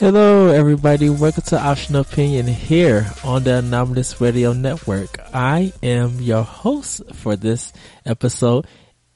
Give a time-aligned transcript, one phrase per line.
[0.00, 1.10] Hello, everybody.
[1.10, 5.18] Welcome to Optional Opinion here on the Anomalous Radio Network.
[5.34, 7.70] I am your host for this
[8.06, 8.66] episode,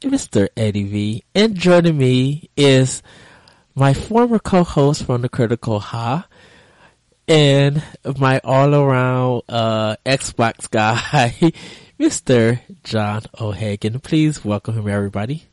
[0.03, 0.49] Mr.
[0.55, 1.25] Eddie V.
[1.35, 3.03] And joining me is
[3.75, 6.29] my former co-host from the Critical Ha
[7.27, 7.83] and
[8.19, 11.51] my all-around uh, Xbox guy,
[11.99, 12.61] Mr.
[12.83, 14.01] John O'Hagan.
[14.01, 15.45] Please welcome him, everybody.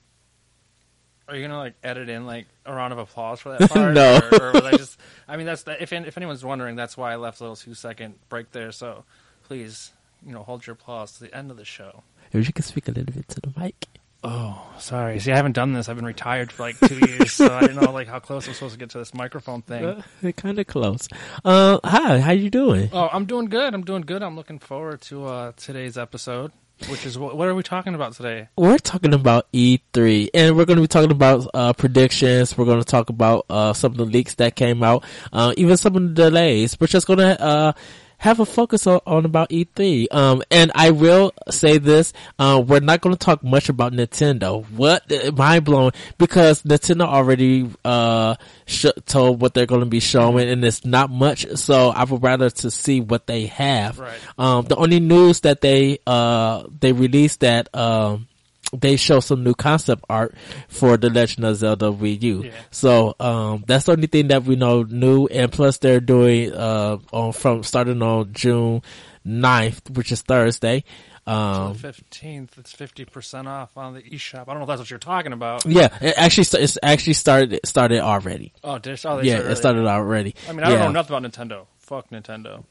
[1.31, 3.93] Are you gonna like edit in like a round of applause for that part?
[3.93, 4.19] No.
[4.31, 4.99] Or, or was I just?
[5.27, 8.15] I mean, that's if if anyone's wondering, that's why I left a little two second
[8.29, 8.71] break there.
[8.71, 9.03] So
[9.43, 9.91] please,
[10.25, 12.03] you know, hold your applause to the end of the show.
[12.31, 13.87] If you can speak a little bit to the mic.
[14.23, 15.19] Oh, sorry.
[15.19, 15.89] See, I haven't done this.
[15.89, 18.53] I've been retired for like two years, so I didn't know like how close I'm
[18.53, 19.83] supposed to get to this microphone thing.
[19.83, 21.07] Uh, kind of close.
[21.43, 22.89] Uh, hi, how you doing?
[22.93, 23.73] Oh, I'm doing good.
[23.73, 24.21] I'm doing good.
[24.21, 26.51] I'm looking forward to uh, today's episode,
[26.89, 28.47] which is what, are we talking about today?
[28.55, 32.57] We're talking about E3, and we're going to be talking about uh, predictions.
[32.57, 35.77] We're going to talk about uh, some of the leaks that came out, uh, even
[35.77, 36.79] some of the delays.
[36.79, 37.73] We're just going to uh,
[38.21, 40.05] have a focus on, on about E3.
[40.13, 44.63] Um, and I will say this: uh, we're not going to talk much about Nintendo.
[44.69, 45.03] What
[45.35, 48.35] mind blowing because Nintendo already uh,
[48.67, 51.47] sh- told what they're going to be showing, and it's not much.
[51.55, 53.97] So I would rather to see what they have.
[53.97, 54.19] Right.
[54.37, 58.27] Um, the only news that they uh they released that um
[58.73, 60.35] they show some new concept art
[60.67, 62.43] for the Legend of Zelda Wii U.
[62.43, 62.51] Yeah.
[62.71, 66.97] So um that's the only thing that we know new and plus they're doing uh
[67.11, 68.81] on from starting on June
[69.25, 70.83] 9th, which is Thursday.
[71.31, 72.57] Um Fifteenth.
[72.57, 74.41] It's fifty percent off on the eShop.
[74.41, 75.65] I don't know if that's what you're talking about.
[75.65, 78.53] yeah, it actually it's actually started started already.
[78.63, 80.35] Oh, did oh, they Yeah, started it started already.
[80.47, 80.85] I mean, I don't Yeah.
[80.85, 81.65] know nothing about Nintendo.
[81.79, 82.63] Fuck Nintendo.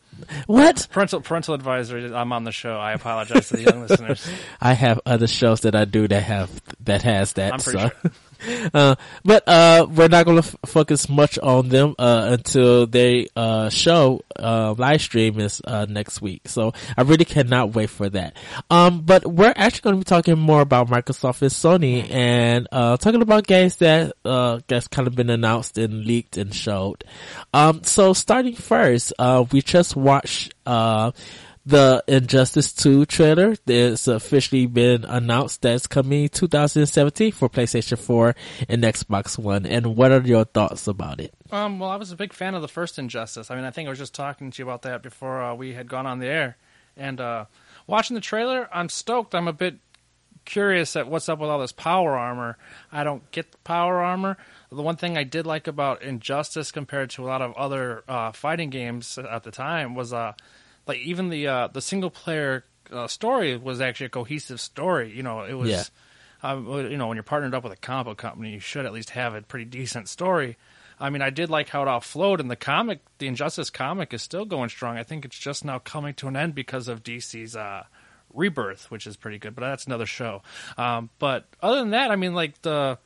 [0.46, 0.86] What?
[0.90, 2.12] Parental parental advisory.
[2.14, 2.76] I'm on the show.
[2.76, 4.26] I apologize to the young listeners.
[4.60, 6.50] I have other shows that I do that have
[6.84, 7.52] that has that.
[7.54, 7.90] I'm pretty so.
[8.02, 8.10] sure.
[8.74, 13.28] uh, but uh, we're not going to f- focus much on them uh, until they
[13.36, 16.48] uh, show uh, live stream is uh, next week.
[16.48, 18.36] So I really cannot wait for that.
[18.70, 23.22] Um, but we're actually going to be talking more about Microsoft and Sony and talking
[23.22, 27.04] about games that that's kind of been announced and leaked and showed.
[27.52, 29.12] Um, so starting first,
[29.52, 30.54] we just watched.
[31.66, 33.54] The Injustice 2 trailer.
[33.66, 38.34] It's officially been announced that's coming 2017 for PlayStation 4
[38.68, 39.66] and Xbox One.
[39.66, 41.34] And what are your thoughts about it?
[41.52, 43.50] Um, well, I was a big fan of the first Injustice.
[43.50, 45.74] I mean, I think I was just talking to you about that before uh, we
[45.74, 46.56] had gone on the air.
[46.96, 47.44] And uh,
[47.86, 49.34] watching the trailer, I'm stoked.
[49.34, 49.76] I'm a bit
[50.46, 52.56] curious at what's up with all this power armor.
[52.90, 54.38] I don't get the power armor.
[54.70, 58.32] The one thing I did like about Injustice compared to a lot of other uh,
[58.32, 60.32] fighting games at the time was uh,
[60.86, 65.12] like even the uh, the single player uh, story was actually a cohesive story.
[65.14, 65.70] You know, it was.
[65.70, 65.84] Yeah.
[66.42, 68.94] Um, you know, when you're partnered up with a comic book company, you should at
[68.94, 70.56] least have a pretty decent story.
[70.98, 74.14] I mean, I did like how it all flowed, and the comic, the Injustice comic,
[74.14, 74.96] is still going strong.
[74.96, 77.84] I think it's just now coming to an end because of DC's uh,
[78.32, 79.54] rebirth, which is pretty good.
[79.54, 80.42] But that's another show.
[80.78, 82.98] Um, but other than that, I mean, like the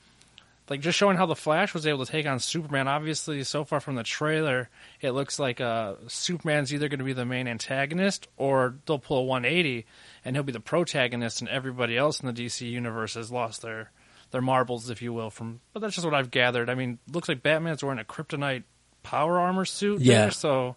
[0.71, 2.89] like just showing how the Flash was able to take on Superman.
[2.89, 4.71] Obviously, so far from the trailer,
[5.01, 9.19] it looks like uh, Superman's either going to be the main antagonist or they'll pull
[9.19, 9.87] a 180
[10.25, 13.91] and he'll be the protagonist, and everybody else in the DC universe has lost their
[14.31, 15.31] their marbles, if you will.
[15.31, 16.71] From but that's just what I've gathered.
[16.71, 18.65] I mean, looks like Batman's wearing a kryptonite
[19.03, 20.01] power armor suit.
[20.01, 20.23] Yeah.
[20.23, 20.77] There, so.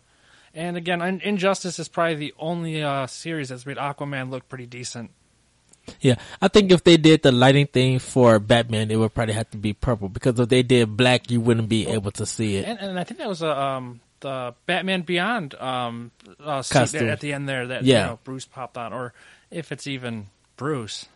[0.54, 5.12] And again, Injustice is probably the only uh, series that's made Aquaman look pretty decent.
[6.02, 9.50] Yeah, I think if they did the lighting thing for Batman, it would probably have
[9.52, 12.66] to be purple because if they did black, you wouldn't be able to see it.
[12.66, 17.34] And, and I think that was a um, the Batman Beyond um, uh, at the
[17.34, 18.00] end there that Yeah.
[18.00, 19.14] you know, Bruce popped on, or
[19.52, 21.08] if it's even Bruce.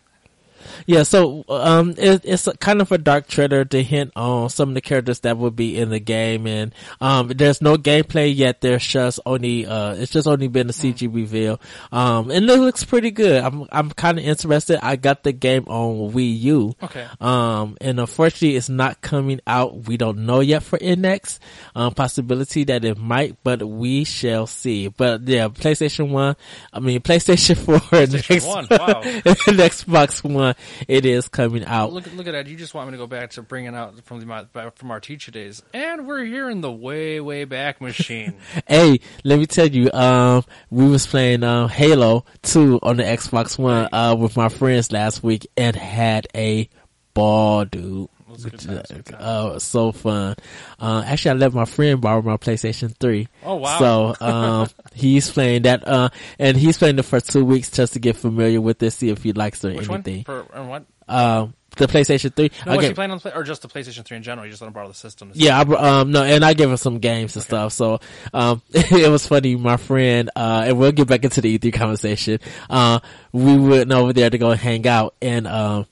[0.86, 4.70] Yeah, so um, it, it's a, kind of a dark trailer to hint on some
[4.70, 8.62] of the characters that will be in the game, and um, there's no gameplay yet.
[8.62, 11.60] There's just only uh, it's just only been a CG reveal,
[11.92, 13.44] um, and it looks pretty good.
[13.44, 14.80] I'm I'm kind of interested.
[14.84, 17.06] I got the game on Wii U, Okay.
[17.20, 19.88] um, and unfortunately, it's not coming out.
[19.88, 21.40] We don't know yet for NX.
[21.76, 24.88] Um, possibility that it might, but we shall see.
[24.88, 26.36] But yeah, PlayStation One.
[26.74, 29.02] I mean, PlayStation Four and PlayStation X- 1, wow.
[29.04, 29.24] and
[29.60, 30.51] Xbox One.
[30.88, 31.94] It is coming out.
[31.94, 32.48] Look, look at that!
[32.48, 35.32] You just want me to go back to bringing out from the from our teacher
[35.32, 38.34] days, and we're here in the way, way back machine.
[38.68, 43.58] Hey, let me tell you, um, we was playing um, Halo 2 on the Xbox
[43.58, 46.70] One uh, with my friends last week and had a
[47.14, 48.10] ball, dude.
[48.32, 49.24] Was good times, good times.
[49.26, 50.36] Oh, so fun.
[50.80, 53.28] Uh, actually, I let my friend borrow my PlayStation 3.
[53.44, 53.80] Oh, wow.
[53.80, 58.00] So, um, he's playing that, uh, and he's playing it for two weeks just to
[58.00, 60.16] get familiar with it, see if he likes it or Which anything.
[60.18, 60.24] one?
[60.24, 60.86] For, and what?
[61.08, 62.52] Um, the PlayStation Three.
[62.66, 64.46] No, I was playing on the play, or just the PlayStation 3 in general?
[64.46, 65.32] You just let him borrow the system.
[65.34, 67.72] yeah, I, um, no, and I gave him some games and stuff.
[67.74, 68.00] So,
[68.34, 69.56] um, it was funny.
[69.56, 72.40] My friend, uh, and we'll get back into the E3 conversation.
[72.70, 73.00] Uh,
[73.32, 75.86] we went over there to go hang out and, um,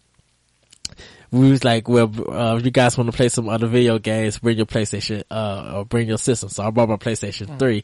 [1.31, 4.57] we was like, well, uh, you guys want to play some other video games, bring
[4.57, 6.49] your PlayStation, uh, or bring your system.
[6.49, 7.83] So I brought my PlayStation 3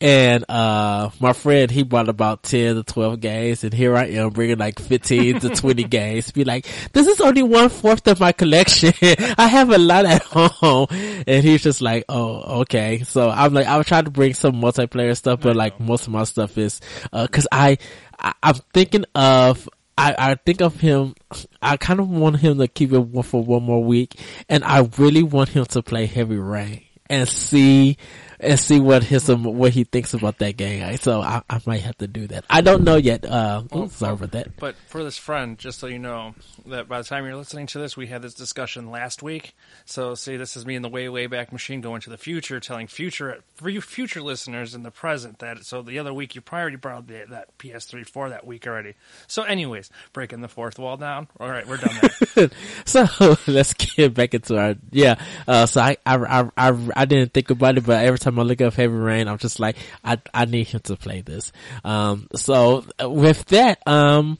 [0.00, 4.30] and, uh, my friend, he brought about 10 to 12 games and here I am
[4.30, 6.30] bringing like 15 to 20 games.
[6.30, 8.92] Be like, this is only one fourth of my collection.
[9.38, 10.86] I have a lot at home.
[10.90, 13.02] And he's just like, oh, okay.
[13.02, 16.12] So I'm like, I was trying to bring some multiplayer stuff, but like most of
[16.12, 16.80] my stuff is,
[17.12, 17.78] uh, cause I,
[18.18, 21.14] I I'm thinking of, I, I think of him,
[21.62, 25.22] I kind of want him to keep it for one more week, and I really
[25.22, 27.96] want him to play Heavy Rain and see,
[28.40, 30.96] and see what his, um, what he thinks about that game.
[30.98, 32.44] So I, I might have to do that.
[32.50, 34.56] I don't know yet, uh, ooh, sorry about that.
[34.56, 36.34] But for this friend, just so you know,
[36.66, 39.54] that by the time you're listening to this, we had this discussion last week.
[39.84, 42.60] So, see, this is me in the way, way back machine going to the future,
[42.60, 45.64] telling future for you future listeners in the present that.
[45.64, 48.94] So the other week you probably borrowed the, that PS3 for that week already.
[49.26, 51.28] So, anyways, breaking the fourth wall down.
[51.38, 52.50] All right, we're done there.
[52.84, 53.06] so
[53.46, 55.16] let's get back into our yeah.
[55.46, 58.42] Uh, so I, I I I I didn't think about it, but every time I
[58.42, 61.52] look up Heavy Rain, I'm just like I I need him to play this.
[61.84, 64.38] Um, so uh, with that, um.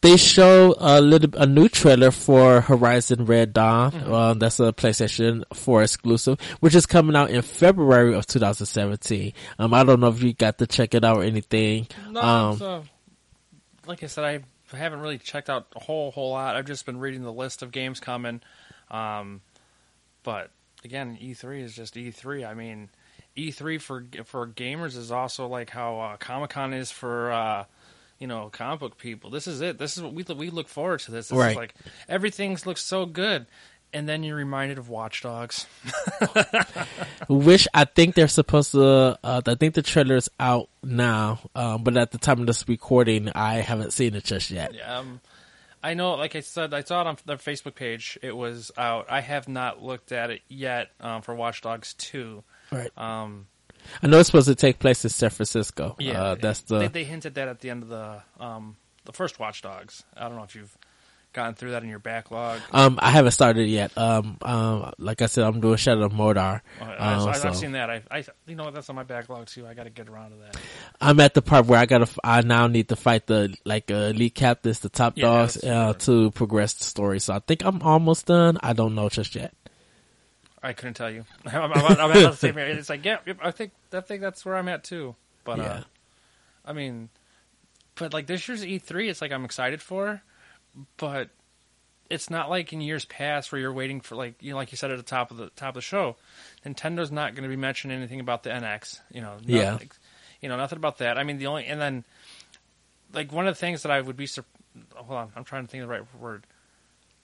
[0.00, 3.94] They show a little, a new trailer for Horizon Red Dawn.
[3.94, 9.32] Uh, that's a PlayStation 4 exclusive, which is coming out in February of 2017.
[9.58, 11.86] Um, I don't know if you got to check it out or anything.
[12.10, 12.84] No, Um, so,
[13.86, 16.54] like I said, I haven't really checked out a whole whole lot.
[16.54, 18.42] I've just been reading the list of games coming.
[18.90, 19.40] Um,
[20.22, 20.50] but
[20.84, 22.46] again, E3 is just E3.
[22.46, 22.90] I mean,
[23.36, 27.64] E3 for for gamers is also like how uh, Comic Con is for uh,
[28.18, 29.30] you know comic book people.
[29.30, 29.78] This is it.
[29.78, 31.10] This is what we we look forward to.
[31.10, 31.28] This.
[31.28, 31.50] This Right.
[31.50, 31.74] is like
[32.08, 33.46] everything looks so good.
[33.92, 35.66] And then you're reminded of Watch Dogs.
[37.28, 39.18] Which I think they're supposed to.
[39.22, 42.68] Uh, I think the trailer is out now, um, but at the time of this
[42.68, 44.72] recording, I haven't seen it just yet.
[44.84, 45.20] Um,
[45.82, 48.18] I know, like I said, I saw it on their Facebook page.
[48.22, 49.06] It was out.
[49.10, 52.42] I have not looked at it yet um, for Watch Dogs Two.
[52.74, 52.98] Right.
[52.98, 53.46] Um,
[54.02, 55.96] I know it's supposed to take place in San Francisco.
[55.98, 56.78] yeah, uh, that's the.
[56.80, 60.04] they, they hinted that at the end of the um, the first Watch Dogs.
[60.16, 60.76] I don't know if you've
[61.34, 62.60] gotten through that in your backlog.
[62.72, 63.96] um, I haven't started yet.
[63.98, 66.60] Um, um, like I said, I'm doing Shadow of Mordor.
[66.80, 67.90] I, Um, I, so I've seen that.
[67.90, 69.66] I, I, you know, that's on my backlog too.
[69.66, 70.56] I got to get around to that.
[71.00, 72.08] I'm at the part where I gotta.
[72.22, 75.92] I now need to fight the like uh, elite captains, the top Yeah, dogs, uh,
[75.94, 77.18] to progress the story.
[77.20, 78.58] So I think I'm almost done.
[78.62, 79.52] I don't know just yet.
[80.64, 81.24] I couldn't tell you.
[81.46, 82.58] I'm, I'm, I'm at the same.
[82.58, 85.14] It's like, yeah, yep, I think I think that's where I'm at too.
[85.44, 85.80] But uh,
[86.64, 87.10] I mean,
[87.96, 90.22] but like this year's E3, it's like I'm excited for,
[90.96, 91.28] but
[92.10, 94.76] it's not like in years past where you're waiting for like you know, like you
[94.76, 96.16] said at the top of the top of the show,
[96.64, 99.00] Nintendo's not going to be mentioning anything about the NX.
[99.12, 99.72] You know, Yeah.
[99.72, 99.90] nothing,
[100.40, 101.18] you know, nothing about that.
[101.18, 102.04] I mean, the only and then
[103.12, 104.44] like one of the things that I would be sur-
[104.94, 106.46] hold on, I'm trying to think of the right word.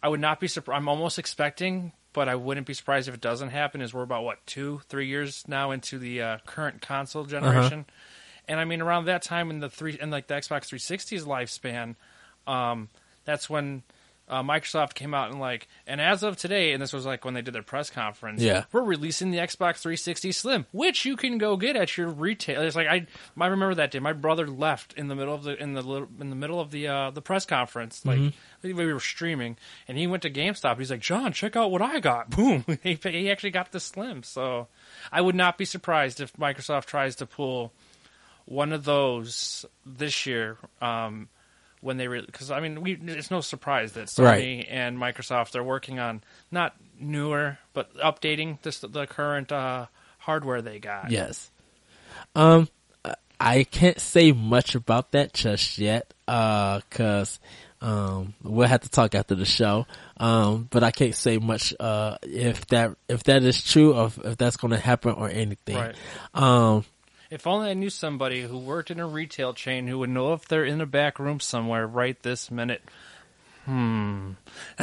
[0.03, 0.79] I would not be surprised.
[0.79, 3.81] I'm almost expecting, but I wouldn't be surprised if it doesn't happen.
[3.81, 7.87] Is we're about what two, three years now into the uh, current console generation,
[8.49, 11.97] and I mean around that time in the three and like the Xbox 360's lifespan,
[12.47, 12.89] um,
[13.25, 13.83] that's when
[14.31, 17.35] uh, Microsoft came out and like, and as of today, and this was like when
[17.35, 18.65] they did their press conference, Yeah.
[18.73, 22.63] we're releasing the Xbox 360 Slim, which you can go get at your retail.
[22.63, 23.07] It's like I,
[23.39, 23.99] I remember that day.
[23.99, 26.71] My brother left in the middle of the in the little- in the middle of
[26.71, 28.33] the uh, the press conference, like
[28.63, 29.57] we were streaming,
[29.89, 30.79] and he went to GameStop.
[30.79, 32.31] He's like, John, check out what I got.
[32.37, 34.23] Boom, he, he actually got the Slim.
[34.23, 34.69] So
[35.11, 37.73] I would not be surprised if Microsoft tries to pull
[38.45, 40.57] one of those this year.
[40.81, 41.29] Um,
[41.81, 44.67] when they because I mean we it's no surprise that Sony Right.
[44.69, 49.87] and Microsoft are working on not newer but updating this the current uh,
[50.19, 51.11] hardware they got.
[51.11, 51.51] Yes.
[52.35, 52.69] Um,
[53.41, 57.41] I can't say much about that just yet, uh, cause,
[57.81, 59.87] um, we'll have to talk after the show.
[60.19, 64.19] Um, but I can't say much, uh, if that, if that is true or if,
[64.19, 65.77] if that's going to happen or anything.
[65.77, 65.95] Right.
[66.35, 66.85] Um,
[67.31, 70.49] If only I knew somebody who worked in a retail chain who would know if
[70.49, 72.83] they're in a back room somewhere right this minute.
[73.67, 74.33] Hmm.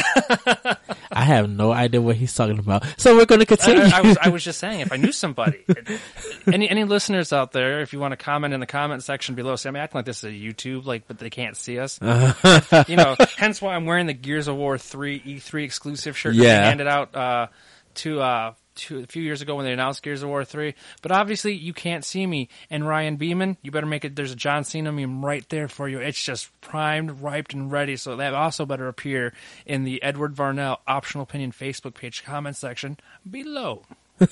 [1.12, 2.86] I have no idea what he's talking about.
[2.98, 3.82] So we're going to continue.
[3.84, 5.66] I- I was I was just saying if I knew somebody.
[6.52, 9.56] any any listeners out there, if you want to comment in the comment section below,
[9.56, 12.00] say I'm acting like this is a YouTube, like but they can't see us.
[12.88, 16.36] you know, hence why I'm wearing the Gears of War three E3 exclusive shirt.
[16.36, 16.64] Yeah.
[16.66, 17.48] handed out uh,
[17.96, 20.76] to uh, two, a few years ago when they announced Gears of War three.
[21.02, 22.50] But obviously, you can't see me.
[22.70, 24.16] And Ryan Beeman, you better make it.
[24.16, 26.00] There's a John Cena meme right there for you.
[26.00, 27.98] It's just primed, ripe, and ready.
[27.98, 29.34] So that also better appear
[29.66, 32.98] in the Edward Varnell optional opinion Facebook page comment section
[33.30, 33.84] below.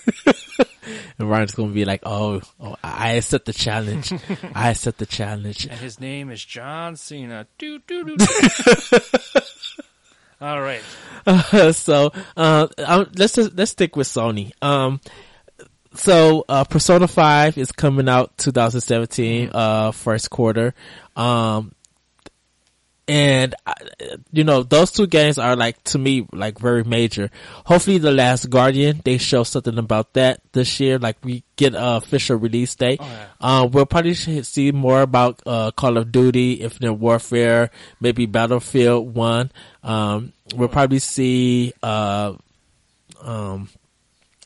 [1.17, 4.13] And Ryan's gonna be like, "Oh, oh I accept the challenge.
[4.55, 7.47] I accept the challenge." And his name is John Cena.
[7.57, 8.25] Doo, doo, doo, doo.
[10.41, 10.81] All right.
[11.73, 12.67] so uh,
[13.15, 14.51] let's just, let's stick with Sony.
[14.61, 14.99] Um,
[15.93, 20.73] so uh, Persona Five is coming out 2017 uh, first quarter.
[21.15, 21.71] Um,
[23.07, 23.73] and uh,
[24.31, 27.29] you know those two games are like to me like very major.
[27.65, 30.97] Hopefully, the Last Guardian they show something about that this year.
[30.97, 32.99] Like we get a official release date.
[33.01, 33.27] Oh, yeah.
[33.39, 37.69] Uh, we'll probably see more about uh, Call of Duty, Infinite Warfare,
[37.99, 39.51] maybe Battlefield One.
[39.83, 42.33] Um, we'll probably see uh,
[43.21, 43.69] um,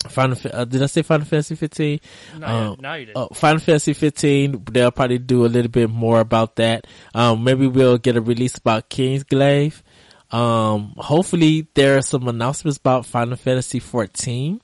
[0.07, 0.35] Final.
[0.37, 1.99] Fa- Uh, did I say Final Fantasy 15?
[2.39, 3.17] No, Um, you, you did.
[3.17, 6.87] uh, Final Fantasy 15, they'll probably do a little bit more about that.
[7.13, 9.81] Um, maybe we'll get a release about Kingsglaive.
[10.31, 14.61] Um, hopefully there are some announcements about Final Fantasy 14.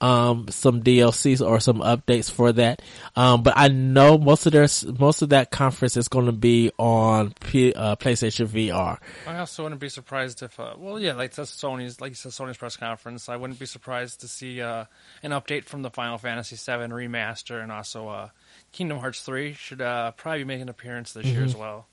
[0.00, 2.82] Um, some DLCs or some updates for that.
[3.16, 4.66] Um, but I know most of their,
[4.98, 8.98] most of that conference is going to be on P, uh, PlayStation VR.
[9.26, 12.32] I also wouldn't be surprised if, uh, well, yeah, like that's Sony's, like you said,
[12.32, 13.28] Sony's press conference.
[13.28, 14.84] I wouldn't be surprised to see uh,
[15.22, 18.28] an update from the Final Fantasy VII remaster, and also uh,
[18.72, 21.86] Kingdom Hearts three should uh, probably be making an appearance this year as well.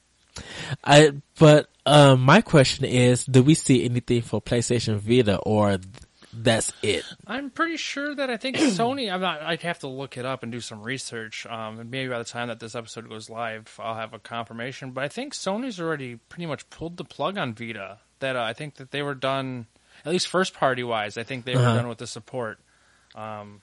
[0.83, 5.77] I, but, um, my question is, do we see anything for PlayStation Vita or
[6.33, 7.03] that's it?
[7.27, 9.11] I'm pretty sure that I think Sony.
[9.11, 9.41] I'm not.
[9.41, 11.45] I'd have to look it up and do some research.
[11.45, 14.91] Um, and maybe by the time that this episode goes live, I'll have a confirmation.
[14.91, 17.99] But I think Sony's already pretty much pulled the plug on Vita.
[18.19, 19.65] That uh, I think that they were done,
[20.05, 21.17] at least first party wise.
[21.17, 21.75] I think they were Uh-huh.
[21.75, 22.59] done with the support.
[23.15, 23.61] Um,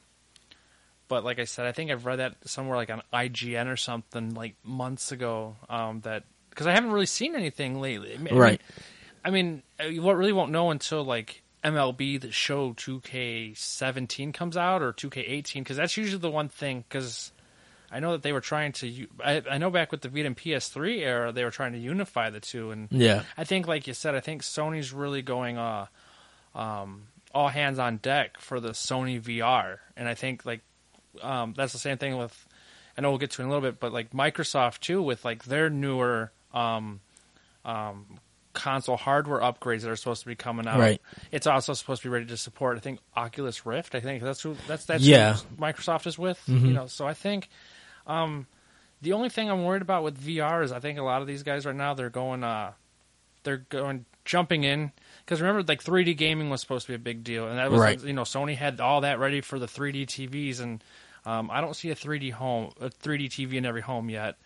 [1.09, 4.35] but like I said, I think I've read that somewhere like on IGN or something
[4.35, 5.57] like months ago.
[5.71, 8.15] Um, that because I haven't really seen anything lately.
[8.15, 8.61] I mean- Right.
[9.25, 14.83] I mean, uh, you really won't know until like MLB the show 2K17 comes out
[14.83, 17.33] or 2K18 because that's usually the one thing because
[17.91, 19.07] I know that they were trying to.
[19.25, 22.41] I know back with the Vita and PS3 era, they were trying to unify the
[22.41, 23.23] two, and Yeah.
[23.37, 25.87] I think, like you said, I think Sony's really going uh,
[26.55, 30.61] um, all hands on deck for the Sony VR, and I think like
[31.23, 32.47] um, that's the same thing with.
[32.97, 35.25] I know we'll get to it in a little bit, but like Microsoft too, with
[35.25, 37.01] like their newer um,
[37.65, 38.19] um,
[38.53, 40.79] console hardware upgrades that are supposed to be coming out.
[40.79, 41.01] Right.
[41.31, 42.77] It's also supposed to be ready to support.
[42.77, 43.95] I think Oculus Rift.
[43.95, 45.37] I think that's who that's that's Yeah.
[45.59, 46.41] Microsoft is with.
[46.47, 47.49] You know, so I think
[48.07, 48.47] um,
[49.03, 51.43] the only thing I'm worried about with VR is I think a lot of these
[51.43, 52.73] guys right now they're going uh
[53.45, 54.93] they're going jumping in
[55.25, 57.81] because remember like 3D gaming was supposed to be a big deal and that was
[57.81, 58.03] Right.
[58.03, 60.83] you know Sony had all that ready for the 3D TVs and
[61.25, 64.37] um, I don't see a 3D home a 3D TV in every home yet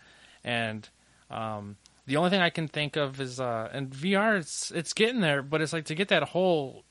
[0.43, 0.87] and
[1.29, 5.21] um, the only thing I can think of is uh and VR it's it's getting
[5.21, 6.83] there but it's like to get that whole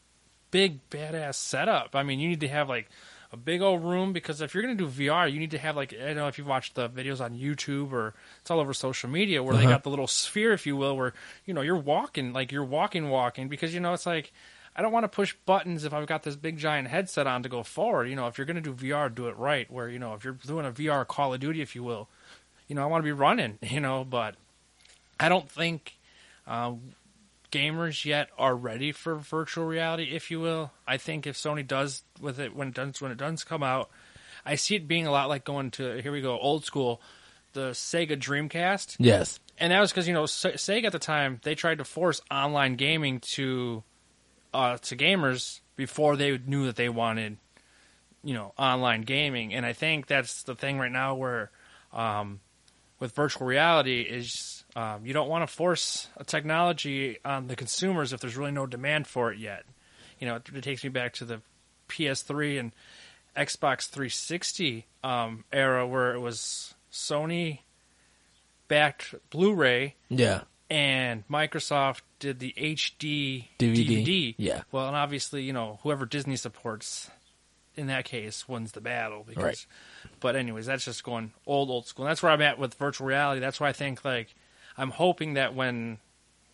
[0.51, 2.89] big badass setup I mean you need to have like
[3.33, 5.75] a big old room because if you're going to do VR, you need to have
[5.75, 8.75] like I don't know if you've watched the videos on YouTube or it's all over
[8.75, 9.71] social media where they Uh-huh.
[9.71, 11.15] got the little sphere, if you will, where
[11.47, 14.33] you know you're walking like you're walking, walking because you know it's like
[14.77, 17.49] I don't want to push buttons if I've got this big giant headset on to
[17.49, 18.07] go forward.
[18.11, 19.71] You know, if you're going to do VR, do it right.
[19.71, 22.09] Where you know if you're doing a VR Call of Duty, if you will,
[22.69, 23.59] you know I want to be running.
[23.63, 24.35] You know, but
[25.23, 25.97] I don't think.
[26.47, 26.75] Uh,
[27.53, 30.73] gamers yet are ready for virtual reality, if you will.
[30.87, 33.91] I think if Sony does with it when it does when it does come out,
[34.45, 37.01] I see it being a lot like going to here we go old school,
[37.53, 39.39] the Sega Dreamcast, Yes.
[39.59, 42.21] and that was because you know Se- Sega at the time they tried to force
[42.31, 43.83] online gaming to
[44.55, 47.37] uh, to gamers before they knew that they wanted
[48.25, 51.51] you know online gaming, and I think that's the thing right now where
[51.93, 52.41] um,
[52.99, 58.13] with virtual reality is um, you don't want to force a technology on the consumers
[58.13, 59.65] if there's really no demand for it yet.
[60.19, 61.41] You know, it, it takes me back to the
[61.89, 62.73] PS3 and
[63.37, 67.61] Xbox 360 um, era where it was Sony
[68.69, 70.43] backed Blu-ray Yeah.
[70.71, 73.87] and Microsoft did the HD DVD.
[74.05, 74.35] DVD.
[74.39, 74.63] Yeah.
[74.71, 77.11] Well, and obviously, you know, whoever Disney supports
[77.75, 79.67] in that case wins the battle because Right.
[80.21, 82.05] but anyways, that's just going old old school.
[82.05, 83.41] And that's where I'm at with virtual reality.
[83.41, 84.35] That's why I think like
[84.77, 85.99] I'm hoping that when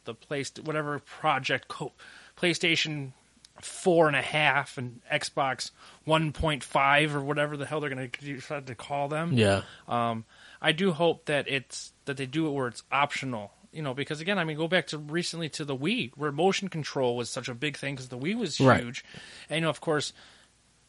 [0.05, 1.93] the place whatever project co-
[2.37, 3.13] PlayStation
[3.61, 5.71] four and a half and Xbox
[6.05, 9.33] one point five or whatever the hell they're gonna decide to call them.
[9.33, 9.63] Yeah.
[9.89, 10.25] Um,
[10.63, 13.53] I do hope that it's that they do it where it's optional.
[13.73, 16.69] You know, because again, I mean, go back to recently to the Wii, where motion
[16.69, 18.81] control was such a big thing because the Wii was Right.
[18.83, 19.05] huge,
[19.51, 20.13] and you know, of course,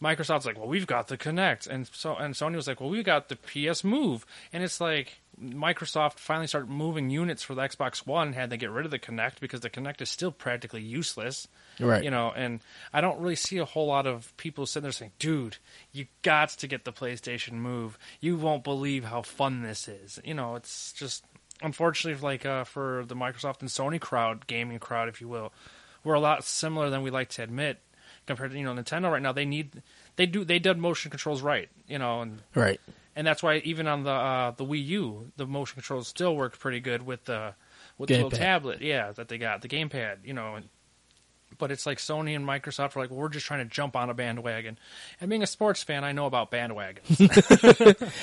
[0.02, 3.04] Microsoft's like, well, we've got the Kinect, and so and Sony was like, well, we
[3.04, 8.08] got the PS Move, and it's like Microsoft finally started moving units for the Xbox
[8.08, 8.34] One.
[8.34, 11.48] Had they get rid of the Kinect because the Kinect is still practically useless,
[11.80, 12.04] Right.
[12.04, 12.60] You know, and
[12.94, 15.58] I don't really see a whole lot of people sitting there saying, "Dude,
[15.92, 17.98] you got to get the PlayStation Move.
[18.20, 21.24] You won't believe how fun this is." You know, it's just
[21.62, 25.54] unfortunately like uh, for the Microsoft and Sony crowd, gaming crowd, if you will,
[26.04, 27.80] we're a lot similar than we like to admit
[28.30, 29.32] compared to you know Nintendo right now.
[29.34, 29.82] They need
[30.16, 32.80] they do they did motion controls right, you know, and Right.
[33.16, 36.60] and that's why even on the uh, the Wii U, the motion controls still worked
[36.60, 37.54] pretty good with the
[37.98, 38.38] with the little Gamepad.
[38.38, 40.56] tablet, yeah, that they got the gamepad, you know.
[40.56, 40.70] And,
[41.58, 44.10] but it's like Sony and Microsoft are like, well, we're just trying to jump on
[44.10, 44.78] a bandwagon.
[45.20, 47.18] And being a sports fan, I know about bandwagons.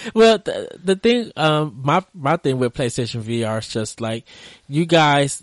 [0.15, 4.25] Well, the, the thing, um, my my thing with PlayStation VR is just like
[4.69, 5.43] you guys,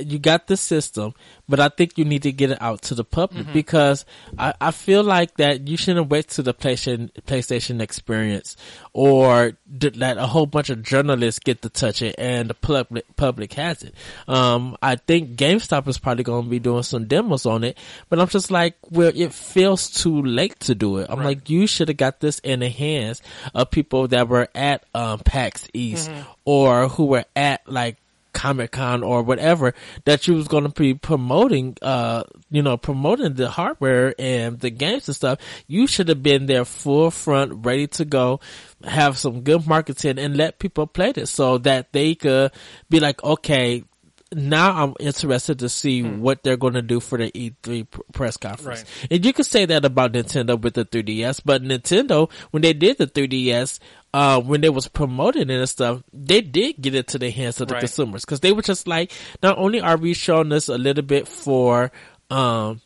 [0.00, 1.14] you got the system,
[1.48, 4.04] but I think you need to get it out to the public because
[4.38, 8.56] I, I feel like that you shouldn't wait to the PlayStation PlayStation experience
[8.92, 13.04] or d- that a whole bunch of journalists get to touch it and the public
[13.16, 13.94] public has it.
[14.26, 17.78] Um, I think GameStop is probably going to be doing some demos on it,
[18.08, 21.06] but I'm just like, well, it feels too late to do it.
[21.10, 21.26] I'm Right.
[21.26, 23.22] like, you should have got this in the hands
[23.54, 26.10] of people that were at um, PAX East
[26.44, 27.96] or who were at like
[28.38, 33.34] Comic Con or whatever that you was going to be promoting, uh, you know, promoting
[33.34, 35.40] the hardware and the games and stuff.
[35.66, 38.38] You should have been there full front, ready to go,
[38.84, 42.52] have some good marketing and let people play this so that they could
[42.88, 43.82] be like, okay,
[44.32, 48.36] now I'm interested to see what they're going to do for the E3 pr- press
[48.36, 48.84] conference.
[49.02, 49.08] Right.
[49.12, 52.98] And you could say that about Nintendo with the 3DS, but Nintendo, when they did
[52.98, 53.78] the 3DS,
[54.12, 57.60] uh, when they was promoting it and stuff, they did get it to the hands
[57.60, 57.80] of the Right.
[57.80, 59.12] consumers because they were just like,
[59.42, 61.90] not only are we showing this a little bit for,
[62.30, 62.80] um,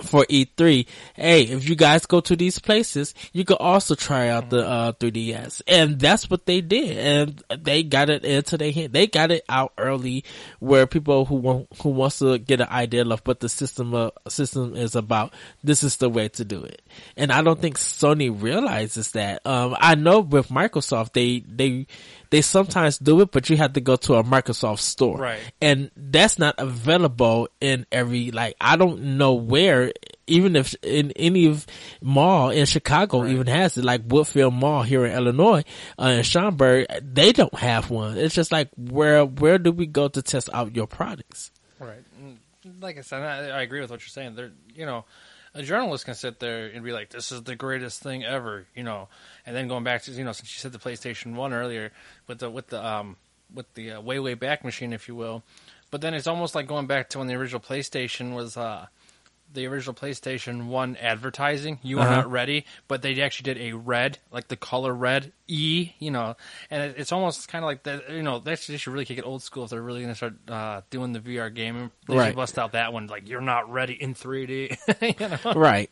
[0.00, 4.50] for E3, hey, if you guys go to these places, you could also try out
[4.50, 8.92] the uh, 3DS, and that's what they did, and they got it into their hand.
[8.92, 10.24] They got it out early,
[10.58, 14.10] where people who want who wants to get an idea of what the system uh,
[14.28, 15.32] system is about,
[15.62, 16.82] this is the way to do it.
[17.16, 19.46] And I don't think Sony realizes that.
[19.46, 21.86] Um, I know with Microsoft, they they
[22.30, 25.40] they sometimes do it, but you have to go to a Microsoft store, Right.
[25.60, 29.92] and that's not available in every like I don't know where
[30.28, 31.56] even if in any
[32.02, 33.30] mall in Chicago Right.
[33.30, 35.62] even has it like Woodfield Mall here in Illinois
[36.00, 40.08] uh, in Schaumburg they don't have one it's just like where where do we go
[40.08, 42.02] to test out your products right.
[42.80, 44.34] Like I said, I, I agree with what you're saying.
[44.34, 45.04] They're, you know,
[45.54, 48.82] a journalist can sit there and be like, "This is the greatest thing ever," you
[48.82, 49.08] know,
[49.46, 51.92] and then going back to you know, since you said the PlayStation One earlier
[52.26, 53.16] with the with the um
[53.54, 55.42] with the uh, way way back machine, if you will,
[55.90, 58.86] but then it's almost like going back to when the original PlayStation was uh
[59.54, 61.78] the original PlayStation One advertising.
[61.84, 62.16] You are Uh-huh.
[62.16, 66.36] not ready, but they actually did a red, like the color red E, you know,
[66.68, 68.10] and it, it's almost kind of like that.
[68.10, 70.12] You know, they should, they should really kick it old school if they're really going
[70.12, 71.92] to start uh, doing the VR gaming.
[72.08, 72.26] They Right.
[72.26, 75.20] should bust out that one, like you're not ready in 3D.
[75.20, 75.52] you know?
[75.58, 75.88] right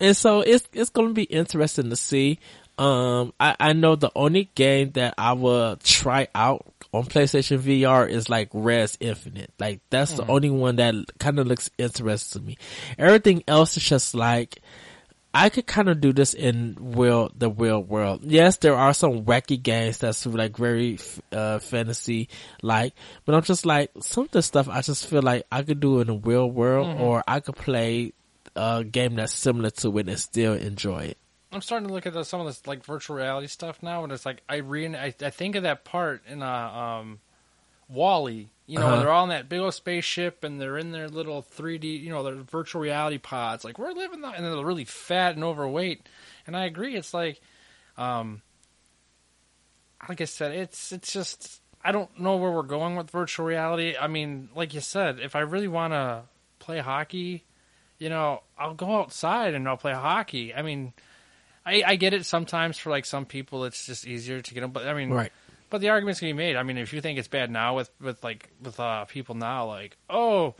[0.00, 2.38] and so it's it's going to be interesting to see
[2.78, 8.08] um I, I know the only game that I will try out on PlayStation VR
[8.08, 9.52] is like Rez Infinite.
[9.58, 12.56] Like that's the only one that kind of looks interesting to me.
[12.98, 14.60] Everything else is just like
[15.34, 18.22] I could kind of do this in real the real world.
[18.24, 20.98] Yes, there are some wacky games that's like very
[21.30, 22.28] uh, fantasy
[22.62, 25.80] like, but I'm just like some of the stuff I just feel like I could
[25.80, 28.14] do in the real world, or I could play
[28.56, 31.18] a game that's similar to it and still enjoy it.
[31.52, 34.12] I'm starting to look at the, some of this like virtual reality stuff now, and
[34.12, 37.20] it's like I re I, I think of that part in uh, um,
[37.88, 38.48] WALL-E.
[38.66, 38.98] You know, Uh-huh.
[39.00, 42.22] they're all in that big old spaceship and they're in their little 3D, you know,
[42.22, 43.64] their virtual reality pods.
[43.64, 46.06] Like we're living that, and they're really fat and overweight.
[46.46, 47.40] And I agree, it's like,
[47.96, 48.42] um,
[50.08, 53.96] like I said, it's it's just I don't know where we're going with virtual reality.
[53.98, 56.22] I mean, like you said, if I really want to
[56.58, 57.44] play hockey,
[57.98, 60.54] you know, I'll go outside and I'll play hockey.
[60.54, 60.92] I mean,
[61.68, 64.70] I, I get it sometimes for like some people it's just easier to get them,
[64.70, 65.32] but I mean, Right.
[65.70, 66.56] But the argument's gonna be made.
[66.56, 69.66] I mean, if you think it's bad now with with like with uh, people now,
[69.66, 70.54] like oh.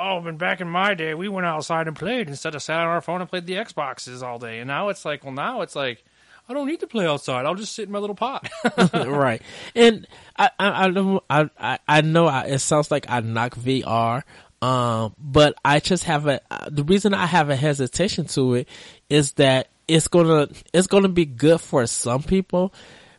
[0.00, 2.86] Oh, but back in my day, we went outside and played instead of sat on
[2.86, 4.60] our phone and played the Xboxes all day.
[4.60, 6.04] And now it's like, well, now it's like,
[6.48, 7.46] I don't need to play outside.
[7.46, 8.48] I'll just sit in my little pot.
[8.94, 9.42] right.
[9.74, 14.22] And I, I, I I, I, I know I, it sounds like I knock VR.
[14.60, 16.40] Um, but I just have a,
[16.70, 18.68] the reason I have a hesitation to it
[19.08, 22.72] is that it's gonna, it's gonna be good for some people,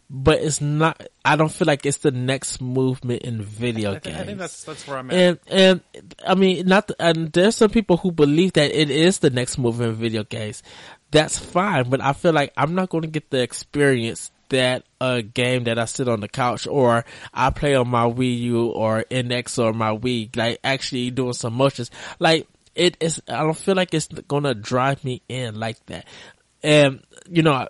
[0.10, 1.02] but it's not.
[1.24, 4.18] I don't feel like it's the next movement in video I, think, games.
[4.18, 5.16] I think that's that's where I'm at.
[5.16, 6.88] and and I mean, not.
[6.88, 10.24] The, and there's some people who believe that it is the next movement in video
[10.24, 10.64] games.
[11.12, 15.22] That's fine, but I feel like I'm not going to get the experience that a
[15.22, 19.06] game that I sit on the couch or I play on my Wii U or
[19.10, 21.92] NX or my Wii, like actually doing some motions.
[22.20, 26.06] Like it is, I don't feel like it's gonna drive me in like that.
[26.64, 27.68] And, you know,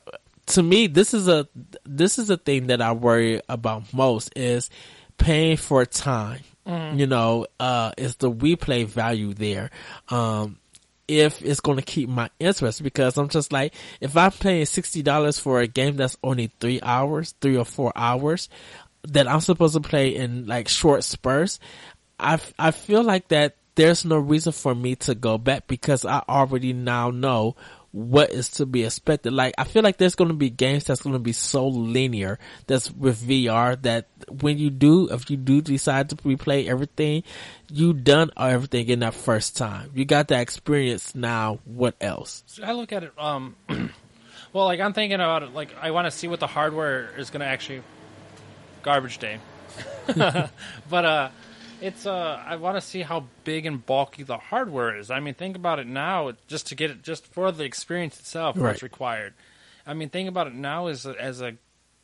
[0.47, 1.47] to me, this is a,
[1.86, 4.69] this is a thing that I worry about most is
[5.17, 6.41] paying for time.
[6.97, 9.71] You know, uh, is the replay value there?
[10.10, 10.60] Um,
[11.08, 15.41] if it's going to keep my interest because I'm just like, if I'm paying $60
[15.41, 18.49] for a game that's only three hours, three or four hours
[19.08, 21.60] that I'm supposed to play in like short spurts,
[22.19, 26.21] I, I feel like that there's no reason for me to go back because I
[26.30, 27.56] already now know
[27.91, 29.34] what is to be expected.
[29.34, 32.39] Like, I feel like there's going to be games that's going to be so linear
[32.67, 37.23] that's with VR that when you do, if you do decide to replay everything,
[37.71, 39.91] you done everything in that first time.
[39.93, 41.60] You got that experience now.
[41.65, 42.43] What else?
[42.63, 43.13] I look at it.
[43.17, 43.56] Um,
[44.54, 45.54] well, like I'm thinking about it.
[45.54, 47.82] Like I want to see what the hardware is going to actually.
[48.82, 49.39] Garbage day.
[50.15, 51.30] but uh,
[51.82, 55.10] it's uh, I want to see how big and bulky the hardware is.
[55.12, 58.58] I mean, think about it now, just to get it, just for the experience itself,
[58.58, 59.34] what's required.
[59.86, 61.56] I mean, think about it now as a, as a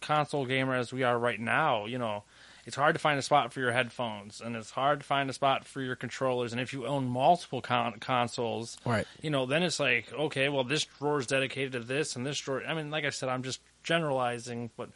[0.01, 1.85] console gamer as we are right now.
[1.85, 2.23] You know,
[2.65, 5.33] it's hard to find a spot for your headphones, and it's hard to find a
[5.33, 6.51] spot for your controllers.
[6.51, 9.05] And if you own multiple con- consoles, Right.
[9.21, 12.39] you know, then it's like, okay, well, this drawer is dedicated to this, and this
[12.39, 12.63] drawer.
[12.67, 14.89] I mean, like I said, I'm just generalizing, but,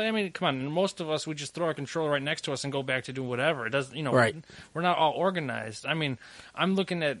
[0.00, 2.42] but I mean, come on, most of us we just throw our controller right next
[2.46, 3.66] to us and go back to do whatever.
[3.66, 4.34] It doesn't, you know, Right.
[4.72, 5.84] we're not all organized.
[5.84, 6.16] I mean,
[6.54, 7.18] I'm looking at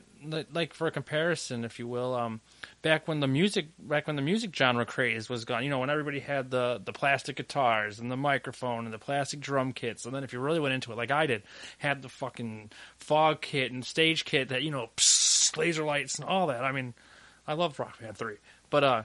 [0.50, 2.40] like for a comparison, if you will, um,
[2.80, 5.90] back when the music, back when the music genre craze was gone, you know, when
[5.90, 10.14] everybody had the the plastic guitars and the microphone and the plastic drum kits, and
[10.14, 11.42] then if you really went into it, like I did,
[11.76, 14.88] had the fucking fog kit and stage kit that you know,
[15.54, 16.64] laser lights and all that.
[16.64, 16.94] I mean,
[17.46, 18.36] I love Rock Band three,
[18.70, 19.02] but uh.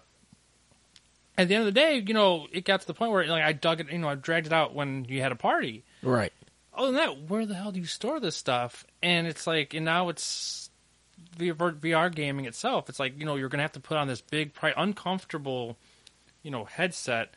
[1.38, 3.44] At the end of the day, you know, it got to the point where like
[3.44, 6.32] I dug it, you know, I dragged it out when you had a party, Right.
[6.74, 8.86] other than that, where the hell do you store this stuff?
[9.04, 10.70] And it's like, and now it's
[11.38, 12.88] VR, VR gaming itself.
[12.90, 15.78] It's like, you know, you're going to have to put on this big, pri- uncomfortable,
[16.44, 17.34] you know, headset.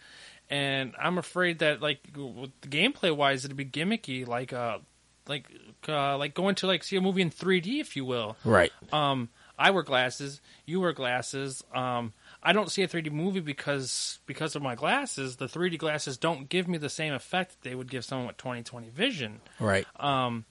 [0.50, 4.78] And I'm afraid that, like, with the gameplay wise, it'd be gimmicky, like, uh,
[5.26, 5.46] like,
[5.88, 8.37] uh, like going to like see a movie in 3D, if you will.
[8.44, 8.72] Right.
[8.92, 10.40] Um, I wear glasses.
[10.64, 11.62] You wear glasses.
[11.74, 15.37] Um, I don't see a 3D movie because because of my glasses.
[15.37, 18.37] The 3D glasses don't give me the same effect that they would give someone with
[18.37, 19.40] 20/20 vision.
[19.59, 19.87] Right.
[19.98, 20.44] Um,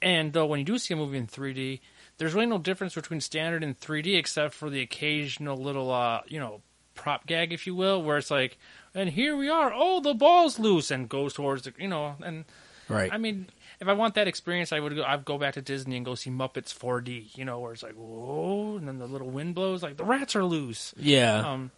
[0.00, 1.80] and though when you do see a movie in 3D,
[2.18, 6.40] there's really no difference between standard and 3D except for the occasional little, uh, you
[6.40, 6.62] know,
[6.94, 8.58] prop gag, if you will, where it's like,
[8.94, 12.44] and here we are, oh, the ball's loose, and goes towards the, you know, and
[12.88, 13.12] Right.
[13.12, 13.48] I mean,
[13.82, 15.02] if I want that experience, I would go.
[15.02, 17.36] I'd go back to Disney and go see Muppets 4D.
[17.36, 20.36] You know, where it's like whoa, and then the little wind blows, like the rats
[20.36, 20.94] are loose.
[20.96, 21.40] yeah.
[21.40, 21.72] Um,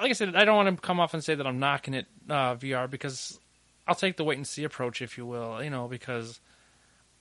[0.00, 2.06] like I said, I don't want to come off and say that I'm knocking it
[2.28, 3.38] uh, VR because
[3.86, 5.62] I'll take the wait and see approach, if you will.
[5.62, 6.40] You know, because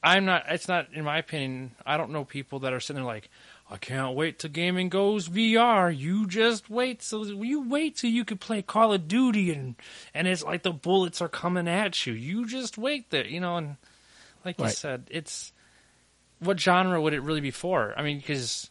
[0.02, 0.46] I'm not.
[0.50, 1.76] It's not, in my opinion.
[1.86, 3.30] I don't know people that are sitting there like,
[3.69, 5.96] I can't wait till gaming goes VR.
[5.96, 7.04] You just wait.
[7.04, 9.76] So you wait till you could play Call of Duty and
[10.12, 12.13] and it's like the bullets are coming at you.
[12.13, 13.28] You just wait there.
[13.28, 13.78] You know, and
[14.45, 15.51] like you said, it's
[16.39, 17.93] what genre would it really be for?
[17.97, 18.69] I mean, because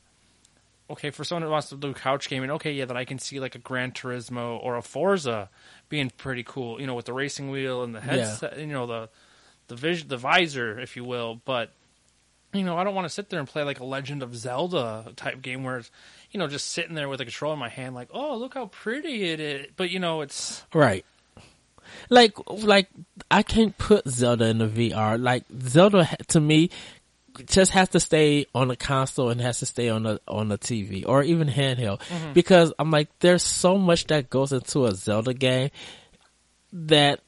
[0.91, 3.41] okay, for someone who wants to do couch gaming, okay, yeah, that I can see
[3.41, 5.49] like a Gran Turismo or a Forza
[5.89, 9.09] being pretty cool, you know, with the racing wheel and the headset, you know, the
[9.69, 11.41] the vis- the visor, if you will.
[11.45, 11.73] But
[12.53, 15.13] you know, I don't want to sit there and play like a Legend of Zelda
[15.17, 15.91] type game where it's,
[16.31, 18.67] you know, just sitting there with a controller in my hand, like, oh, look how
[18.67, 19.67] pretty it is.
[19.77, 21.07] But you know, it's Right.
[22.09, 22.89] Like, like
[23.31, 25.21] I can't put Zelda in the VR.
[25.21, 26.71] Like Zelda to me
[27.47, 30.59] just has to stay on the console and has to stay on the on the
[30.59, 32.33] TV or even handheld mm-hmm.
[32.33, 35.71] because I'm like, there's so much that goes into a Zelda game
[36.73, 37.21] that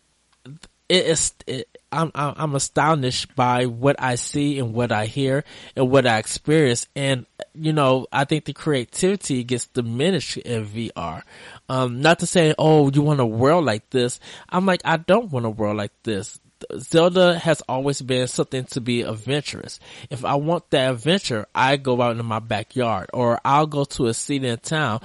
[0.88, 1.32] it is.
[1.46, 5.44] It, I'm I'm astonished by what I see and what I hear
[5.76, 7.24] and what I experience, and
[7.54, 11.22] you know I think the creativity gets diminished in VR.
[11.68, 14.20] Um, not to say, oh, you want a world like this.
[14.48, 16.40] I'm like, I don't want a world like this.
[16.78, 19.80] Zelda has always been something to be adventurous.
[20.10, 24.06] If I want that adventure, I go out in my backyard or I'll go to
[24.06, 25.00] a city in town,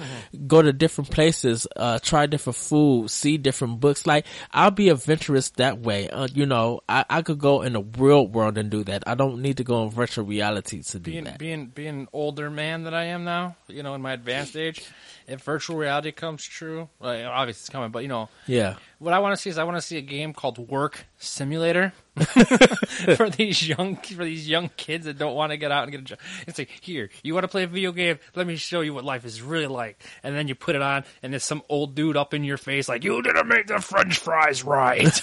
[0.48, 4.06] go to different places, uh, try different food, see different books.
[4.08, 6.10] Like I'll be adventurous that way.
[6.10, 9.04] Uh, you know, I, I could go in the real world and do that.
[9.08, 11.39] I don't need to go in virtual reality to do being that.
[11.39, 14.86] being being an older man that I am now, you know, in my advanced age,
[15.30, 18.76] if virtual reality comes true, well, obviously it's coming, but you know, yeah.
[18.98, 21.94] what I want to see is I want to see a game called Work Simulator
[23.15, 26.02] for these young for these young kids that don't want to get out and get
[26.02, 26.20] a job.
[26.48, 28.20] It's like, here, you want to play a video game?
[28.36, 30.04] Let me show you what life is really like.
[30.24, 32.89] And then you put it on, and there's some old dude up in your face
[32.89, 35.22] like, you didn't make the French fries right.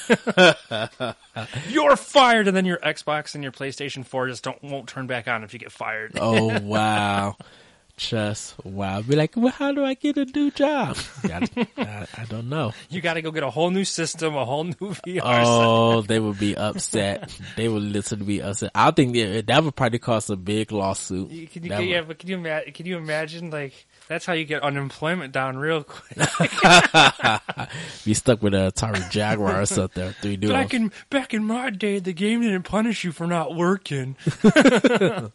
[1.69, 5.29] You're fired, and then your Xbox and your PlayStation Four just don't won't turn back
[5.29, 6.13] on if you get fired.
[6.21, 7.37] Oh wow.
[7.97, 9.01] Just wow.
[9.01, 10.99] Be like, well, how do I get a new job?
[11.25, 12.73] I, I, I don't know.
[12.91, 14.73] You got to go get a whole new system, a whole new
[15.07, 15.23] VR.
[15.47, 17.35] Oh, they would be upset.
[17.57, 18.71] they would literally be upset.
[18.75, 21.31] I think that, that would probably cause a big lawsuit.
[21.51, 22.73] Can you, That yeah, would- but can you imagine?
[22.75, 26.17] Can you imagine like that's how you get unemployment down real quick?
[28.05, 30.13] Be stuck with a Atari Jaguar or something.
[30.21, 30.53] Three dudes.
[30.53, 34.17] back in back in my day, the game didn't punish you for not working.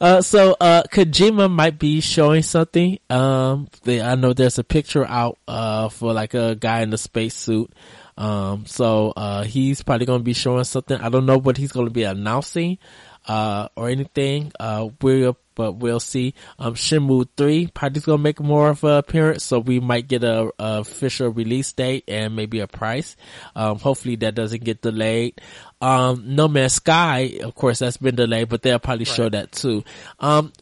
[0.00, 2.98] Uh, so, uh, Kojima might be showing something.
[3.08, 6.98] Um, they, I know there's a picture out, uh, for like a guy in a
[6.98, 7.72] spacesuit.
[8.18, 11.00] Um, so, uh, he's probably going to be showing something.
[11.00, 12.78] I don't know what he's going to be announcing,
[13.26, 14.52] uh, or anything.
[14.58, 16.34] Uh, we'll, but we'll see.
[16.58, 19.44] Um, Shenmue 3 probably is going to make more of an appearance.
[19.44, 23.16] So we might get a, a official release date and maybe a price.
[23.54, 25.40] Um, hopefully that doesn't get delayed.
[25.80, 29.84] Um, No Man's Sky, of course, that's been delayed, but they'll probably show that too.
[30.20, 30.52] Um,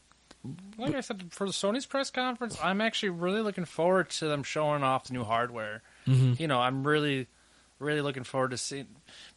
[0.79, 4.43] Like I said, for the Sony's press conference, I'm actually really looking forward to them
[4.43, 5.83] showing off the new hardware.
[6.07, 7.29] You know, I'm really,
[7.79, 8.89] really looking forward to seeing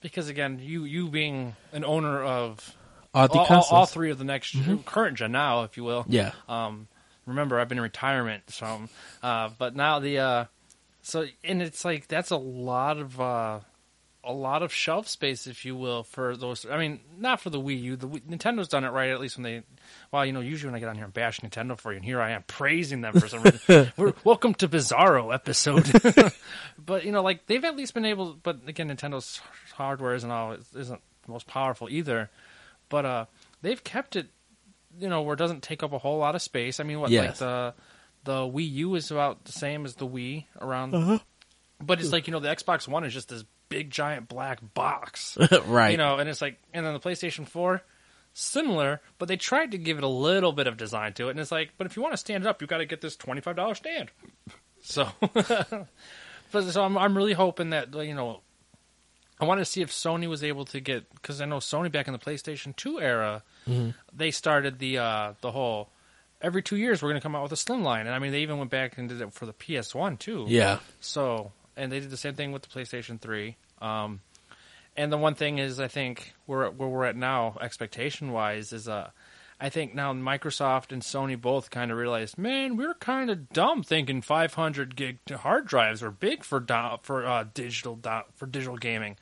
[0.01, 2.75] because again, you you being an owner of
[3.15, 6.05] all the all, all, all three of the next current gen now, if you will.
[6.07, 6.31] Yeah.
[6.49, 6.87] Um,
[7.25, 8.81] remember, I've been in retirement, so
[9.23, 10.45] uh, but now the uh,
[11.01, 13.59] so and it's like that's a lot of uh,
[14.25, 16.65] a lot of shelf space, if you will, for those.
[16.65, 17.95] I mean, not for the Wii U.
[17.95, 19.61] The Wii, Nintendo's done it right, at least when they.
[20.11, 22.05] Well, you know, usually when I get on here and bash Nintendo for you, and
[22.05, 23.91] here I am praising them for some reason.
[23.97, 25.85] We're, welcome to Bizarro episode.
[26.83, 28.35] but you know, like they've at least been able.
[28.41, 29.41] But again, Nintendo's
[29.75, 32.29] hardware isn't all isn't the most powerful either.
[32.89, 33.25] But uh,
[33.61, 34.27] they've kept it,
[34.99, 36.79] you know, where it doesn't take up a whole lot of space.
[36.79, 37.73] I mean, what like the
[38.23, 41.19] the Wii U is about the same as the Wii around, Uh-huh.
[41.81, 45.37] but it's like you know the Xbox One is just this big giant black box,
[45.65, 45.91] right.
[45.91, 47.81] you know, and it's like, and then the PlayStation Four,
[48.33, 51.39] similar, but they tried to give it a little bit of design to it, and
[51.39, 53.15] it's like, but if you want to stand it up, you've got to get this
[53.15, 54.11] twenty five dollar stand.
[54.81, 55.07] So,
[56.51, 58.41] but so I'm I'm really hoping that you know
[59.39, 62.07] I wanted to see if Sony was able to get because I know Sony back
[62.07, 63.43] in the PlayStation Two era,
[64.13, 65.89] they started the uh, the whole
[66.41, 68.31] every two years we're going to come out with a slim line, and I mean
[68.31, 70.45] they even went back and did it for the PS One too.
[70.47, 70.79] yeah.
[71.01, 73.57] So and they did the same thing with the PlayStation Three.
[73.81, 74.21] Um,
[74.97, 78.87] and the one thing is, I think where where we're at now, expectation wise, is
[78.87, 79.09] uh,
[79.59, 83.49] I think now Microsoft and Sony both kind of realized, man, we were kind of
[83.49, 88.45] dumb thinking 500 gig hard drives were big for do- for uh, digital do- for
[88.47, 89.15] digital gaming.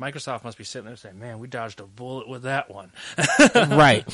[0.00, 2.92] Microsoft must be sitting there saying, "Man, we dodged a bullet with that one."
[3.54, 4.06] right.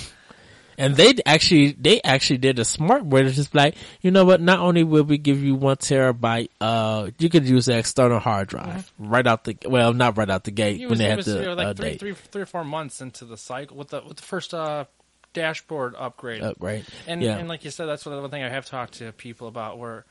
[0.76, 4.40] And they actually, they actually did a smart way to just like, you know what?
[4.40, 8.48] Not only will we give you one terabyte, uh, you could use an external hard
[8.48, 11.22] drive right out the, well, not right out the gate It when was, they had
[11.22, 12.00] the you know, like uh, three, date.
[12.00, 14.86] three, three or four months into the cycle with the with the first uh,
[15.34, 16.42] dashboard upgrade.
[16.42, 16.86] upgrade.
[17.06, 17.36] And yeah.
[17.36, 19.78] and like you said, that's what the one thing I have talked to people about
[19.78, 20.06] where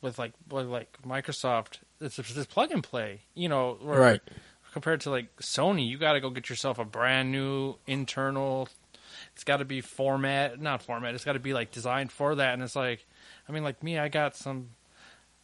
[0.00, 3.20] with like with like Microsoft, it's plug and play.
[3.34, 4.20] You know, where Right.
[4.72, 8.68] Compared to like Sony, you got to go get yourself a brand new internal.
[9.34, 11.14] It's got to be format, not format.
[11.14, 12.54] It's got to be like designed for that.
[12.54, 13.06] And it's like,
[13.48, 14.70] I mean, like me, I got some.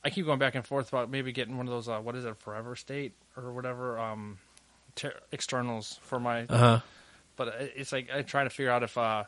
[0.03, 1.89] I keep going back and forth about maybe getting one of those.
[1.89, 3.99] Uh, what is it, Forever State or whatever?
[3.99, 4.39] Um,
[4.95, 6.81] ter- externals for my uh huh.
[7.39, 9.25] But it's like I try to figure out if uh,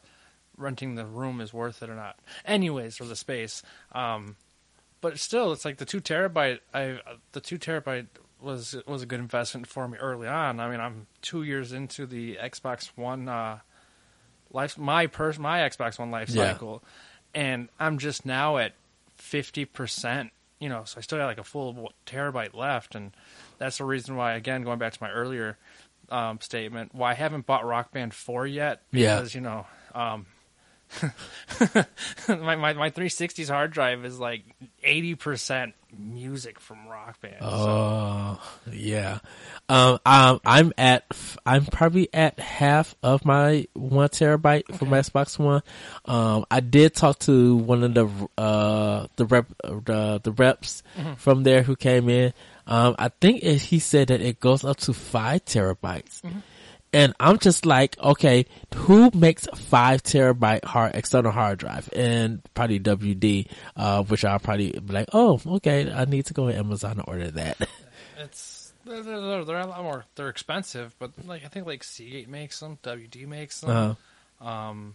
[0.58, 2.18] renting the room is worth it or not.
[2.44, 4.36] Anyways, for the space, um,
[5.00, 6.58] but still, it's like the two terabyte.
[6.74, 6.98] I
[7.32, 8.08] the two terabyte
[8.42, 10.60] was was a good investment for me early on.
[10.60, 13.60] I mean, I'm two years into the Xbox One uh,
[14.52, 16.52] life, my pers- my Xbox One life Yeah.
[16.52, 16.82] cycle,
[17.34, 18.72] and I'm just now at
[19.16, 20.32] fifty percent.
[20.58, 23.12] You know, so I still got like a full terabyte left, and
[23.56, 24.34] that's the reason why.
[24.34, 25.56] Again, going back to my earlier
[26.10, 28.82] um, statement, why I haven't bought Rock Band Four yet.
[28.92, 29.16] Yeah.
[29.16, 30.26] because you know, um,
[32.28, 34.42] my, my my 360's hard drive is like
[34.82, 37.36] eighty percent music from Rock Band.
[37.40, 38.40] so- Oh,
[38.72, 39.18] yeah.
[39.68, 41.04] Um, um, I'm at,
[41.44, 45.62] I'm probably at half of my one terabyte for my Xbox One.
[46.04, 50.82] Um, I did talk to one of the, uh, the rep, the, the reps
[51.16, 52.32] from there who came in.
[52.66, 56.22] Um, I think it, he said that it goes up to five terabytes.
[56.92, 61.88] And I'm just like, okay, who makes five terabyte hard external hard drive?
[61.94, 66.50] And probably WD, uh, which I'll probably be like, oh, okay, I need to go
[66.50, 67.68] to Amazon and order that.
[68.22, 70.04] It's they're, they're, they're a lot more.
[70.14, 73.70] They're expensive, but like I think like Seagate makes them, WD makes them.
[74.40, 74.46] Uh-huh.
[74.46, 74.94] Um,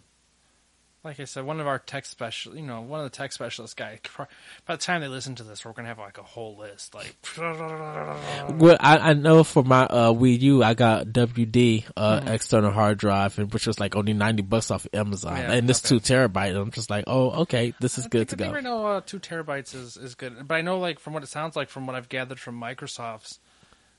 [1.05, 3.77] like I said, one of our tech special, you know, one of the tech specialist
[3.77, 3.99] guys.
[4.17, 6.95] By the time they listen to this, we're gonna have like a whole list.
[6.95, 12.71] Like, Well, I, I know for my uh, Wii U, I got WD uh, external
[12.71, 15.89] hard drive, and which was like only ninety bucks off Amazon, Yeah, and this okay.
[15.89, 16.59] two terabyte.
[16.59, 18.53] I'm just like, oh, okay, this is I good think, to I go.
[18.55, 20.47] right now, uh, two terabytes is, is good.
[20.47, 23.39] But I know, like, from what it sounds like, from what I've gathered from Microsoft's,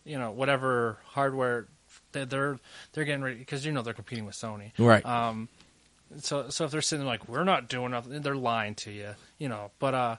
[0.04, 1.68] you know, whatever hardware
[2.12, 2.58] they're they're,
[2.92, 5.04] they're getting ready because you know they're competing with Sony, Right.
[5.06, 5.48] Um,
[6.18, 9.48] so so if they're sitting like we're not doing nothing, they're lying to you, you
[9.48, 9.70] know.
[9.78, 10.16] But uh,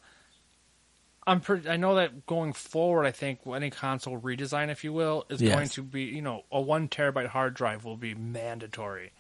[1.26, 1.69] I'm pretty.
[1.69, 5.54] I know that going forward, I think any console redesign, if you will, is Yes.
[5.54, 9.12] going to be you know a one terabyte hard drive will be mandatory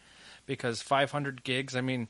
[0.45, 1.75] because 500 gigs.
[1.75, 2.07] I mean,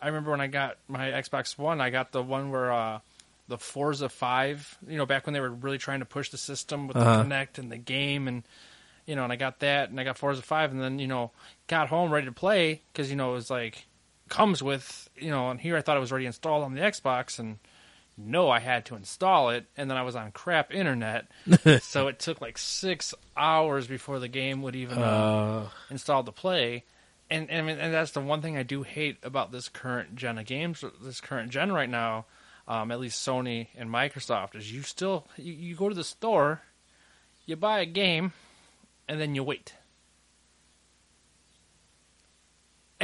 [0.00, 3.00] I remember when I got my Xbox One, I got the one where uh,
[3.48, 4.78] the Forza Five.
[4.88, 7.22] You know, back when they were really trying to push the system with Uh-huh.
[7.22, 8.44] the Kinect and the game, and
[9.06, 11.32] you know, and I got that, and I got Forza Five, and then you know,
[11.66, 13.84] got home ready to play because you know it was like
[14.28, 17.38] comes with you know, and here I thought it was already installed on the Xbox,
[17.38, 17.58] and
[18.16, 21.26] no, I had to install it, and then I was on crap internet,
[21.82, 25.02] so it took like six hours before the game would even uh,
[25.66, 26.84] Uh, installed to play.
[27.30, 30.14] And, and I mean, and that's the one thing I do hate about this current
[30.14, 32.26] gen of games, this current gen right now,
[32.68, 36.60] um, at least Sony and Microsoft, is you still you, you go to the store,
[37.46, 38.32] you buy a game,
[39.08, 39.74] and then you wait,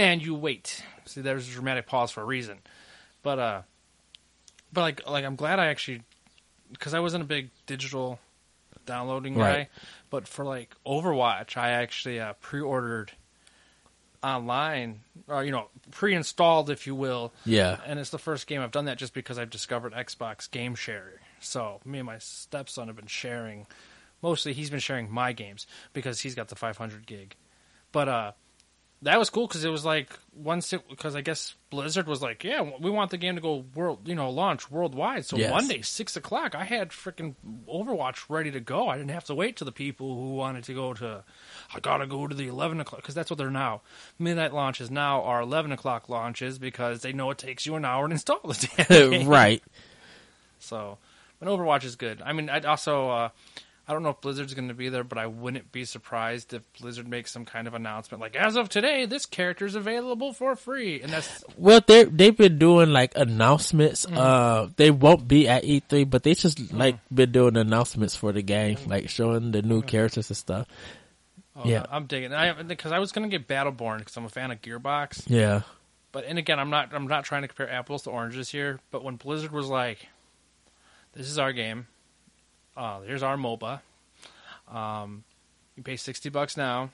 [0.00, 0.82] and you wait.
[1.04, 2.58] See, there's a dramatic pause for a reason,
[3.22, 3.62] but uh,
[4.72, 6.02] but like like I'm glad I actually
[6.72, 8.18] because I wasn't a big digital
[8.86, 9.68] downloading guy, Right.
[10.08, 13.12] but for like Overwatch, I actually uh, pre-ordered
[14.22, 17.32] online, or you know, pre-installed, if you will.
[17.44, 17.78] yeah.
[17.86, 21.20] And it's the first game I've done that just because I've discovered Xbox Game Share.
[21.40, 23.66] So me and my stepson have been sharing.
[24.22, 27.34] Mostly, he's been sharing my games because he's got the 500 gig.
[27.92, 28.32] But uh,
[29.02, 32.44] that was cool because it was like once it because I guess Blizzard was like,
[32.44, 35.24] yeah, we want the game to go world, you know, launch worldwide.
[35.24, 35.50] So Yes.
[35.50, 37.34] Monday, six o'clock, I had freaking
[37.66, 38.88] Overwatch ready to go.
[38.88, 41.24] I didn't have to wait to the people who wanted to go to.
[41.74, 43.80] I gotta go to the eleven o'clock because that's what they're now.
[44.18, 48.06] Midnight launches now are eleven o'clock launches because they know it takes you an hour
[48.06, 49.28] to install the damn game.
[49.28, 49.62] right.
[50.58, 50.98] So,
[51.38, 52.20] but Overwatch is good.
[52.22, 53.28] I mean, I'd also, uh,
[53.90, 56.62] I don't know if Blizzard's going to be there, but I wouldn't be surprised if
[56.80, 61.02] Blizzard makes some kind of announcement like, as of today, this character's available for free,
[61.02, 64.06] and that's Well, they they've been doing like announcements.
[64.06, 64.16] Mm.
[64.16, 68.42] Uh, they won't be at E3, but they just like been doing announcements for the
[68.42, 70.68] game, like showing the new characters and stuff.
[71.56, 71.84] oh, Yeah.
[71.90, 72.32] I'm digging.
[72.32, 75.62] I because I was going to get Battleborn because I'm a fan of Gearbox, Yeah.
[76.12, 78.78] but and again, I'm not I'm not trying to compare apples to oranges here.
[78.92, 80.06] But when Blizzard was like,
[81.12, 81.88] "This is our game.
[82.80, 83.80] Uh, here's our MOBA.
[84.66, 85.22] Um,
[85.76, 86.88] you pay sixty bucks now.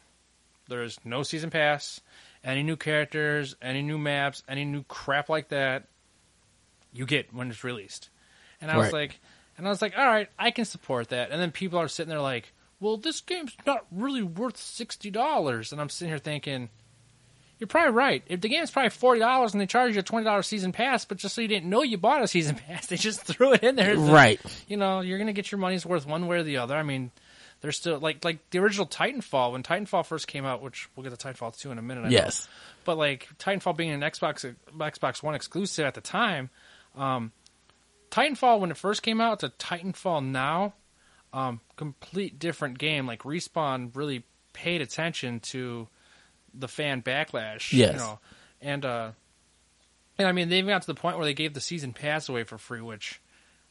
[0.68, 2.00] There's no season pass.
[2.42, 5.84] Any new characters, any new maps, any new crap like that,
[6.92, 8.10] you get when it's released."
[8.60, 9.20] And I was like,
[9.56, 12.10] and I was like, "All right, I can support that." And then people are sitting
[12.10, 16.68] there like, "Well, this game's not really worth sixty dollars," and I'm sitting here thinking.
[17.58, 18.22] You're probably right.
[18.26, 21.04] If the game's probably forty dollars and they charge you a twenty dollars season pass,
[21.04, 23.62] but just so you didn't know you bought a season pass, they just threw it
[23.62, 23.92] in there.
[23.92, 24.40] It's like, Right.
[24.68, 26.76] You know, you're gonna get your money's worth one way or the other.
[26.76, 27.10] I mean,
[27.62, 31.18] there's still like like the original Titanfall when Titanfall first came out, which we'll get
[31.18, 32.02] to Titanfall two in a minute.
[32.02, 32.10] I know.
[32.10, 32.46] Yes.
[32.84, 36.50] but like Titanfall being an Xbox Xbox One exclusive at the time,
[36.94, 37.32] um,
[38.10, 40.74] Titanfall when it first came out to Titanfall now,
[41.32, 43.06] um, complete different game.
[43.06, 45.88] Like Respawn really paid attention to
[46.58, 47.72] the fan backlash.
[47.72, 47.92] Yes.
[47.92, 48.18] You know,
[48.60, 49.10] and uh,
[50.18, 52.28] and I mean they even got to the point where they gave the season pass
[52.28, 53.20] away for free, which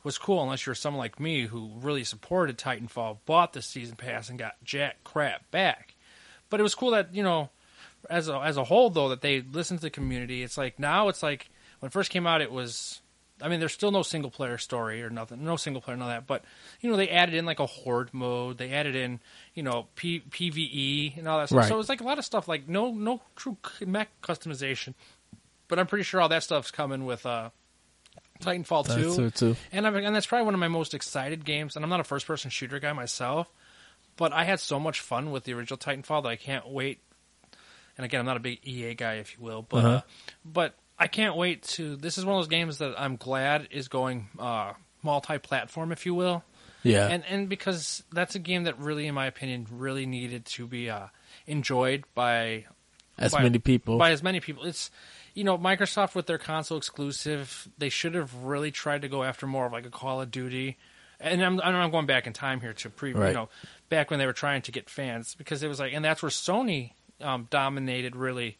[0.03, 4.29] was cool unless you're someone like me who really supported Titanfall, bought the season pass
[4.29, 5.95] and got jack crap back.
[6.49, 7.49] But it was cool that you know,
[8.09, 10.43] as a as a whole though, that they listened to the community.
[10.43, 11.49] It's like now it's like
[11.79, 13.01] when it first came out, it was.
[13.41, 16.13] I mean, there's still no single player story or nothing, no single player, none of
[16.15, 16.25] that.
[16.27, 16.45] But
[16.79, 18.57] you know, they added in like a horde mode.
[18.57, 19.19] They added in
[19.53, 21.59] you know P- PVE and all that stuff.
[21.59, 21.67] Right.
[21.67, 24.93] So it's like a lot of stuff like no no true mech customization.
[25.67, 27.49] But I'm pretty sure all that stuff's coming with uh,
[28.41, 29.03] Titanfall two.
[29.03, 29.55] That's true too.
[29.71, 31.75] And, I'm, and that's probably one of my most excited games.
[31.75, 33.51] And I'm not a first person shooter guy myself,
[34.15, 36.99] but I had so much fun with the original Titanfall that I can't wait.
[37.97, 39.89] And again, I'm not a big EA guy, if you will, but Uh-huh.
[39.95, 40.01] uh,
[40.45, 41.95] but I can't wait to.
[41.95, 44.73] This is one of those games that I'm glad is going uh,
[45.03, 46.43] multi-platform, if you will,
[46.83, 47.07] Yeah.
[47.07, 50.89] and and because that's a game that really, in my opinion, really needed to be
[50.89, 51.07] uh,
[51.47, 52.65] enjoyed by
[53.17, 53.97] as by- many people.
[53.97, 54.63] by as many people.
[54.65, 54.89] It's
[55.33, 59.45] you know Microsoft with their console exclusive, they should have really tried to go after
[59.47, 60.77] more of like a Call of Duty
[61.17, 63.29] and I'm, I'm going back in time here to pre, Right.
[63.29, 63.49] you know,
[63.87, 66.29] back when they were trying to get fans because it was like, and that's where
[66.29, 66.91] Sony
[67.21, 68.57] um, dominated really.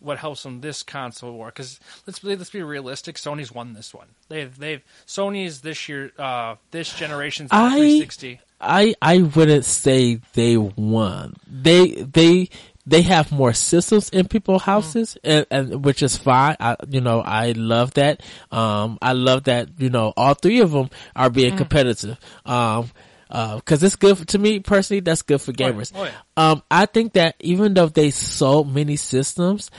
[0.00, 1.46] What helps them this console war?
[1.46, 3.16] Because let's be, let's be realistic.
[3.16, 4.08] Sony's won this one.
[4.28, 8.40] They've they've Sony's this year uh, this generation's I- 360.
[8.60, 11.34] I I wouldn't say they won.
[11.50, 12.50] They they
[12.86, 16.56] they have more systems in people's houses, and, and which is fine.
[16.60, 18.22] I you know I love that.
[18.50, 22.18] Um, I love that you know all three of them are being competitive.
[22.44, 22.90] Um.
[23.30, 25.00] Uh, cause it's good for, to me personally.
[25.00, 25.70] That's good for Oh, yeah.
[25.70, 25.92] gamers.
[25.94, 26.10] Oh, yeah.
[26.36, 29.70] Um, I think that even though they sold many systems,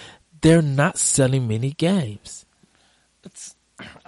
[0.41, 2.45] they're not selling many games.
[3.23, 3.55] it's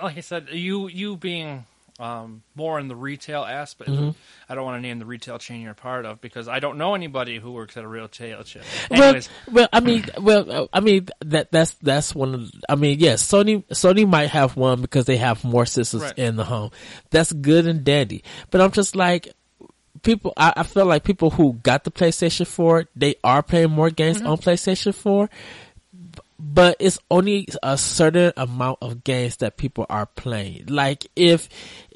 [0.02, 1.66] like I said, you you being
[2.04, 3.90] um, more in the retail aspect.
[3.90, 4.10] Mm-hmm.
[4.50, 6.96] I don't want to name the retail chain you're part of because I don't know
[6.96, 8.62] anybody who works at a retail chain.
[8.92, 12.34] Well, Anyways, well, I mean, well, I mean that that's that's one.
[12.36, 16.18] Of, I mean, yes, Sony Sony might have one because they have more systems Right.
[16.20, 16.72] in the home.
[17.10, 18.24] That's good and dandy.
[18.52, 19.30] But I'm just like
[20.02, 20.34] people.
[20.36, 24.18] I, I feel like people who got the PlayStation Four, they are playing more games
[24.18, 24.28] Mm-hmm.
[24.28, 25.30] on PlayStation Four.
[26.46, 30.66] But it's only a certain amount of games that people are playing.
[30.68, 31.48] Like if,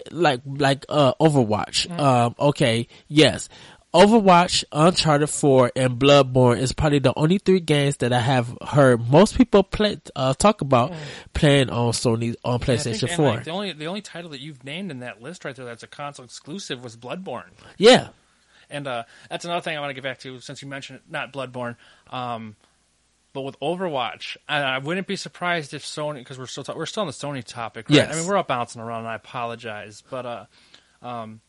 [0.09, 1.89] like like uh Overwatch.
[1.99, 3.49] Um, okay, yes.
[3.93, 9.09] Overwatch, Uncharted 4, and Bloodborne is probably the only three games that I have heard
[9.09, 10.93] most people play uh, talk about
[11.33, 13.25] playing on Sony on I think- PlayStation 4.
[13.27, 15.83] like, the only the only title that you've named in that list right there that's
[15.83, 17.49] a console exclusive was Bloodborne.
[17.77, 18.09] yeah,
[18.69, 21.11] And uh, that's another thing I want to get back to since you mentioned it,
[21.11, 21.75] not Bloodborne,
[22.11, 22.55] um,
[23.37, 27.01] but with Overwatch, I, wouldn't be surprised if Sony because we're still ta- we're still
[27.01, 27.87] on the Sony topic.
[27.87, 27.97] Right?
[27.97, 28.11] Yes.
[28.11, 30.45] I mean we're all bouncing around, and I apologize, but uh,
[31.03, 31.41] um,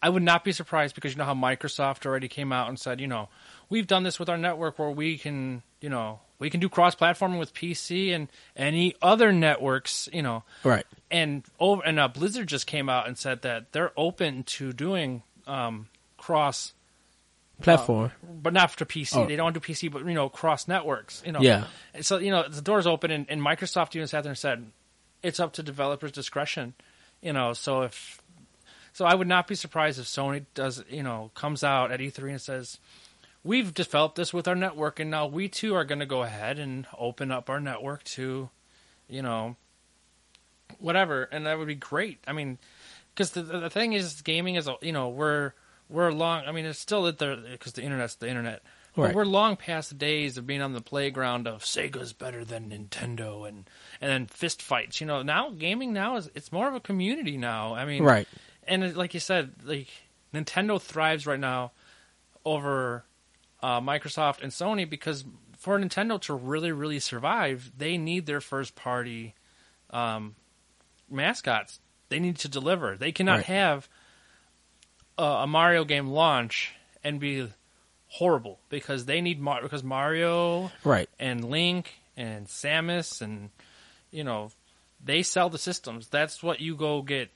[0.00, 3.00] I would not be surprised because you know how Microsoft already came out and said,
[3.00, 3.30] you know,
[3.68, 7.40] we've done this with our network where we can, you know, we can do cross-platforming
[7.40, 10.86] with PC and any other networks, you know, right.
[11.10, 15.24] and over and uh, Blizzard just came out and said that they're open to doing
[15.48, 16.74] um, cross,
[17.60, 18.10] Platform.
[18.22, 19.16] Uh, but not for PC.
[19.16, 19.26] Oh.
[19.26, 21.22] They don't do PC, but you know, cross networks.
[21.24, 21.64] You know, Yeah.
[22.00, 24.66] So you know, the doors open, and, and Microsoft even sat there and said
[25.22, 26.74] it's up to developers' discretion.
[27.22, 28.20] You know, so if
[28.92, 32.30] so, I would not be surprised if Sony does, you know, comes out at E3
[32.30, 32.78] and says.
[33.46, 36.58] We've developed this with our network, and now we too are going to go ahead
[36.58, 38.48] and open up our network to,
[39.06, 39.56] you know,
[40.78, 42.20] whatever, and that would be great.
[42.26, 42.56] I mean,
[43.14, 45.52] because the the thing is, gaming is a you know we're
[45.88, 46.44] we're long.
[46.46, 48.62] I mean, it's still at the because the internet's the internet.
[48.96, 49.08] Right.
[49.08, 52.70] But we're long past the days of being on the playground of Sega's better than
[52.70, 53.68] Nintendo and
[54.00, 55.00] and then fist fights.
[55.00, 57.74] You know, now gaming now is it's more of a community now.
[57.74, 58.28] I mean, Right.
[58.68, 59.88] and it- like you said, like
[60.32, 61.72] Nintendo thrives right now
[62.44, 63.04] over
[63.62, 65.24] uh, Microsoft and Sony because
[65.58, 69.34] for Nintendo to really, really survive, they need their first party
[69.90, 70.34] um,
[71.10, 71.80] mascots.
[72.10, 72.96] They need to deliver.
[72.96, 73.44] They cannot Right.
[73.46, 73.88] have
[75.18, 77.48] a, a Mario game launch and be
[78.08, 81.08] horrible because they need Mar- because Mario Right.
[81.18, 83.50] and Link and Samus and
[84.10, 84.50] you know
[85.04, 86.08] they sell the systems.
[86.08, 87.30] That's what you go get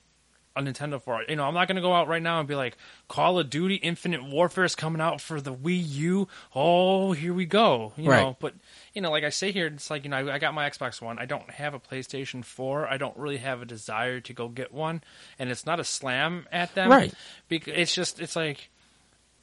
[0.55, 1.21] a Nintendo for.
[1.29, 2.75] You know, I'm not going to go out right now and be like
[3.07, 6.27] Call of Duty Infinite Warfare is coming out for the Wii U.
[6.55, 7.93] Oh, here we go.
[7.95, 8.21] You Right.
[8.21, 8.53] know, but
[8.93, 11.01] you know, like I say here, it's like you know, I, I got my Xbox
[11.01, 11.19] One.
[11.19, 12.87] I don't have a PlayStation 4.
[12.87, 15.01] I don't really have a desire to go get one,
[15.37, 16.89] and it's not a slam at them.
[16.89, 17.13] Right.
[17.47, 18.69] Because it's just it's like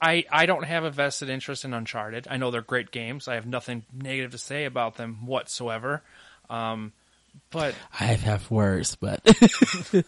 [0.03, 2.27] I I don't have a vested interest in Uncharted.
[2.31, 3.29] I know they're great games.
[3.29, 6.03] I have nothing negative to say about them whatsoever.
[6.51, 6.93] Um,
[7.51, 9.21] but I have worse, but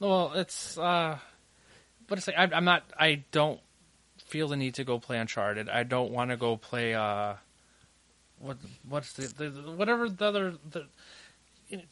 [0.00, 1.18] well, it's uh,
[2.06, 2.84] but it's like I, I'm not.
[2.98, 3.60] I don't
[4.26, 5.68] feel the need to go play Uncharted.
[5.68, 7.34] I don't want to go play uh,
[8.38, 8.58] what
[8.88, 10.86] what's the, the whatever the other the.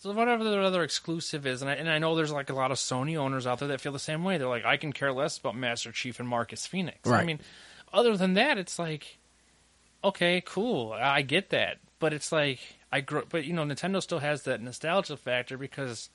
[0.05, 2.77] Whatever the other exclusive is, and I, and I know there's like a lot of
[2.77, 4.37] Sony owners out there that feel the same way.
[4.37, 6.99] They're like, I can care less about Master Chief and Marcus Phoenix.
[7.23, 7.41] I mean,
[7.93, 9.19] other than that, it's like,
[10.05, 12.61] okay, cool, I get that, but it's like
[12.93, 16.11] I grew, but you know, Nintendo still has that nostalgia factor because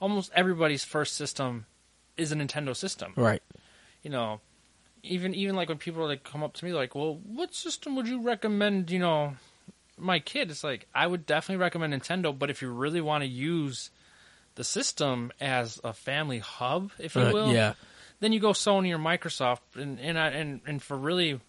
[0.00, 1.66] almost everybody's first system
[2.16, 3.12] is a Nintendo system.
[3.16, 3.42] right.
[4.02, 4.40] You know,
[5.02, 8.06] even even like when people like come up to me like, "Well, what system would
[8.08, 9.36] you recommend?" You know,
[9.98, 10.50] my kid.
[10.50, 13.90] It's like I would definitely recommend Nintendo, but if you really want to use
[14.54, 17.72] the system as a family hub, if you Uh, will, yeah.
[18.20, 21.40] then you go Sony or Microsoft, and and I- and and for really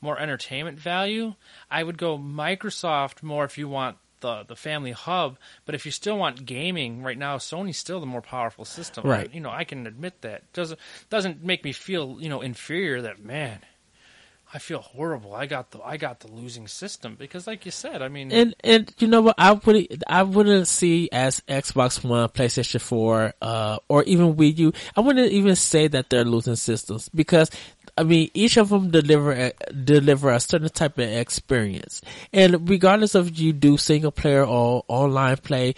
[0.00, 1.34] more entertainment value,
[1.70, 5.36] I would go Microsoft more if you want the the family hub.
[5.66, 9.04] But if you still want gaming, right now Sony's still the more powerful system.
[9.04, 9.28] Right.
[9.30, 13.02] I- you know, I can admit that doesn't doesn't make me feel you know inferior.
[13.02, 13.58] That man.
[14.54, 15.34] I feel horrible.
[15.34, 18.54] I got the I got the losing system because, like you said, I mean, And
[18.62, 19.36] and you know what?
[19.38, 24.72] I would I wouldn't see as Xbox One, PlayStation Four, uh, or even Wii U.
[24.94, 27.50] I wouldn't even say that they're losing systems because
[27.96, 32.00] I mean each of them deliver a, deliver a certain type of experience,
[32.32, 35.74] and regardless of you do single player or online play,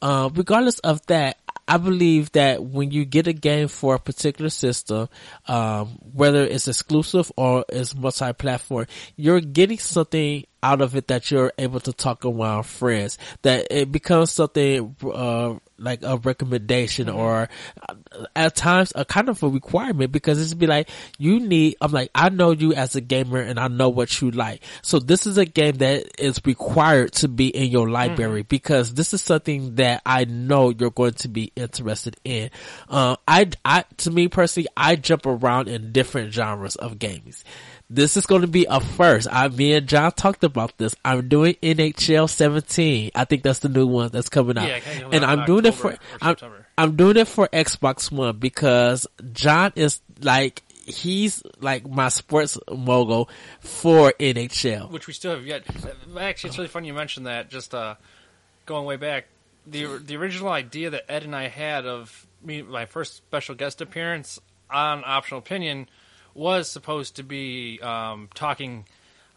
[0.00, 4.48] uh, regardless of that, I believe that when you get a game for a particular
[4.48, 5.10] system,
[5.46, 11.52] um, whether it's exclusive or it's multi-platform, you're getting something out of it that you're
[11.58, 13.18] able to talk around friends.
[13.42, 17.16] That it becomes something uh, like a recommendation Mm-hmm.
[17.16, 17.48] or
[17.88, 17.94] uh,
[18.34, 20.88] at times a kind of a requirement because it's be like
[21.18, 21.76] you need.
[21.80, 24.62] I'm like I know you as a gamer and I know what you like.
[24.82, 28.48] So this is a game that is required to be in your library Mm-hmm.
[28.48, 32.50] because this is something that I know you're going to be interested in.
[32.88, 37.44] Uh, I, I, to me personally, I jump around in different genres of games.
[37.90, 39.28] This is going to be a first.
[39.30, 40.94] I, me and John talked about this.
[41.04, 43.12] I'm doing NHL 17.
[43.14, 44.68] I think that's the new one that's coming out.
[44.68, 44.80] Yeah,
[45.10, 46.36] and I'm doing it for, I'm,
[46.76, 53.30] I'm doing it for Xbox One because John is like, he's like my sports mogul
[53.60, 54.90] for NHL.
[54.90, 55.64] which we still have yet.
[56.18, 57.48] Actually, it's really funny you mentioned that.
[57.48, 57.94] Just uh,
[58.66, 59.26] going way back,
[59.66, 63.80] the the original idea that Ed and I had of me my first special guest
[63.80, 65.88] appearance on Optional Opinion
[66.38, 68.86] was supposed to be um, talking.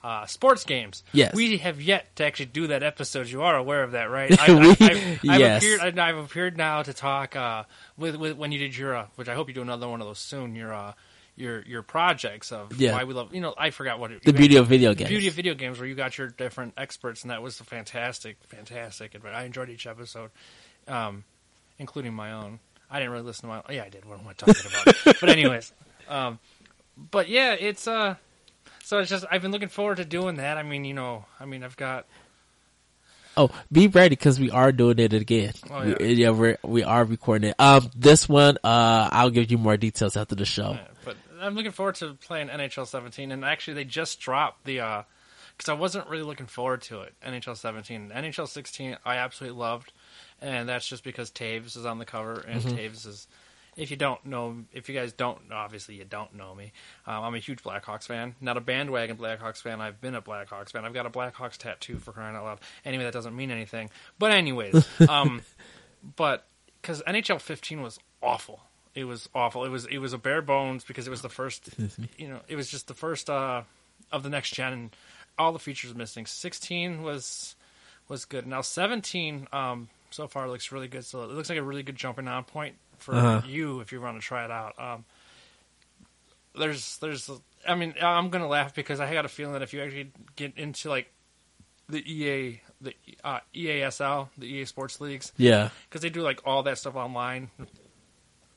[0.04, 1.04] Uh, sports games.
[1.14, 1.36] Yes.
[1.36, 3.28] we have yet to actually do that episode.
[3.28, 4.32] You are aware of that, right?
[4.50, 5.62] I, We- I, I've, I've yes.
[5.62, 6.00] appeared.
[6.00, 7.66] I- I've appeared now to talk uh,
[8.00, 10.08] with, with when you did your, uh, which I hope you do another one of
[10.08, 10.56] those soon.
[10.56, 10.94] Your uh,
[11.36, 12.94] your your projects of Yeah.
[12.94, 13.32] why we love.
[13.36, 15.08] You know, I forgot what it, The beauty of video games.
[15.08, 18.38] The Beauty of video games where you got your different experts and that was fantastic
[18.48, 20.32] fantastic and i enjoyed each episode
[20.88, 21.24] um,
[21.78, 24.34] including my own i didn't really listen to my yeah i did what am i
[24.34, 25.72] talking about but anyways
[26.10, 26.40] um,
[27.10, 28.16] but yeah it's uh
[28.84, 31.46] so it's just i've been looking forward to doing that i mean you know i
[31.46, 32.06] mean i've got
[33.38, 35.54] Oh, be ready because we are doing it again.
[35.70, 35.98] Oh, We- yeah.
[36.00, 37.56] yeah, we're we are recording it.
[37.60, 40.72] Um, this one, uh, I'll give you more details after the show.
[40.72, 44.82] Yeah, but I'm looking forward to playing NHL 17, and actually they just dropped the
[44.82, 45.04] uh,
[45.56, 47.14] because I wasn't really looking forward to it.
[47.26, 49.94] NHL 17, NHL 16, I absolutely loved,
[50.42, 53.28] and that's just because Toews is on the cover, and Toews is.
[53.78, 56.74] If you don't know, if you guys don't, obviously you don't know me.
[57.08, 59.80] Um, I'm a huge Blackhawks fan, not a bandwagon Blackhawks fan.
[59.80, 60.84] I've been a Blackhawks fan.
[60.84, 62.60] I've got a Blackhawks tattoo for crying out loud.
[62.84, 63.90] Anyway, that doesn't mean anything.
[64.20, 65.42] But anyways, um,
[66.18, 66.46] but
[66.82, 68.60] because NHL 15 was awful.
[68.94, 69.64] It was awful.
[69.64, 71.70] It was it was a bare bones because it was the first.
[72.18, 73.62] You know, it was just the first uh,
[74.12, 74.74] of the next gen.
[74.74, 74.96] And
[75.38, 76.26] all the features missing.
[76.26, 77.56] 16 was
[78.10, 78.46] was good.
[78.46, 81.06] Now 17 um, so far looks really good.
[81.06, 83.42] So it looks like a really good jumping on point for Uh-huh.
[83.48, 84.74] you if you want to try it out.
[84.80, 85.06] Um,
[86.58, 87.30] there's there's
[87.68, 90.58] I mean I'm gonna laugh because I got a feeling that if you actually get
[90.58, 91.12] into like
[91.90, 92.94] the EA the
[93.24, 97.50] uh, EASL the EA Sports leagues Yeah, because they do like all that stuff online.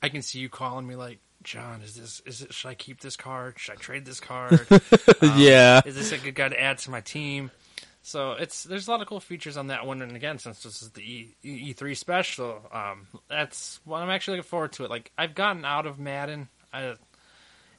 [0.02, 2.52] I can see you calling me like, John, is this is it?
[2.54, 3.54] Should I keep this card?
[3.58, 4.66] Should I trade this card?
[5.22, 7.50] Um, yeah, is this a good guy to add to my team?
[8.06, 10.82] So it's there's a lot of cool features on that one, and again, since this
[10.82, 14.84] is the E three special, um, that's what I'm actually looking forward to.
[14.84, 16.48] It like I've gotten out of Madden.
[16.70, 16.96] I,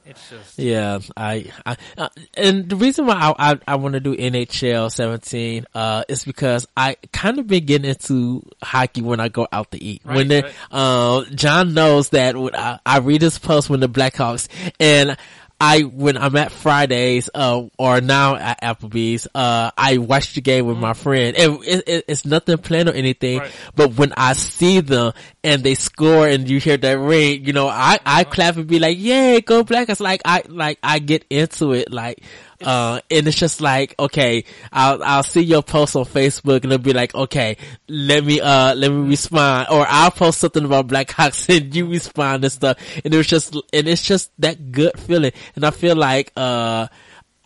[0.04, 0.98] it's just yeah.
[1.16, 5.66] I, I uh, and the reason why I I, I want to do NHL 17
[5.74, 9.82] uh is because I kind of been getting into hockey when I go out to
[9.82, 10.02] eat.
[10.04, 10.54] Right, when the right.
[10.72, 14.48] uh, John knows that when I, I read his post when the Blackhawks
[14.80, 15.16] and.
[15.58, 20.66] I when I'm at Fridays, uh, or now at Applebee's, uh, I watch the game
[20.66, 23.38] with my friend, and it, it, it's nothing planned or anything.
[23.38, 23.50] Right.
[23.74, 27.68] But when I see them and they score and you hear that ring, you know,
[27.68, 29.88] I, I clap and be like, yay, go black.
[29.88, 32.22] It's like, I, like, I get into it, like,
[32.64, 36.78] uh, and it's just like, okay, I'll, I'll see your post on Facebook and it'll
[36.78, 37.56] be like, okay,
[37.88, 39.68] let me, uh, let me respond.
[39.70, 42.78] Or I'll post something about Black Blackhawks and you respond and stuff.
[43.04, 45.32] And it was just, and it's just that good feeling.
[45.54, 46.88] And I feel like, uh,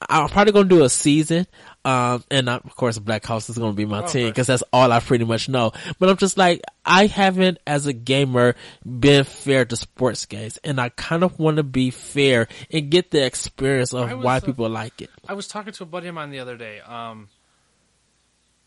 [0.08, 1.46] I'm probably gonna do a season.
[1.84, 4.90] Um, and I, of course, Blackhawks is gonna be my Oh, team because that's all
[4.92, 5.72] I pretty much know.
[5.98, 10.80] But I'm just like, I haven't, as a gamer, been fair to sports games, and
[10.80, 14.40] I kind of want to be fair and get the experience of was, why uh,
[14.40, 15.10] people like it.
[15.28, 16.80] I was talking to a buddy of mine the other day.
[16.80, 17.28] Um,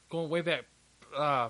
[0.10, 0.66] going way back,
[1.16, 1.50] uh,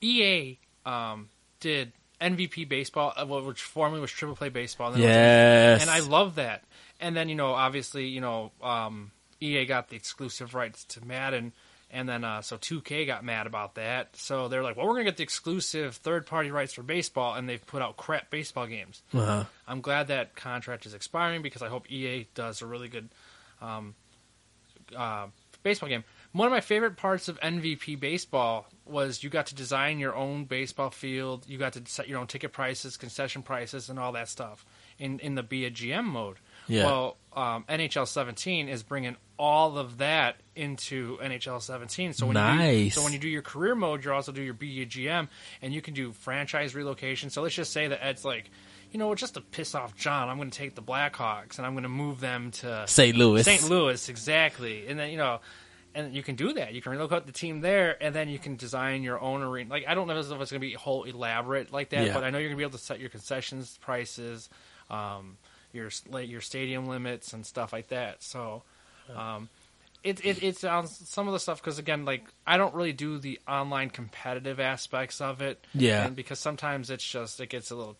[0.00, 1.28] EA um,
[1.60, 4.92] did MVP baseball, uh, which formerly was Triple Play baseball.
[4.92, 6.64] And it was- Yes, and I love that.
[7.00, 11.52] And then you know, obviously, you know, um, EA got the exclusive rights to Madden,
[11.90, 14.16] and then uh, so 2K got mad about that.
[14.16, 17.64] So they're like, well, we're gonna get the exclusive third-party rights for baseball, and they've
[17.66, 19.02] put out crap baseball games.
[19.12, 19.44] uh-huh.
[19.66, 23.08] I'm glad that contract is expiring because I hope EA does a really good
[23.60, 23.94] um,
[24.96, 25.26] uh,
[25.62, 26.04] baseball game.
[26.32, 30.44] One of my favorite parts of MVP baseball was you got to design your own
[30.44, 31.44] baseball field.
[31.48, 34.64] You got to set your own ticket prices, concession prices, and all that stuff
[34.98, 36.36] in in the be a GM mode.
[36.68, 36.84] Yeah.
[36.84, 42.12] Well, um, NHL 17 is bringing all of that into NHL 17.
[42.12, 44.54] So when you do, so when you do your career mode, you also do your
[44.54, 45.28] be a GM,
[45.62, 47.30] and you can do franchise relocation.
[47.30, 48.50] So let's just say that Ed's like,
[48.90, 51.74] you know, just to piss off John, I'm going to take the Blackhawks and I'm
[51.74, 53.16] going to move them to St.
[53.16, 53.42] Louis.
[53.44, 53.68] St.
[53.68, 54.88] Louis, exactly.
[54.88, 55.40] And then you know,
[55.94, 56.74] and you can do that.
[56.74, 59.70] You can relocate the team there, and then you can design your own arena.
[59.70, 62.14] Like I don't know if it's going to be whole elaborate like that, Yeah.
[62.14, 64.48] but I know you're going to be able to set your concessions prices,
[64.90, 65.36] um,
[65.72, 68.22] your like, your stadium limits and stuff like that.
[68.22, 68.62] So.
[69.16, 69.48] Um,
[70.04, 73.18] it, it it's on some of the stuff because again, like I don't really do
[73.18, 75.64] the online competitive aspects of it.
[75.74, 76.06] Yeah.
[76.06, 77.96] and because sometimes it's just it gets a little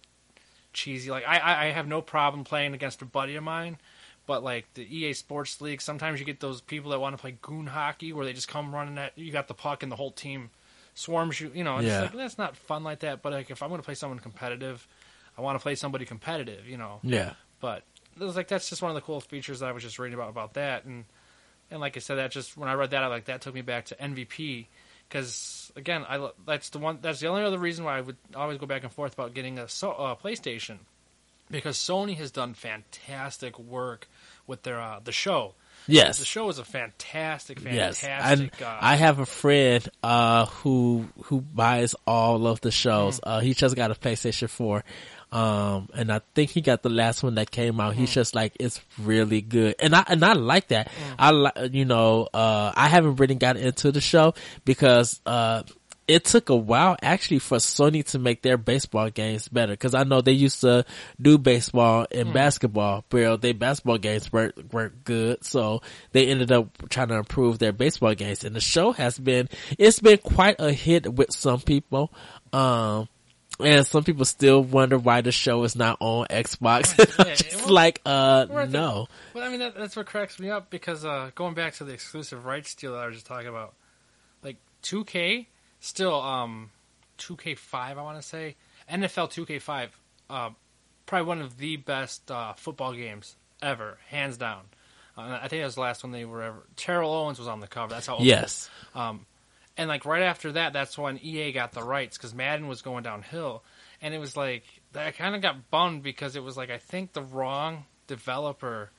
[0.73, 1.11] cheesy.
[1.11, 3.79] Like I, I I have no problem playing against a buddy of mine,
[4.27, 7.37] but like the EA Sports League, sometimes you get those people that want to play
[7.43, 10.13] goon hockey where they just come running at you got the puck and the whole
[10.13, 10.51] team
[10.95, 11.51] swarms you.
[11.55, 12.03] You know, it's Yeah.
[12.03, 13.23] like that's not fun like that.
[13.23, 14.87] But like if I'm going to play someone competitive,
[15.37, 16.69] I want to play somebody competitive.
[16.69, 17.33] You know, Yeah.
[17.61, 17.83] But
[18.21, 20.15] it was like that's just one of the cool features that I was just reading
[20.19, 21.05] about about that, and
[21.71, 23.63] and like I said, that just when I read that, I like that took me
[23.63, 24.67] back to MVP
[25.09, 28.59] because again, I that's the one that's the only other reason why I would always
[28.59, 30.79] go back and forth about getting a so, uh, PlayStation
[31.51, 34.09] because Sony has done fantastic work
[34.47, 35.55] with their uh, the show.
[35.87, 36.19] Yes.
[36.19, 38.53] The show is a fantastic, Yes, fantastic.
[38.59, 43.21] and uh, I have a friend uh, who who buys all of the shows.
[43.21, 43.23] Mm.
[43.23, 44.85] Uh, he just got a PlayStation Four,
[45.31, 47.95] um, and I think he got the last one that came out.
[47.95, 47.99] Mm.
[47.99, 50.89] He's just like it's really good, and I and I like that.
[50.89, 51.15] Mm.
[51.19, 55.65] I like you know uh, I haven't really got into the show because uh,
[56.09, 60.05] it took a while actually for Sony to make their baseball games better because I
[60.05, 60.87] know they used to
[61.21, 66.89] do baseball and basketball, but their basketball games weren't weren't good, so they ended up
[66.89, 68.45] trying to improve their baseball games.
[68.45, 72.11] And the show has been it's been quite a hit with some people.
[72.55, 73.09] Um,
[73.61, 76.97] and some people still wonder why the show is not on Xbox.
[76.99, 79.09] Yeah, Just well, like, uh, no.
[79.35, 81.93] Well, I mean, that, that's what cracks me up because uh, going back to the
[81.93, 83.75] exclusive rights deal that I was just talking about,
[84.43, 85.47] like 2K,
[85.81, 86.71] still um,
[87.19, 88.57] 2K5, I want to say,
[88.91, 89.89] NFL 2K5,
[90.31, 90.51] uh,
[91.07, 94.63] probably one of the best uh, football games ever, hands down.
[95.17, 96.63] Uh, I think that was the last one they were ever.
[96.77, 97.93] Terrell Owens was on the cover.
[97.93, 98.15] That's how.
[98.17, 98.71] old Yes.
[98.95, 99.27] um,
[99.79, 103.05] and like right after that, that's when EA got the rights because Madden was going
[103.05, 103.63] downhill,
[104.03, 104.65] and it was like
[104.95, 108.91] I kind of got bummed because it was like I think the wrong developer,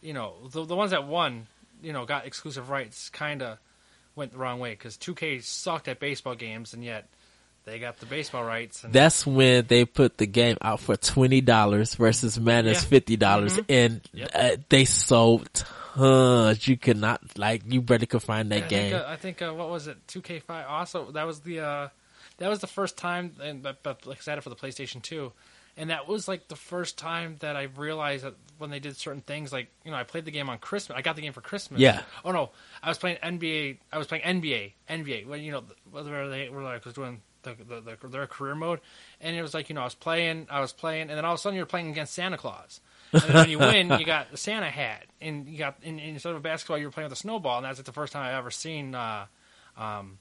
[0.00, 1.48] you know, the the ones that won,
[1.82, 3.58] you know, got exclusive rights, kind of
[4.16, 7.08] went the wrong way because 2K sucked at baseball games, and yet
[7.64, 8.84] they got the baseball rights.
[8.84, 12.80] And That's when they put the game out for twenty dollars versus Madden's Yeah.
[12.82, 12.88] Mm-hmm.
[12.90, 14.30] fifty dollars, and Yep.
[14.34, 15.64] uh, they sold
[15.94, 16.68] tons.
[16.68, 18.92] You could not like you barely could find that I game.
[18.92, 20.06] Think, uh, I think uh, what was it?
[20.08, 20.68] 2K5.
[20.68, 21.88] Also, that was the uh,
[22.38, 25.02] that was the first time, and but, but like I said, it for the PlayStation
[25.02, 25.32] 2,
[25.76, 29.22] and that was like the first time that I realized that when they did certain
[29.22, 30.96] things, like you know, I played the game on Christmas.
[30.96, 31.80] I got the game for Christmas.
[31.80, 32.02] Yeah.
[32.24, 32.50] Oh no,
[32.82, 33.78] I was playing NBA.
[33.92, 34.72] I was playing NBA.
[34.88, 35.26] NBA.
[35.26, 37.22] When you know, whether they were like was doing.
[37.44, 38.80] The, the, the, their career mode,
[39.20, 41.34] and it was like you know I was playing, I was playing, and then all
[41.34, 42.80] of a sudden you're playing against Santa Claus,
[43.14, 46.10] and then when you win, you got the Santa hat, and you got and, and
[46.10, 48.12] instead of a basketball, you were playing with a snowball, and that's like the first
[48.12, 49.26] time I've ever seen uh,
[49.78, 50.18] um,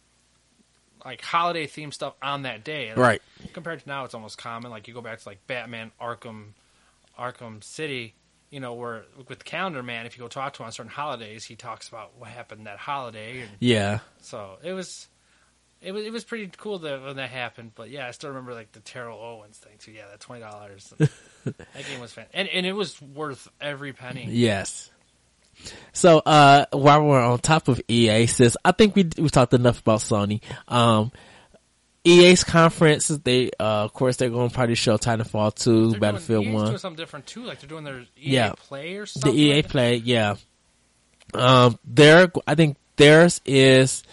[1.06, 2.88] like holiday themed stuff on that day.
[2.88, 3.22] And Right.
[3.54, 4.72] Compared to now, it's almost common.
[4.72, 6.54] Like you go back to like Batman Arkham,
[7.20, 8.16] Arkham City.
[8.50, 11.44] You know, where with Calendar Man, if you go talk to him on certain holidays,
[11.44, 14.00] he talks about what happened that holiday, and Yeah.
[14.22, 15.08] so it was.
[15.82, 18.54] It was it was pretty cool that when that happened, but yeah, I still remember
[18.54, 19.92] like the Terrell Owens thing too.
[19.92, 20.94] Yeah, that twenty dollars.
[21.44, 24.28] that game was fan, and and it was worth every penny.
[24.30, 24.90] Yes.
[25.94, 29.80] So, uh, while we're on top of EA, since I think we we talked enough
[29.80, 31.12] about Sony, um,
[32.04, 36.44] EA's conference, they uh, of course they're going to probably show Titanfall two, They're Battlefield
[36.44, 36.66] doing, one.
[36.66, 37.44] doing something different too.
[37.44, 38.54] Like they're doing their EA Yeah.
[38.58, 39.32] Play or the.
[39.32, 39.70] EA like.
[39.70, 40.36] Play, yeah.
[41.34, 44.04] Um, their I think theirs is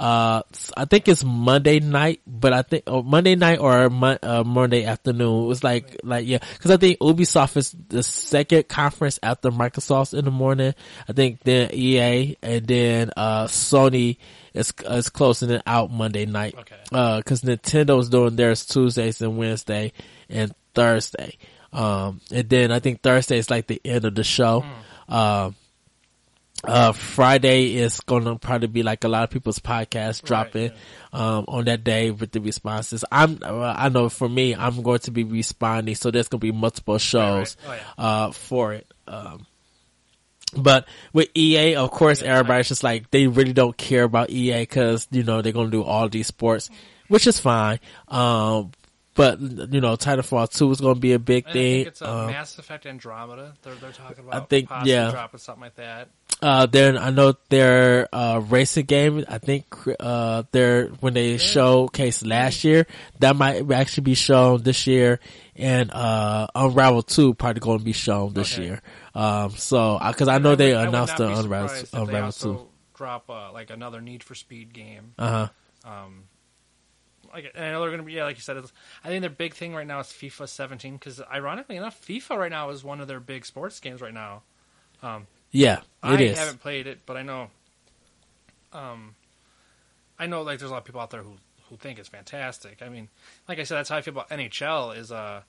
[0.00, 0.42] uh
[0.76, 4.84] I think it's Monday night, but I think or Monday night or Mon- uh, Monday
[4.86, 5.44] afternoon.
[5.44, 10.14] It was like like yeah, because I think Ubisoft is the second conference after Microsoft's
[10.14, 10.74] in the morning.
[11.06, 14.16] I think then EA and then uh Sony
[14.54, 16.54] is is closing it out Monday night.
[16.58, 16.76] Okay.
[16.92, 19.92] Uh, because Nintendo's doing theirs Tuesdays and Wednesday
[20.30, 21.36] and Thursday.
[21.72, 24.64] Um, and then I think Thursday is like the end of the show.
[25.08, 25.54] Um,
[26.64, 30.72] uh, Friday is gonna probably be like a lot of people's podcasts dropping,
[31.12, 33.04] um, on that day with the responses.
[33.10, 36.52] I'm, uh, I know for me, I'm going to be responding, so there's gonna be
[36.52, 37.80] multiple shows, right.
[37.98, 38.04] Oh, yeah.
[38.26, 38.86] uh, for it.
[39.08, 39.46] Um,
[40.56, 45.06] But with EA, of course, everybody's just like they really don't care about EA because
[45.12, 46.68] you know they're gonna do all these sports,
[47.06, 47.78] which is fine.
[48.08, 48.72] Um,
[49.14, 51.74] but you know, Titanfall two is gonna be a big I thing.
[51.84, 53.54] think it's a Um, Mass Effect Andromeda.
[53.62, 54.42] They're they're talking about.
[54.42, 55.10] I think- yeah.
[55.12, 56.08] dropping something like that.
[56.42, 59.24] Uh, then I know their uh racing game.
[59.28, 59.66] I think
[59.98, 62.86] uh their when they showcased last year,
[63.18, 65.20] that might actually be shown this year,
[65.56, 68.64] and uh Unravel two probably going to be shown this Okay.
[68.64, 68.82] year.
[69.14, 72.66] Um, so because I know would- they would announced the Unravel Unravel also two.
[72.94, 75.14] Drop uh, like another Need for Speed game.
[75.18, 75.48] Uh
[75.84, 75.90] huh.
[75.90, 76.24] Um,
[77.32, 78.56] like I know they're gonna be yeah, like you said.
[78.56, 78.72] It's,
[79.04, 82.50] I think their big thing right now is FIFA 17 because ironically enough, FIFA right
[82.50, 84.42] now is one of their big sports games right now.
[85.02, 86.38] Um, Yeah, it I is.
[86.38, 87.50] haven't played it, but I know.
[88.72, 89.14] Um,
[90.18, 91.32] I know like there's a lot of people out there who
[91.68, 92.82] who think it's fantastic.
[92.82, 93.08] I mean,
[93.48, 94.96] like I said, that's how I feel about NHL.
[94.96, 95.42] Is uh,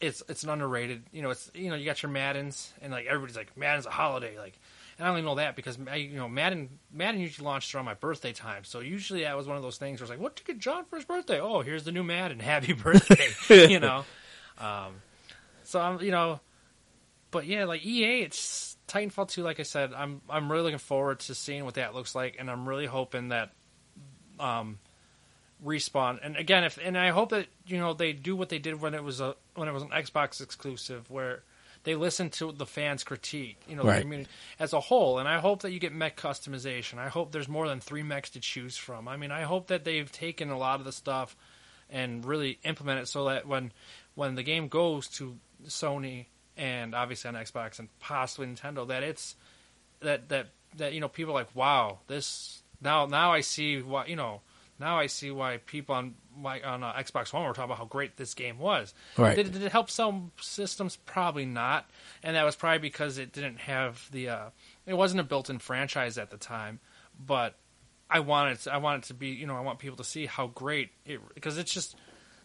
[0.00, 1.02] it's it's an underrated.
[1.12, 3.90] You know, it's you know you got your Maddens and like everybody's like Madden's a
[3.90, 4.36] holiday.
[4.38, 4.58] Like,
[4.98, 7.94] and I only know that because I, you know Madden Madden usually launched around my
[7.94, 8.64] birthday time.
[8.64, 10.84] So usually that was one of those things where it's like, what to get John
[10.86, 11.40] for his birthday?
[11.40, 12.38] Oh, here's the new Madden.
[12.40, 13.68] Happy birthday.
[13.70, 14.04] you know.
[14.58, 14.96] Um,
[15.64, 16.38] so I'm you know,
[17.30, 19.42] but yeah, like EA, it's Titanfall 2.
[19.42, 22.50] Like I said, I'm I'm really looking forward to seeing what that looks like, and
[22.50, 23.52] I'm really hoping that
[24.38, 24.78] um,
[25.64, 26.18] respawn.
[26.22, 28.94] And again, if and I hope that you know they do what they did when
[28.94, 31.42] it was a when it was an Xbox exclusive, where
[31.84, 33.96] they listen to the fans' critique, you know, Right.
[33.96, 35.18] the community as a whole.
[35.18, 36.98] And I hope that you get mech customization.
[36.98, 39.08] I hope there's more than three mechs to choose from.
[39.08, 41.34] I mean, I hope that they've taken a lot of the stuff
[41.88, 43.72] and really implement it so that when
[44.14, 45.38] when the game goes to
[45.68, 46.26] Sony
[46.60, 49.34] and obviously on Xbox and possibly Nintendo, that it's
[50.00, 54.06] that that that you know people are like wow this now now I see why
[54.06, 54.42] you know
[54.78, 57.86] now I see why people on my on uh, Xbox One were talking about how
[57.86, 58.94] great this game was.
[59.16, 59.36] Right.
[59.36, 60.96] Did, did it help sell systems?
[61.06, 61.88] Probably not,
[62.22, 64.50] and that was probably because it didn't have the uh,
[64.86, 66.78] it wasn't a built-in franchise at the time.
[67.18, 67.56] But
[68.08, 70.48] I wanted I want it to be you know I want people to see how
[70.48, 71.96] great it because it's just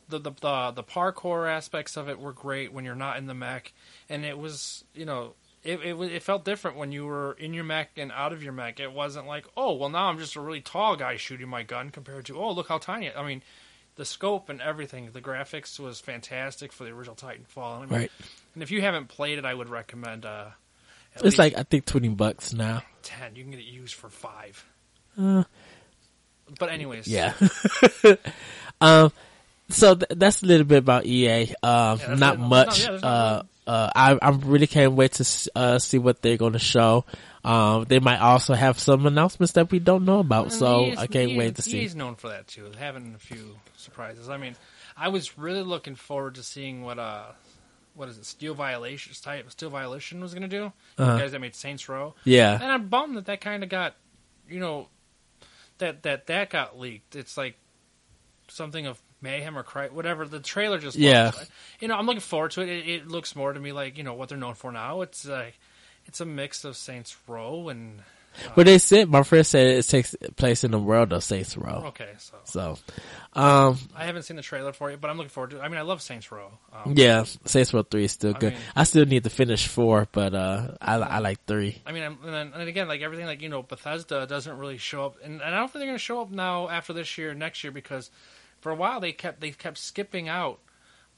[0.09, 3.33] the, the the the parkour aspects of it were great when you're not in the
[3.33, 3.73] mech,
[4.09, 5.33] and it was you know
[5.63, 8.53] it it, it felt different when you were in your mech and out of your
[8.53, 8.79] mech.
[8.79, 11.89] It wasn't like oh well now I'm just a really tall guy shooting my gun
[11.89, 13.11] compared to oh look how tiny.
[13.13, 13.41] I mean,
[13.95, 17.77] the scope and everything, the graphics was fantastic for the original Titanfall.
[17.77, 18.11] I mean, Right.
[18.53, 20.25] And if you haven't played it, I would recommend.
[20.25, 20.49] Uh,
[21.15, 22.83] at It's like I think twenty bucks now.
[23.03, 23.35] ten.
[23.35, 24.65] You can get it used for five.
[25.17, 25.43] Uh,
[26.59, 27.33] But anyways, yeah.
[28.81, 29.11] um.
[29.69, 31.53] So th- that's a little bit about EA.
[31.63, 32.39] Um, that's not it.
[32.39, 32.83] No, much.
[32.85, 36.59] yeah, uh, uh, I I really can't wait to uh, see what they're going to
[36.59, 37.05] show.
[37.43, 40.51] Um, they might also have some announcements that we don't know about.
[40.51, 41.79] So is- I can't wait to see.
[41.81, 44.29] He's known for that too, having a few surprises.
[44.29, 44.55] I mean,
[44.95, 47.25] I was really looking forward to seeing what uh,
[47.95, 49.13] what is it, Steel Violation,
[49.49, 50.65] Steel Violation was going to do.
[50.97, 51.13] Uh-huh.
[51.13, 52.53] The guys that made Saints Row, Yeah.
[52.53, 53.95] and I'm bummed that that kind of got,
[54.49, 54.89] you know,
[55.79, 57.15] that that that got leaked.
[57.15, 57.57] It's like
[58.47, 60.25] something of mayhem or cry, whatever.
[60.27, 61.25] The trailer just Yeah.
[61.25, 61.49] looks-
[61.81, 62.69] You know, I'm looking forward to it.
[62.69, 62.87] it.
[62.95, 65.01] It looks more to me like you know what they're known for now.
[65.01, 65.57] It's like
[66.07, 68.01] it's a mix of Saints Row and
[68.55, 71.83] But they said my friend said it takes place in the world of Saints Row.
[71.91, 72.77] okay, so So,
[73.33, 75.57] um, I haven't seen the trailer for it, but I'm looking forward to.
[75.57, 75.61] it.
[75.61, 76.51] I mean, I love Saints Row.
[76.73, 78.53] Um, yeah, Saints Row three is still I good.
[78.53, 81.81] mean- I still need to finish four, but uh, I I like three.
[81.87, 84.77] I mean, I'm, and, then, and again, like everything, like you know, Bethesda doesn't really
[84.79, 87.17] show up, and, and I don't think they're going to show up now after this
[87.17, 88.11] year, next year, because
[88.65, 90.59] for a while they kept they kept skipping out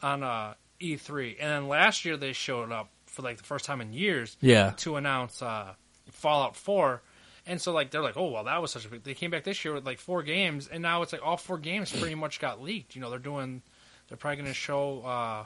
[0.01, 3.79] on uh, E3, and then last year they showed up for like the first time
[3.79, 5.75] in years Yeah, to announce uh,
[6.11, 7.01] Fallout Four.
[7.45, 9.03] And so, like, they're like, oh, well, that was such a big.
[9.05, 11.57] They came back this year with like four games, and now it's like all four
[11.57, 12.95] games pretty much got leaked.
[12.95, 13.61] You know, they're doing,
[14.09, 15.45] they're probably going to show uh,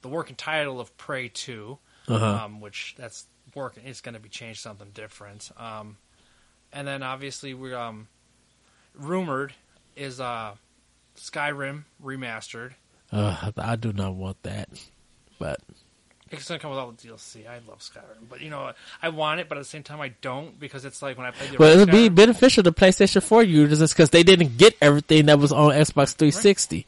[0.00, 1.76] the working title of Prey Two,
[2.08, 2.44] uh-huh.
[2.44, 3.84] um, which that's working.
[3.84, 5.50] It's going to be changed something different.
[5.58, 5.98] Um,
[6.72, 8.08] and then obviously we're um,
[8.94, 9.52] rumored
[9.94, 10.54] is uh,
[11.16, 12.72] Skyrim remastered.
[13.12, 14.68] uh, I do not want that,
[15.38, 15.60] but
[16.30, 17.46] It's going to come with all the DLC.
[17.46, 20.14] I love Skyrim, but you know I want it, but at the same time I
[20.22, 22.72] don't because it's like when I play the well, it original would be beneficial to
[22.72, 26.86] PlayStation Four users because they didn't get everything that was on Xbox 360.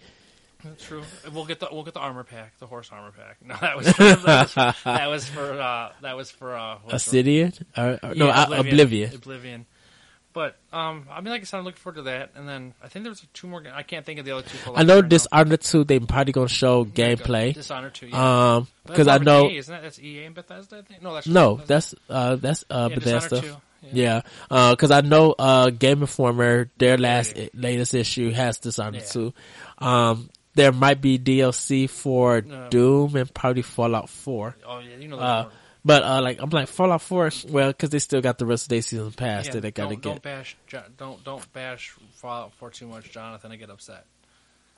[0.64, 1.03] That's true.
[1.31, 3.37] We'll get the we'll get the armor pack, the horse armor pack.
[3.45, 4.55] No, that was that was,
[4.85, 7.53] that was for uh, that was for uh, Obsidian?
[7.77, 9.14] Or, or- no, Yeah, uh, Oblivion.
[9.14, 9.66] Oblivion.
[10.35, 12.32] But um, I mean, like I said, I'm looking forward to that.
[12.35, 13.61] And then I think there's two more.
[13.61, 14.59] ga- I can't think of the other two.
[14.74, 15.09] I know right now.
[15.09, 17.55] Dishonored 2, they probably gonna show gameplay.
[17.55, 18.09] Dishonored two.
[18.09, 18.57] Yeah.
[18.57, 19.82] Um, because I know, EA, isn't that?
[19.82, 20.78] That's EA and Bethesda.
[20.78, 21.03] I think.
[21.03, 23.41] No, that's no, that's, uh, that's, uh, yeah, Bethesda.
[23.41, 23.47] 2.
[23.47, 23.57] Yeah.
[23.93, 24.20] Yeah,
[24.51, 29.30] uh, cause I know, uh, Game Informer, their last, latest issue has Dishonored Yeah.
[29.30, 29.35] 2.
[29.78, 32.68] Um, there might be DLC for No.
[32.70, 34.57] Doom and probably Fallout 4.
[34.66, 35.51] Oh yeah, you know.
[35.85, 38.68] But uh, like I'm like Fallout Four, well, because they still got the rest of
[38.70, 40.11] their season pass Yeah, that they got to don't, get.
[40.11, 40.57] don't bash
[40.97, 43.53] don't don't bash Fallout 4 too much, Jonathan.
[43.53, 44.07] I get upset.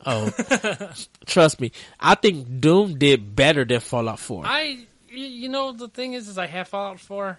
[0.04, 0.30] Oh,
[1.26, 4.42] trust me, I think Doom did better than Fallout Four.
[4.44, 7.38] I, you know the thing is is I have Fallout 4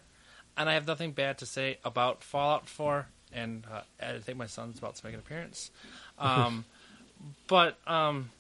[0.58, 4.48] and I have nothing bad to say about Fallout 4 and uh, I think my
[4.48, 5.72] son's about to make an appearance.
[6.18, 6.66] Um,
[7.48, 8.32] but um,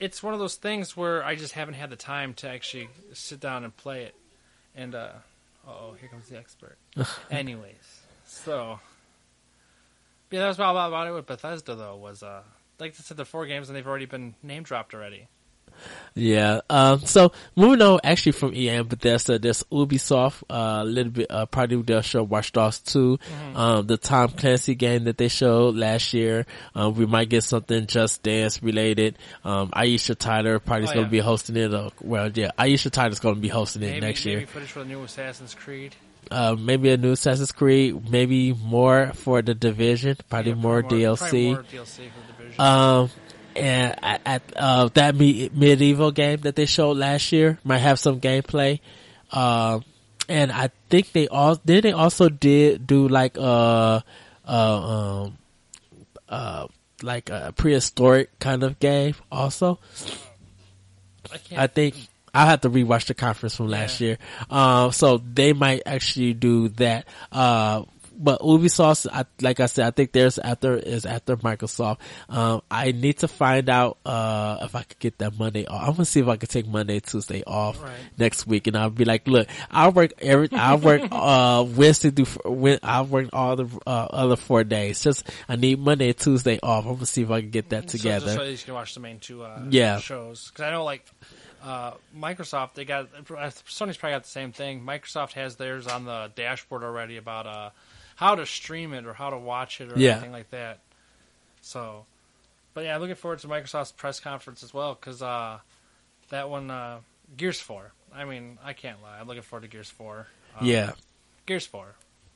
[0.00, 3.40] it's one of those things where I just haven't had the time to actually sit
[3.40, 4.14] down and play it.
[4.76, 5.08] And uh
[5.66, 6.76] oh, here comes the expert.
[7.30, 8.78] Anyways, so
[10.30, 12.42] yeah, that was all about it with Bethesda though was uh
[12.78, 15.28] like I said, the four games and they've already been name dropped already.
[16.14, 16.60] Yeah.
[16.70, 20.42] Um, so moving on, actually from EA and Bethesda, there's Ubisoft.
[20.48, 21.26] uh, A little bit.
[21.30, 23.18] Uh, probably they'll show Watch Dogs 2
[23.54, 26.46] um, the Tom Clancy game that they showed last year.
[26.74, 29.18] Um, we might get something Just Dance related.
[29.44, 31.08] Um, Aisha Tyler probably is Oh, going yeah.
[31.08, 31.74] to be hosting it.
[31.74, 34.46] Uh, well, yeah, Aisha Tyler's going to be hosting it Maybe, next maybe year.
[34.46, 35.94] footage for the new Assassin's Creed.
[36.30, 38.10] Uh, maybe a new Assassin's Creed.
[38.10, 40.16] Maybe more for the Division.
[40.30, 41.18] Probably Yeah, more probably DLC.
[41.18, 42.60] Probably more DLC for the division.
[42.60, 43.10] Um,
[43.56, 48.20] and at, uh, that me- medieval game that they showed last year might have some
[48.20, 48.80] gameplay.
[49.32, 49.84] Um,
[50.28, 54.00] and I think they all then they also did do like uh
[54.46, 55.38] uh um
[56.28, 56.66] uh
[57.02, 59.78] like a prehistoric kind of game also.
[61.32, 61.64] I.
[61.64, 61.94] I think
[62.34, 64.06] I'll have to rewatch the conference from last Yeah.
[64.08, 64.18] year.
[64.50, 67.06] Um, so they might actually do that.
[67.32, 67.82] Uh,
[68.18, 71.98] but Ubisoft, I, like I said, I think there's after is after Microsoft.
[72.28, 75.82] Um, I need to find out uh if I could get that Monday off.
[75.88, 77.92] I'm gonna see if I could take Monday, Tuesday off Right.
[78.18, 82.24] next week, and I'll be like, look, I'll work every, I'll work uh Wednesday through
[82.24, 85.02] fr- I'll work all the uh, other four days.
[85.02, 86.86] Just I need Monday and Tuesday off.
[86.86, 88.26] I'm gonna see if I can get that So together.
[88.26, 89.98] just so you can watch the main two uh, Yeah.
[89.98, 90.48] shows.
[90.48, 91.04] Because I know, like,
[91.62, 94.82] uh, Microsoft, they got Sony's probably got the same thing.
[94.84, 97.70] Microsoft has theirs on the dashboard already about uh,
[98.16, 100.12] how to stream it or how to watch it or Yeah.
[100.12, 100.80] anything like that.
[101.62, 102.04] So,
[102.74, 105.58] but yeah, I'm looking forward to Microsoft's press conference as well because uh,
[106.30, 106.98] that one, uh,
[107.36, 107.92] Gears 4.
[108.14, 109.18] I mean, I can't lie.
[109.20, 110.26] I'm looking forward to Gears 4.
[110.58, 110.92] Um, yeah.
[111.46, 111.86] Gears 4.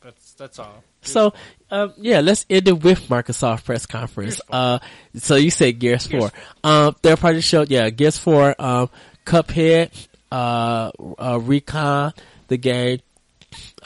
[0.03, 0.83] That's that's all.
[1.03, 1.33] Gears So,
[1.71, 4.41] um, yeah, let's end it with Microsoft press conference.
[4.51, 4.79] Uh,
[5.17, 6.33] so you said Gears, Gears 4.
[6.65, 8.91] Um, they'll probably show, yeah, Gears 4, um,
[9.27, 9.91] Cuphead,
[10.33, 12.15] uh, uh, ReCore,
[12.49, 13.01] the game,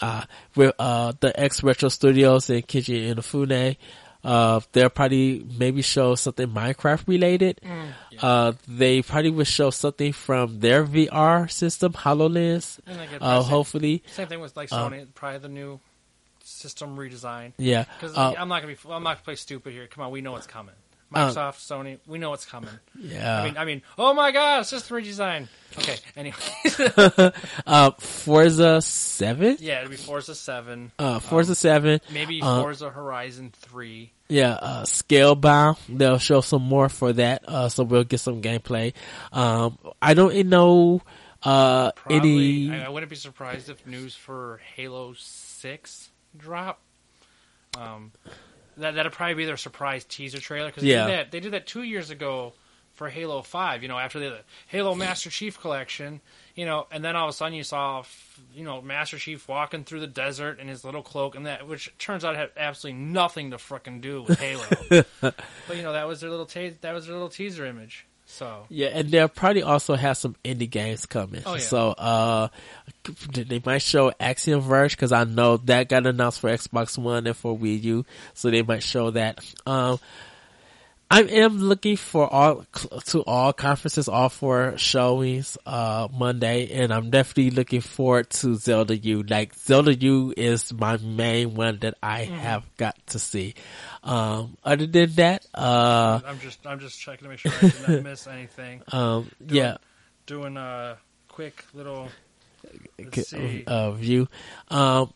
[0.01, 0.25] uh,
[0.57, 3.77] with, uh, the X Retro Studios and Keiji Inafune.
[4.23, 7.61] Uh, they'll probably maybe show something Minecraft related.
[7.63, 7.89] Mm,
[8.23, 12.79] Uh, they probably will show something from their VR system, HoloLens.
[12.87, 14.03] Uh, same- hopefully.
[14.13, 15.79] Same thing with like Uh, Sony, probably the new
[16.43, 17.53] system redesign.
[17.59, 17.85] Yeah.
[18.01, 19.87] Because Uh, I'm not gonna be, I'm not gonna play stupid here.
[19.89, 20.75] Come on, we know what's coming.
[21.15, 22.71] Uh, Microsoft, Sony, we know what's coming.
[22.99, 23.41] yeah.
[23.41, 25.49] I mean, I mean, oh my god, system redesign.
[25.79, 26.37] Okay, anyway,
[27.67, 29.57] uh, Forza 7?
[29.61, 32.01] yeah, it'll be Forza Seven, Uh, Forza 7.
[32.13, 34.13] maybe uh, Forza Horizon Three.
[34.29, 35.77] Yeah, uh, Scalebound.
[35.89, 37.43] They'll show some more for that.
[37.47, 38.95] Uh, so we'll get some gameplay.
[39.33, 41.03] Um, I don't know,
[41.43, 46.81] uh, Probably, any, I, I wouldn't be surprised if news for Halo Six drop.
[47.77, 48.13] Um,
[48.79, 51.05] that that'd probably be their surprise teaser trailer because Yeah.
[51.07, 52.53] they, did that, they did that two years ago
[52.95, 53.83] for Halo Five.
[53.83, 56.21] You know, after the Halo Master Chief collection,
[56.55, 58.05] you know, and then all of a sudden you saw,
[58.55, 61.93] you know, Master Chief walking through the desert in his little cloak, and that which
[61.99, 64.65] turns out had absolutely nothing to frickin' do with Halo.
[65.21, 68.07] but you know, that was their little ta- that was their little teaser image.
[68.35, 71.43] So yeah, and they'll probably also have some indie games coming.
[71.47, 71.61] Oh, yeah.
[71.61, 72.49] So, uh,
[73.33, 77.37] they might show Axiom Verge because I know that got announced for Xbox One and
[77.37, 78.05] for Wii U.
[78.33, 79.39] So they might show that.
[79.67, 80.01] Um,
[81.11, 82.65] I am looking for all
[83.07, 88.97] to all conferences, all four showings uh Monday, and I'm definitely looking forward to Zelda
[88.97, 89.23] U.
[89.23, 92.35] Like Zelda U is my main one that I Mm-hmm.
[92.37, 93.55] have got to see.
[94.03, 98.03] Um, other than that, uh, I'm just I'm just checking to make sure I didn't
[98.11, 98.83] miss anything.
[98.91, 99.77] um, yeah,
[100.27, 100.97] doing a
[101.29, 102.09] quick little
[103.67, 104.27] uh, view.
[104.69, 105.13] Um,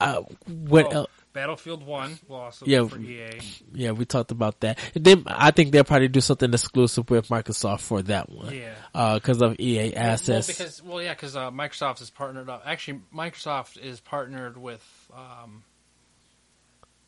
[0.00, 0.22] uh,
[0.68, 0.86] what?
[0.86, 2.82] Oh, el- Battlefield One will also Yeah.
[2.84, 3.40] be for EA.
[3.74, 4.78] yeah, we talked about that.
[4.94, 8.54] Then I think they'll probably do something exclusive with Microsoft for that one.
[8.54, 8.72] Yeah.
[8.94, 10.48] Uh, because of EA assets.
[10.48, 12.62] Well, because well, yeah, because uh, Microsoft is partnered up.
[12.64, 14.82] Actually, Microsoft is partnered with
[15.14, 15.64] um,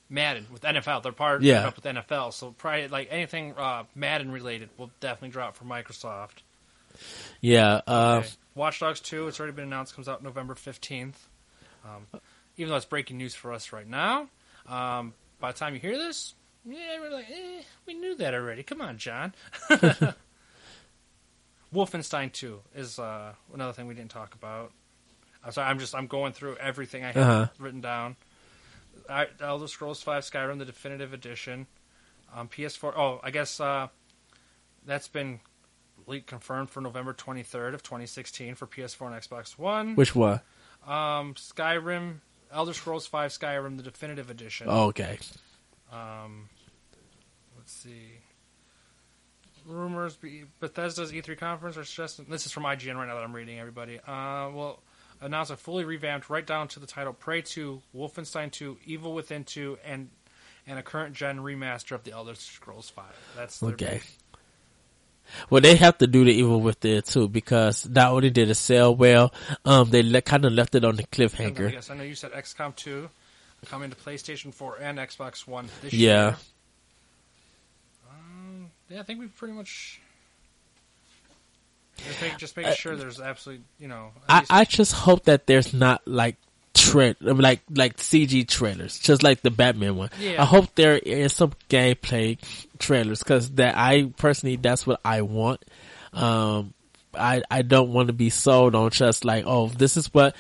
[0.09, 1.03] Madden with NFL.
[1.03, 1.67] They're partnered Yeah.
[1.69, 6.43] up with NFL, so probably like anything uh, Madden related will definitely drop for Microsoft.
[7.41, 7.81] yeah.
[7.87, 8.29] Uh, Okay.
[8.55, 9.29] Watch Dogs Two.
[9.29, 9.95] It's already been announced.
[9.95, 11.29] Comes out November fifteenth.
[11.85, 12.21] Um,
[12.57, 14.29] even though it's breaking news for us right now,
[14.67, 16.35] um, by the time you hear this,
[16.65, 18.63] yeah, we're like, eh, we knew that already.
[18.63, 19.35] Come on, John.
[21.75, 24.73] Wolfenstein 2 is uh, another thing we didn't talk about.
[25.45, 27.47] I'm sorry, I'm just I'm going through everything I have Uh-huh.
[27.59, 28.17] written down.
[29.09, 31.67] I, Elder Scrolls Five Skyrim, the definitive edition,
[32.35, 32.93] um, PS4.
[32.97, 33.89] Oh, I guess uh,
[34.85, 35.41] that's been
[36.07, 39.95] leaked confirmed for November 23rd of 2016 for PS4 and Xbox One.
[39.97, 40.41] Which one?
[40.87, 42.17] Um, Skyrim,
[42.57, 44.67] Elder Scrolls Five Skyrim, the definitive edition.
[44.69, 45.19] Oh, okay.
[45.93, 46.49] Um,
[47.57, 48.19] let's see.
[49.67, 52.27] Rumors: be- Bethesda's E3 conference are suggesting.
[52.29, 53.59] This is from IGN right now that I'm reading.
[53.59, 54.81] Everybody, uh, will
[55.21, 59.45] announce a fully revamped, right down to the title, Prey 2, Wolfenstein 2, Evil Within
[59.45, 60.11] 2, and
[60.69, 63.05] and a current gen remaster of the Elder Scrolls 5.
[63.37, 64.01] That's Okay.
[64.03, 64.03] big-
[65.51, 68.95] Well, they have to do the Evil Within too because not only did it sell
[68.95, 69.33] well,
[69.65, 71.73] um, they le- kind of left it on the cliffhanger.
[71.73, 73.09] yes, I know you said XCOM 2
[73.67, 76.25] coming to PlayStation 4 and Xbox One this Yeah.
[76.29, 76.37] year.
[78.11, 80.01] Um, yeah, I think we pretty much.
[81.97, 84.11] Just, make, just making sure there's absolutely, you know.
[84.29, 86.37] I, I just hope that there's not like
[86.91, 90.11] tra- like like CG trailers, just like the Batman one.
[90.21, 90.43] Yeah.
[90.43, 92.39] I hope there is some gameplay
[92.79, 95.65] trailers because that I personally that's what I want.
[96.13, 96.73] Um,
[97.15, 100.37] I I don't want to be sold on just like oh this is what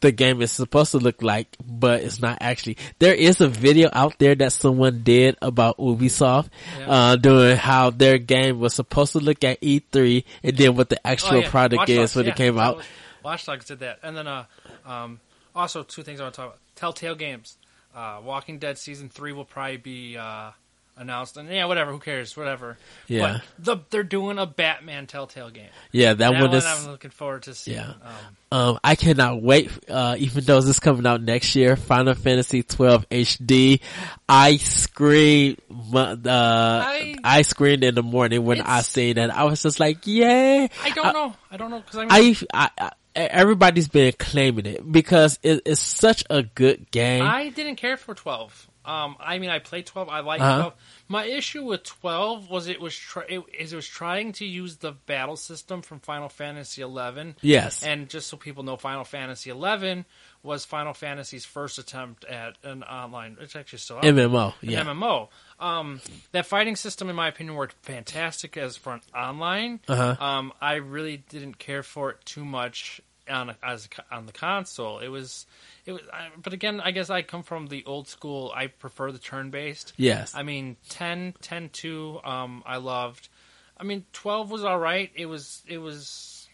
[0.00, 2.78] the game is supposed to look like, but it's not actually.
[3.00, 6.48] There is a video out there that someone did about Ubisoft,
[6.78, 6.88] Yeah.
[6.90, 10.96] uh, doing how their game was supposed to look at E3 and then what the
[10.96, 11.50] Oh, actual yeah.
[11.50, 12.80] product Watch is Dogs, when yeah, it came out.
[13.22, 14.44] Watch Dogs did that, and then uh,
[14.86, 15.20] um,
[15.54, 17.56] also two things I want to talk about: Telltale Games,
[17.94, 20.50] uh, Walking Dead season three will probably be uh,
[20.96, 22.76] announced, and yeah, whatever, who cares, whatever.
[23.06, 23.40] Yeah.
[23.58, 25.68] but the, they're doing a Batman Telltale game.
[25.92, 26.66] Yeah, that, That one one is.
[26.66, 27.78] I'm looking forward to seeing.
[27.78, 27.92] Yeah.
[28.02, 29.70] Um, Um, I cannot wait.
[29.88, 33.80] Uh, even though this is coming out next year, Final Fantasy 12 HD.
[34.28, 35.58] I screamed.
[35.72, 39.30] Uh, I, I- screamed in the morning when I seen that.
[39.34, 41.34] I was just like, "Yeah!" I don't know.
[41.50, 42.90] I don't know because I mean, I, I, I,
[43.30, 47.22] everybody's been claiming it because it, it's such a good game.
[47.22, 48.68] I didn't care for 12.
[48.82, 50.08] Um, I mean, I played 12.
[50.08, 50.56] I like Uh-huh.
[50.60, 50.74] 12.
[51.08, 54.78] My issue with 12 was it was try- it, is it was trying to use
[54.78, 57.36] the battle system from Final Fantasy 11.
[57.42, 57.82] yes.
[57.82, 60.06] And just so people know, Final Fantasy 11
[60.42, 63.36] was Final Fantasy's first attempt at an online.
[63.40, 64.04] It's actually still out.
[64.04, 64.54] MMO.
[64.62, 64.82] Yeah.
[64.82, 65.28] MMO.
[65.60, 66.00] Um,
[66.32, 69.80] that fighting system, in my opinion, worked fantastic as for an online.
[69.88, 70.16] Uh-huh.
[70.24, 74.32] Um, I really didn't care for it too much on a, as a on the
[74.32, 74.98] console.
[74.98, 75.46] It was,
[75.86, 76.02] it was.
[76.12, 78.52] I, but again, I guess I come from the old school.
[78.54, 79.92] I prefer the turn based.
[79.96, 80.34] Yes.
[80.34, 83.28] I mean, 10, 10 2, um, I loved.
[83.76, 85.10] I mean, 12 was all right.
[85.14, 86.48] It was, it was,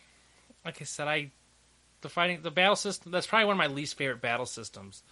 [0.64, 1.32] like I said, I,
[2.02, 5.02] the fighting, the battle system, that's probably one of my least favorite battle systems.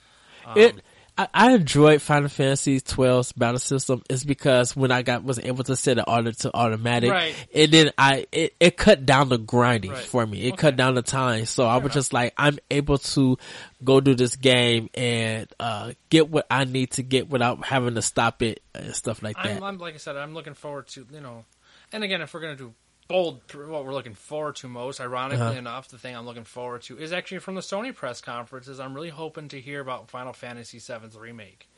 [0.46, 0.74] Um, it
[1.16, 5.62] I, I enjoyed Final Fantasy 12's battle system is because when I got was able
[5.64, 7.34] to set it auto to automatic, Right.
[7.54, 10.04] and then I it, it cut down the grinding Right.
[10.04, 10.42] for me.
[10.48, 10.56] It Okay.
[10.60, 11.92] cut down the time, so I was enough.
[11.94, 13.38] just like, I'm able to
[13.84, 18.02] go do this game and uh get what I need to get without having to
[18.02, 19.56] stop it and stuff like that.
[19.58, 21.44] I'm, I'm like I said, I'm looking forward to you know,
[21.92, 22.74] and again, if we're gonna do
[23.08, 25.58] bold, what we're looking forward to most, ironically Uh-huh.
[25.58, 28.80] enough, the thing I'm looking forward to is actually from the Sony press conferences.
[28.80, 31.68] I'm really hoping to hear about Final Fantasy VII's remake.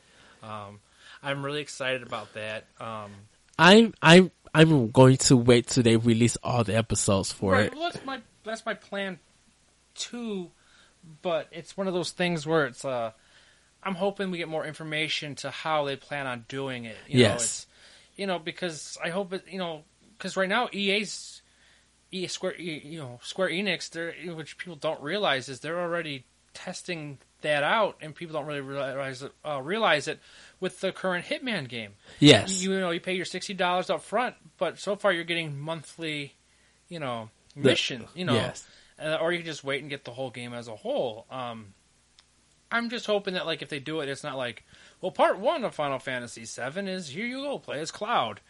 [0.41, 0.79] Um,
[1.21, 2.65] I'm really excited about that.
[2.79, 3.11] Um,
[3.59, 7.73] I'm I'm I'm going to wait till they release all the episodes for right, it.
[7.73, 9.19] well, that's my that's my plan
[9.95, 10.51] too,
[11.21, 13.11] but it's one of those things where it's uh,
[13.83, 16.97] I'm hoping we get more information to how they plan on doing it.
[17.07, 17.43] You know, Yes.
[17.43, 17.67] it's,
[18.15, 19.83] you know, because I hope it, you know,
[20.17, 21.41] because right now EA's
[22.11, 27.17] E Square, you know, Square Enix, they're which people don't realize is they're already testing
[27.41, 30.19] that out, and people don't really realize it, uh, realize it
[30.59, 31.91] with the current Hitman game.
[32.19, 32.61] Yes.
[32.63, 36.33] You know, you pay your sixty dollars up front, but so far you're getting monthly,
[36.89, 38.07] you know, missions.
[38.15, 38.65] You know, Yes.
[38.99, 41.25] uh, or you can just wait and get the whole game as a whole.
[41.29, 41.73] Um,
[42.71, 44.63] I'm just hoping that like if they do it, it's not like,
[44.99, 48.41] well, part one of Final Fantasy VII is here you go, play as Cloud,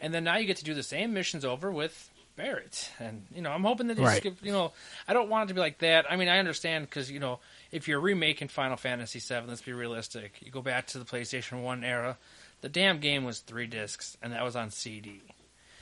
[0.00, 3.42] and then now you get to do the same missions over with Barrett, and you
[3.42, 4.18] know I'm hoping that Right.
[4.18, 4.36] skip.
[4.42, 4.72] You know,
[5.08, 6.04] I don't want it to be like that.
[6.10, 7.40] I mean, I understand because you know
[7.72, 10.34] if you're remaking Final Fantasy VII, let's be realistic.
[10.40, 12.18] You go back to the PlayStation One era,
[12.60, 15.22] the damn game was three discs, and that was on CD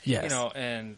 [0.05, 0.23] yes.
[0.23, 0.97] you know, and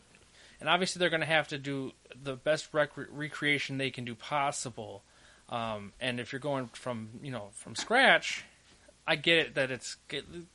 [0.59, 1.91] and obviously they're going to have to do
[2.23, 5.03] the best rec- recreation they can do possible.
[5.49, 8.43] Um, and if you're going from you know from scratch,
[9.07, 9.95] I get it that it's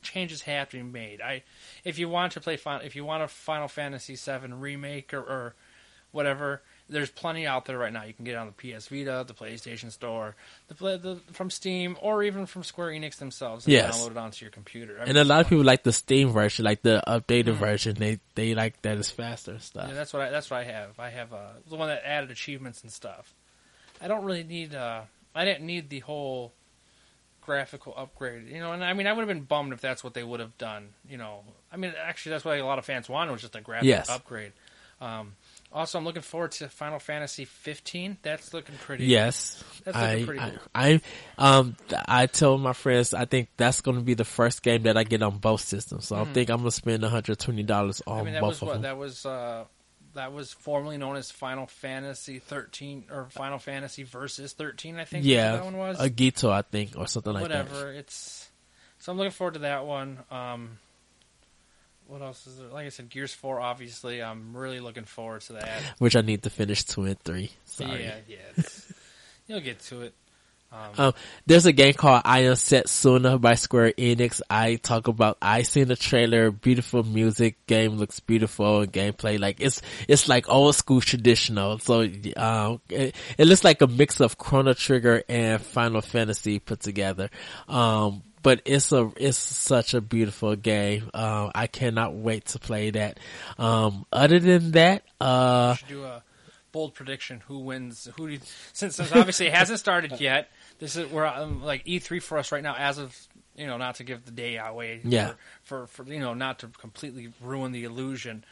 [0.03, 1.21] changes have to be made.
[1.21, 1.43] I
[1.83, 5.19] if you want to play final, if you want a Final Fantasy VII remake or,
[5.21, 5.55] or
[6.11, 8.03] whatever, there's plenty out there right now.
[8.03, 10.35] You can get it on the PS Vita, the PlayStation Store,
[10.67, 13.65] the, the from Steam, or even from Square Enix themselves.
[13.65, 13.97] And Yes.
[13.97, 14.97] download it onto your computer.
[14.99, 17.95] I and mean, a lot of people like the Steam version, like the updated version.
[17.95, 19.87] They they like that it's faster and stuff.
[19.89, 20.99] Yeah, that's what I, that's what I have.
[20.99, 23.33] I have uh, the one that added achievements and stuff.
[23.99, 24.75] I don't really need.
[24.75, 25.01] Uh,
[25.33, 26.53] I didn't need the whole
[27.45, 28.71] graphical upgrade, you know.
[28.73, 30.89] And I mean, I would have been bummed if that's what they would have done,
[31.09, 31.41] you know.
[31.71, 34.09] I mean, actually, that's what a lot of fans wanted was just a graphic Yes.
[34.09, 34.51] upgrade.
[35.01, 35.33] Um,
[35.73, 38.17] also, I'm looking forward to Final Fantasy 15.
[38.21, 39.05] That's looking pretty.
[39.07, 40.59] Yes, That's looking I, pretty I, cool.
[40.75, 41.01] I,
[41.57, 41.75] um,
[42.07, 45.03] I told my friends I think that's going to be the first game that I
[45.03, 46.07] get on both systems.
[46.07, 48.21] So I think I'm going to spend 120 dollars on Hmm.
[48.21, 48.81] I mean, that both was of what them.
[48.83, 49.25] that was.
[49.25, 49.65] Uh,
[50.13, 54.97] that was formerly known as Final Fantasy 13 or Final Fantasy Versus 13.
[54.97, 55.25] I think.
[55.25, 55.97] yeah, that one was.
[55.99, 57.69] Agito, I think, or something like that.
[57.69, 57.91] Whatever.
[57.91, 58.49] It's
[58.99, 60.19] so I'm looking forward to that one.
[60.31, 60.77] Um,
[62.07, 62.67] what else is there?
[62.67, 63.59] Like I said, Gears 4.
[63.59, 65.81] Obviously, I'm really looking forward to that.
[65.97, 67.51] Which I need to finish two and three.
[67.65, 68.03] Sorry.
[68.03, 68.37] Yeah, yeah.
[68.55, 68.93] It's,
[69.47, 70.13] you'll get to it.
[70.73, 71.13] Um, Um,
[71.45, 74.41] there's a game called I Am Setsuna by Square Enix.
[74.49, 79.57] I talk about, I seen the trailer, beautiful music, game looks beautiful and gameplay, like
[79.59, 81.77] it's, it's like old school traditional.
[81.79, 82.01] So,
[82.37, 87.29] um, it, it looks like a mix of Chrono Trigger and Final Fantasy put together.
[87.67, 91.09] Um, but it's a, it's such a beautiful game.
[91.13, 93.19] Um, I cannot wait to play that.
[93.57, 95.75] Um, other than that, uh,
[96.73, 97.41] we should do a bold prediction.
[97.47, 98.09] Who wins?
[98.17, 98.39] Who do you,
[98.73, 100.49] since since obviously it hasn't started yet.
[100.79, 102.75] This is we're um, like E3 for us right now.
[102.77, 103.17] As of
[103.55, 105.01] you know, not to give the day away.
[105.03, 105.33] Yeah.
[105.63, 108.43] For, for for you know, not to completely ruin the illusion,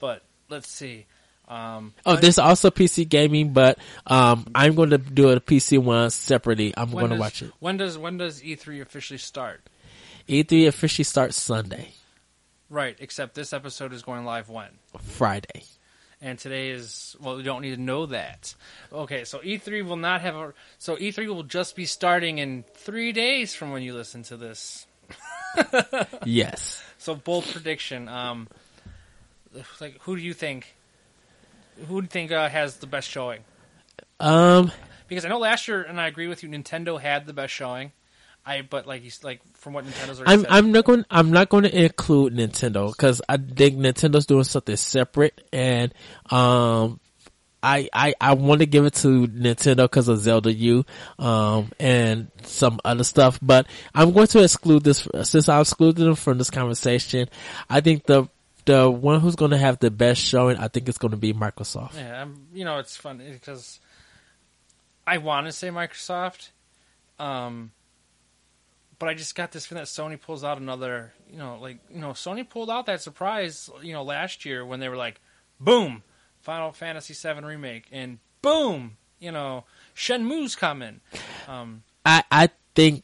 [0.00, 1.06] but let's see.
[1.48, 6.10] Um, Oh, there's also PC gaming, but um, I'm going to do a PC one
[6.10, 6.74] separately.
[6.76, 7.52] I'm going to watch it.
[7.58, 9.62] When does when does E3 officially start?
[10.28, 11.92] E3 officially starts Sunday,
[12.68, 12.96] Right.
[13.00, 14.68] Except this episode is going live when.
[15.00, 15.64] Friday.
[16.20, 18.54] And today is well we don't need to know that.
[18.92, 23.12] Okay so e3 will not have a so e3 will just be starting in three
[23.12, 24.86] days from when you listen to this.
[26.24, 26.82] Yes.
[26.98, 28.48] so bold prediction um
[29.80, 30.74] like who do you think
[31.86, 33.40] who do you think uh, has the best showing?
[34.20, 34.70] Um,
[35.06, 37.92] because i know last year and i agree with you nintendo had the best showing
[38.48, 41.30] i but like you s- like from what nintendo's I'm said, I'm not going I'm
[41.30, 45.92] not going to include Nintendo because I think Nintendo's doing something separate, and
[46.30, 46.98] um,
[47.62, 50.84] I I I want to give it to Nintendo because of Zelda U,
[51.18, 53.38] um, and some other stuff.
[53.42, 57.28] But I'm going to exclude this since I excluded them from this conversation.
[57.68, 58.28] I think the
[58.64, 61.32] the one who's going to have the best showing, I think it's going to be
[61.32, 61.94] Microsoft.
[61.96, 63.80] Yeah, I'm, you know, it's fun because
[65.06, 66.50] I want to say Microsoft,
[67.18, 67.72] um,
[68.98, 72.00] but I just got this feeling that Sony pulls out another, you know, like you
[72.00, 75.20] know, Sony pulled out that surprise, you know, last year when they were like,
[75.60, 76.02] boom,
[76.40, 81.00] Final Fantasy VII remake, and boom, you know, Shenmue's coming.
[81.46, 83.02] Um, I I think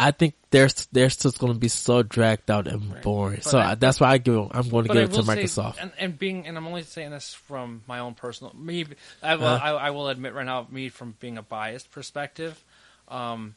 [0.00, 3.02] I think there's there's just going to be so dragged out and Right.
[3.02, 3.36] boring.
[3.36, 5.42] But so I- that's why I give I'm going to give it to will say-
[5.44, 5.76] Microsoft.
[5.80, 8.86] and, and being, and I'm only saying this from my own personal, me,
[9.22, 9.76] I will, Uh-huh.
[9.76, 12.64] I, I will admit right now, me from being a biased perspective,
[13.08, 13.54] um,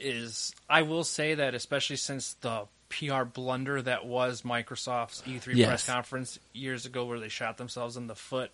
[0.00, 5.66] is I will say that especially since the PR blunder that was Microsoft's E3 Yes.
[5.66, 8.50] press conference years ago, where they shot themselves in the foot,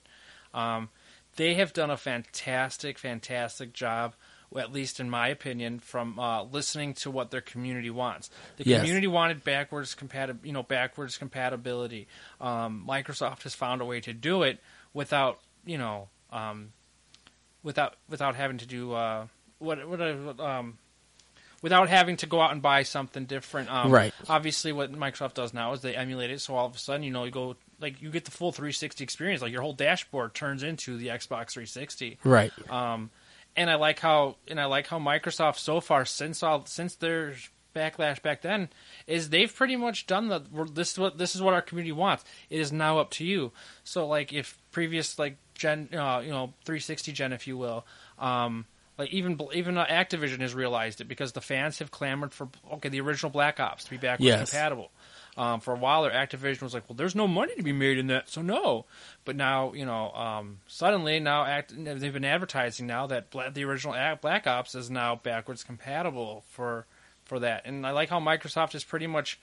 [0.54, 0.88] um,
[1.36, 4.14] they have done a fantastic, fantastic job.
[4.54, 8.28] At least in my opinion, from uh, listening to what their community wants.
[8.58, 8.80] The Yes.
[8.80, 10.46] community wanted backwards compatibility.
[10.46, 12.06] You know, backwards compatibility.
[12.38, 14.60] Um, Microsoft has found a way to do it
[14.92, 16.74] without, you know, um,
[17.62, 19.26] without without having to do uh,
[19.58, 20.76] what what uh, um,
[21.62, 23.70] without having to go out and buy something different.
[23.70, 24.12] Um, Right.
[24.28, 26.40] Obviously, what Microsoft does now is they emulate it.
[26.40, 29.02] So all of a sudden, you know, you go like you get the full 360
[29.02, 29.40] experience.
[29.40, 32.18] Like your whole dashboard turns into the Xbox 360.
[32.24, 32.52] Right.
[32.70, 33.10] Um,
[33.56, 37.34] and I like how and I like how Microsoft so far since all since their
[37.74, 38.68] backlash back then
[39.06, 42.24] is they've pretty much done the this is what this is what our community wants.
[42.50, 43.52] It is now up to you.
[43.84, 47.86] So like if previous like gen uh, you know 360 gen if you will
[48.18, 48.66] um,
[48.98, 52.88] like even even uh, Activision has realized it because the fans have clamored for okay
[52.88, 54.50] the original Black Ops to be backwards Yes.
[54.50, 54.90] compatible.
[55.34, 57.96] Um, for a while, there, Activision was like, "Well, there's no money to be made
[57.96, 58.84] in that, so no."
[59.24, 63.64] But now, you know, um, suddenly now act, they've been advertising now that Bla- the
[63.64, 66.84] original Black Ops is now backwards compatible for
[67.24, 67.62] for that.
[67.64, 69.40] And I like how Microsoft is pretty much,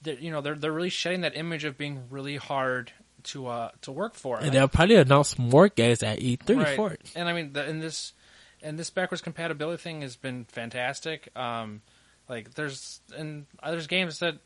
[0.00, 2.92] they're- you know, they're they're really shedding that image of being really hard
[3.24, 4.38] to uh to work for.
[4.40, 6.76] And they'll probably announce more games at E3 Right.
[6.76, 7.10] for it.
[7.14, 8.14] And I mean, the, and this
[8.62, 11.28] and this backwards compatibility thing has been fantastic.
[11.36, 11.82] Um,
[12.28, 14.36] like there's and there's games that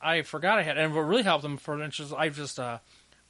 [0.00, 2.78] I forgot I had, and what really helped them for instance, I've just uh,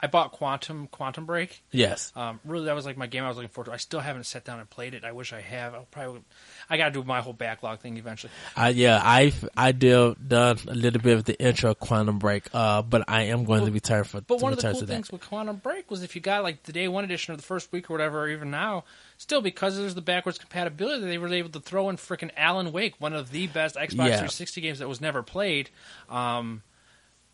[0.02, 1.62] I bought Quantum Quantum Break.
[1.70, 2.12] Yes.
[2.16, 3.72] Um, really, that was like my game I was looking forward to.
[3.72, 5.04] I still haven't sat down and played it.
[5.04, 5.74] I wish I have.
[5.74, 6.22] I'll probably.
[6.68, 8.32] I got to do my whole backlog thing eventually.
[8.56, 12.44] I yeah, I I did done a little bit of the intro of Quantum Break,
[12.54, 14.20] uh, but I am going to return for.
[14.20, 14.86] But to one of the cool that.
[14.86, 17.42] things with Quantum Break was if you got like the day one edition or the
[17.42, 18.84] first week or whatever, or even now,
[19.18, 22.94] still because there's the backwards compatibility, they were able to throw in freaking Alan Wake,
[22.98, 24.16] one of the best Xbox Yeah.
[24.16, 25.70] 360 games that was never played,
[26.08, 26.62] um,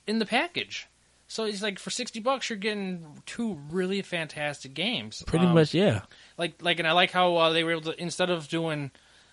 [0.06, 0.88] in the package.
[1.28, 5.22] So it's like for sixty bucks, you're getting two really fantastic games.
[5.26, 6.02] Pretty Um, much, yeah.
[6.38, 8.90] like like and I like how uh, they were able to instead of doing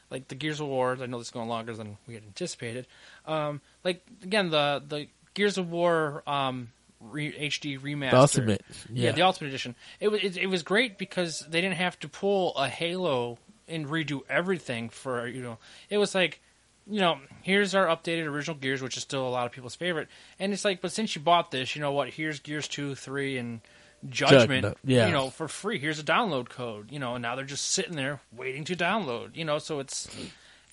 [0.10, 0.98] like the Gears of War.
[1.00, 2.88] I know this is going longer than we had anticipated.
[3.26, 8.62] Um, like again the the Gears of War um, re- HD remaster, The Ultimate,
[8.92, 9.06] yeah.
[9.06, 9.12] yeah.
[9.12, 9.76] the Ultimate Edition.
[10.00, 13.38] It was it, it was great because they didn't have to pull a Halo
[13.68, 15.58] and redo everything for you know.
[15.90, 16.42] It was like.
[16.86, 20.10] You know, here's our updated original Gears, which is still a lot of people's favorite.
[20.40, 22.10] And it's like, but since you bought this, you know what?
[22.10, 23.62] Here's Gears two, three, and
[24.10, 24.64] Judgment.
[24.64, 25.08] Judgment, yeah.
[25.08, 25.80] You know, for free.
[25.80, 26.92] Here's a download code.
[26.92, 29.38] You know, and now they're just sitting there waiting to download.
[29.38, 30.10] You know, so it's,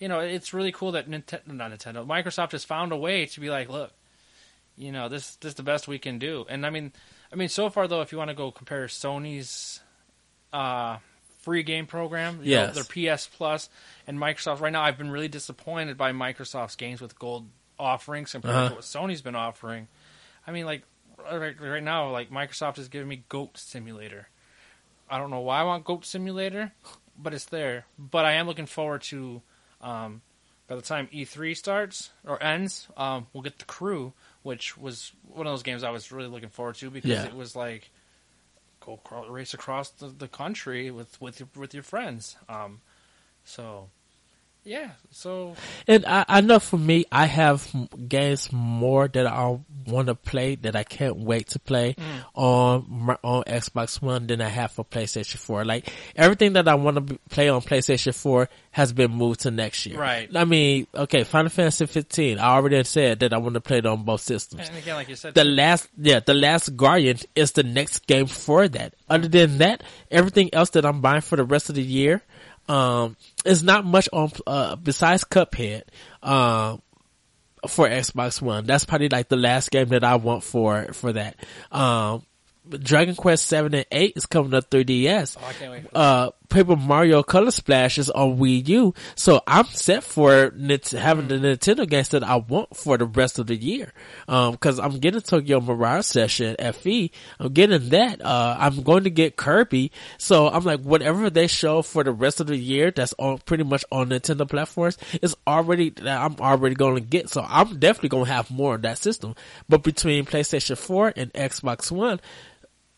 [0.01, 3.41] you know, it's really cool that Nintendo, not Nintendo, Microsoft has found a way to
[3.41, 3.93] be like, look,
[4.77, 6.45] you know, this this is the best we can do.
[6.49, 6.93] And I mean,
[7.32, 9.81] I mean, so far though, if you want to go compare Sony's
[10.53, 10.97] uh,
[11.41, 12.85] free game program, you know, their
[13.15, 13.69] PS Plus
[14.07, 14.61] and Microsoft.
[14.61, 17.47] Right now, I've been really disappointed by Microsoft's games with gold
[17.79, 18.69] offerings compared Uh-huh.
[18.71, 19.89] to what Sony's been offering.
[20.47, 20.83] I mean, like
[21.33, 24.29] right, right now, like Microsoft is giving me Goat Simulator.
[25.09, 26.73] I don't know why I want Goat Simulator,
[27.19, 27.85] but it's there.
[27.99, 29.43] But I am looking forward to.
[29.81, 30.23] Um,
[30.69, 34.12] by the time E3 starts or ends, um, we'll get the Crew,
[34.45, 37.25] which was one of those games I was really looking forward to because Yeah.
[37.27, 37.91] it was like
[39.09, 42.37] go race across the, the country with with your with your friends.
[42.49, 42.81] Um,
[43.45, 43.91] so
[44.65, 45.55] yeah, so
[45.89, 47.69] And I, I know for me, I have
[48.09, 52.05] games more that I want to play that I can't wait to play Mm.
[52.35, 55.65] on my, on Xbox One than I have for PlayStation 4.
[55.65, 59.85] Like everything that I want to play on PlayStation 4 has been moved to next
[59.87, 59.99] year.
[59.99, 60.28] Right.
[60.35, 62.39] I mean, okay, Final Fantasy 15.
[62.39, 64.69] I already said that I want to play it on both systems.
[64.69, 68.27] and again, like you said, The last, yeah, the last Guardian is the next game
[68.27, 68.95] for that.
[69.09, 72.23] Other than that, everything else that I'm buying for the rest of the year,
[72.70, 75.82] um, is not much on, uh, besides Cuphead,
[76.22, 76.80] um,
[77.66, 78.64] for Xbox One.
[78.64, 81.36] That's probably like the last game that I want for, for that.
[81.72, 82.22] Um,
[82.68, 85.82] Dragon Quest 7 and 8 is coming up 3DS oh, I can't wait.
[85.90, 90.52] For uh, Paper Mario Color Splash is on Wii U, so I'm set for
[90.93, 93.93] having the Nintendo games that I want for the rest of the year.
[94.28, 99.10] Um, cause I'm getting Tokyo Mirage Session, FE, I'm getting that, uh, I'm going to
[99.10, 103.14] get Kirby, so I'm like, whatever they show for the rest of the year that's
[103.18, 107.47] on, pretty much on Nintendo platforms is already, that I'm already going to get, so
[107.48, 109.36] I'm definitely going to have more of that system.
[109.68, 112.20] But between PlayStation 4 and Xbox One,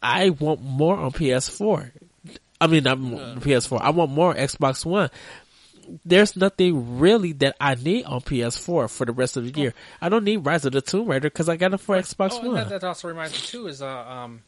[0.02, 1.92] I want more on PS4.
[2.62, 3.80] I mean, I'm on PS4.
[3.80, 5.10] I want more Xbox One.
[6.04, 9.74] There's nothing really that I need on PS4 for the rest of the year.
[10.00, 12.46] I don't need Rise of the Tomb Raider because I got it for Xbox oh,
[12.46, 12.54] One.
[12.54, 14.42] that, that also reminds me too is uh, um,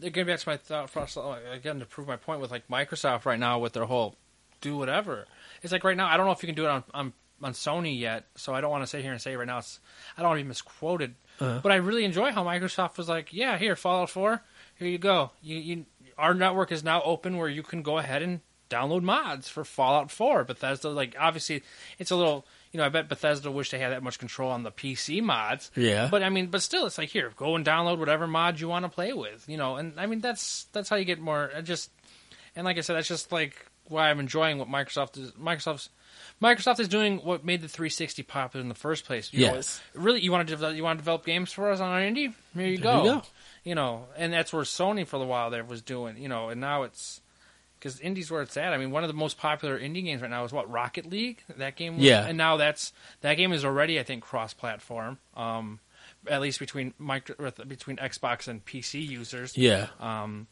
[0.00, 1.22] getting back to my thought process
[1.52, 4.16] again to prove my point with like Microsoft right now with their whole
[4.62, 5.26] do whatever.
[5.62, 7.12] It's like right now I don't know if you can do it on on,
[7.42, 9.80] on Sony yet, so I don't want to sit here and say right now it's
[10.16, 11.60] I don't want to be misquoted, Uh-huh.
[11.62, 14.42] but I really enjoy how Microsoft was like, yeah, here Fallout Four,
[14.76, 15.32] here you go.
[15.42, 15.86] You, you
[16.18, 20.10] our network is now open where you can go ahead and download mods for Fallout
[20.10, 20.44] 4.
[20.44, 21.62] Bethesda, like obviously,
[21.98, 22.44] it's a little.
[22.70, 25.70] You know, I bet Bethesda wish they had that much control on the PC mods.
[25.74, 26.08] Yeah.
[26.10, 28.84] But I mean, but still, it's like here, go and download whatever mod you want
[28.84, 29.48] to play with.
[29.48, 31.50] You know, and I mean that's that's how you get more.
[31.56, 31.90] I just
[32.54, 35.30] and like I said, that's just like why I'm enjoying what Microsoft is.
[35.32, 35.88] Microsoft's
[36.42, 39.32] Microsoft is doing what made the 360 popular in the first place.
[39.32, 39.80] You Yes.
[39.94, 42.00] Know, really, you want to develop, you want to develop games for us on our
[42.00, 42.34] indie?
[42.54, 43.04] Here you There go.
[43.04, 43.22] you go.
[43.68, 46.16] You know, and that's where Sony for a while there was doing.
[46.16, 47.20] You know, and now it's
[47.78, 48.72] because indie's where it's at.
[48.72, 51.42] I mean, one of the most popular indie games right now is what Rocket League.
[51.56, 52.26] That game, was, Yeah.
[52.26, 55.18] and now that's that game is already I think cross-platform.
[55.36, 55.80] Um,
[56.26, 59.56] at least between micro, between Xbox and PC users.
[59.56, 59.88] yeah.
[60.00, 60.46] Um,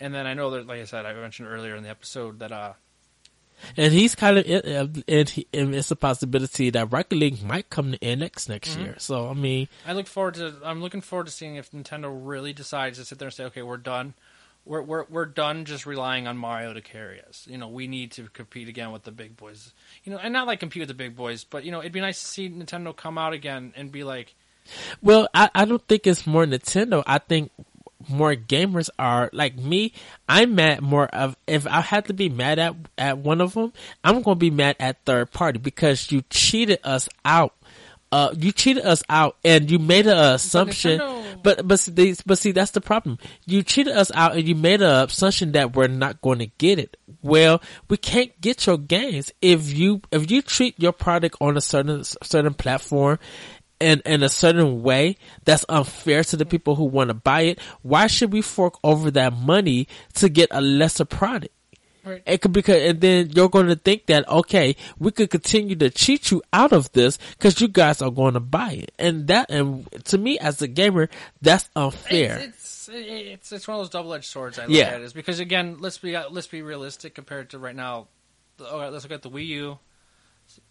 [0.00, 2.52] and then I know that, like I said, I mentioned earlier in the episode that
[2.52, 2.74] uh,
[3.76, 7.92] And he's kind of, and, he, and it's a possibility that Rocket League might come
[7.92, 8.80] to NX next Mm-hmm.
[8.82, 8.94] year.
[8.98, 10.54] So, I mean, I look forward to.
[10.64, 13.62] I'm looking forward to seeing if Nintendo really decides to sit there and say, "Okay,
[13.62, 14.14] we're done.
[14.66, 17.46] We're we're we're done just relying on Mario to carry us.
[17.50, 19.72] You know, we need to compete again with the big boys.
[20.04, 22.00] You know, and not like compete with the big boys, but you know, it'd be
[22.00, 24.34] nice to see Nintendo come out again and be like,
[25.02, 27.02] Well, I, I don't think it's more Nintendo.
[27.06, 27.50] I think
[28.08, 29.92] more gamers are like me.
[30.28, 33.72] I'm mad more of if I had to be mad at at one of them,
[34.02, 37.54] I'm to be mad at third party because you cheated us out
[38.14, 41.00] uh, you cheated us out and you made an assumption.
[41.42, 43.18] But but see, but see, that's the problem.
[43.44, 46.78] You cheated us out and you made an assumption that we're not going to get
[46.78, 46.96] it.
[47.22, 51.60] Well, we can't get your games if you if you treat your product on a
[51.60, 53.18] certain certain platform
[53.80, 57.58] in in a certain way that's unfair to the people who want to buy it.
[57.82, 61.52] Why should we fork over that money to get a lesser product?
[62.04, 62.22] Right.
[62.26, 65.88] It could because, and then you're going to think that okay, we could continue to
[65.88, 69.50] cheat you out of this because you guys are going to buy it, and that,
[69.50, 71.08] and to me as a gamer,
[71.40, 72.38] that's unfair.
[72.40, 74.58] It's, it's it's it's one of those double edged swords.
[74.58, 74.84] I look Yeah.
[74.88, 78.08] at it is because again, let's be let's be realistic compared to right now.
[78.58, 79.78] the- Okay, let's look at the Wii U,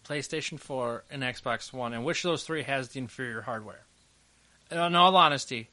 [0.04, 3.84] PlayStation Four, and Xbox One, and which of those three has the inferior hardware?
[4.70, 5.68] In all honesty,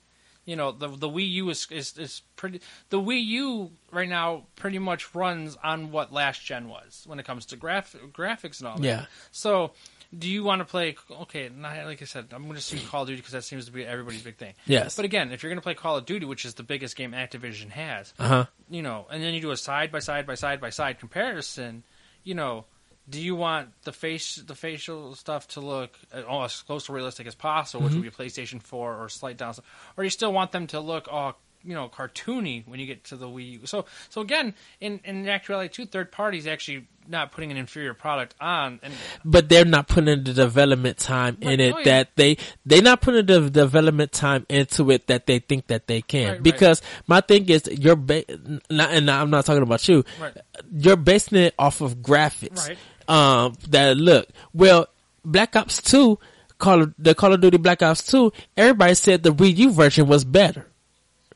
[0.45, 2.61] you know the the Wii U is is, is pretty.
[2.89, 7.25] The Wii U right now pretty much runs on what last gen was when it
[7.25, 8.85] comes to graph graphics and all that.
[8.85, 9.05] Yeah.
[9.31, 9.71] So.
[10.13, 10.97] Do you want to play?
[11.09, 13.67] Okay, not, like I said, I'm going to see Call of Duty because that seems
[13.67, 14.55] to be everybody's big thing.
[14.65, 14.97] Yes.
[14.97, 17.13] But again, if you're going to play Call of Duty, which is the biggest game
[17.13, 18.45] Activision has, Uh huh.
[18.69, 21.83] you know, and then you do a side by side by side by side comparison,
[22.25, 22.65] you know,
[23.11, 27.27] do you want the face the facial stuff to look oh, as close to realistic
[27.27, 28.21] as possible, which would be mm-hmm.
[28.21, 29.53] PlayStation 4 or slight down,
[29.97, 33.03] or do you still want them to look oh you know cartoony when you get
[33.05, 33.65] to the Wii U.
[33.65, 38.35] So so again, in in actuality, two third parties actually not putting an inferior product
[38.39, 38.93] on, and
[39.25, 41.59] But they're not putting the development time in Right.
[41.59, 41.83] it Oh, yeah.
[41.85, 46.01] that they they're not putting the development time into it that they think that they
[46.01, 46.23] can.
[46.23, 46.43] Right, right.
[46.43, 48.25] because my thing is you're ba-
[48.69, 50.03] not, and I'm not talking about you.
[50.19, 50.37] Right.
[50.71, 52.75] You're basing it off of graphics.
[53.07, 54.87] Um, that look well.
[55.23, 56.17] Black Ops Two,
[56.57, 58.33] Call of, the Call of Duty Black Ops Two.
[58.57, 60.65] Everybody said the Wii U version was better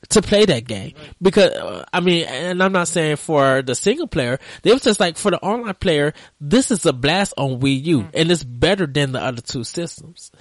[0.09, 4.07] to play that game because uh, I mean, and I'm not saying for the single
[4.07, 4.39] player.
[4.63, 7.99] They was just like for the online player, this is a blast on Wii U,
[8.01, 8.09] Mm-hmm.
[8.15, 10.31] and it's better than the other two systems.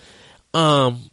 [0.54, 1.10] Um,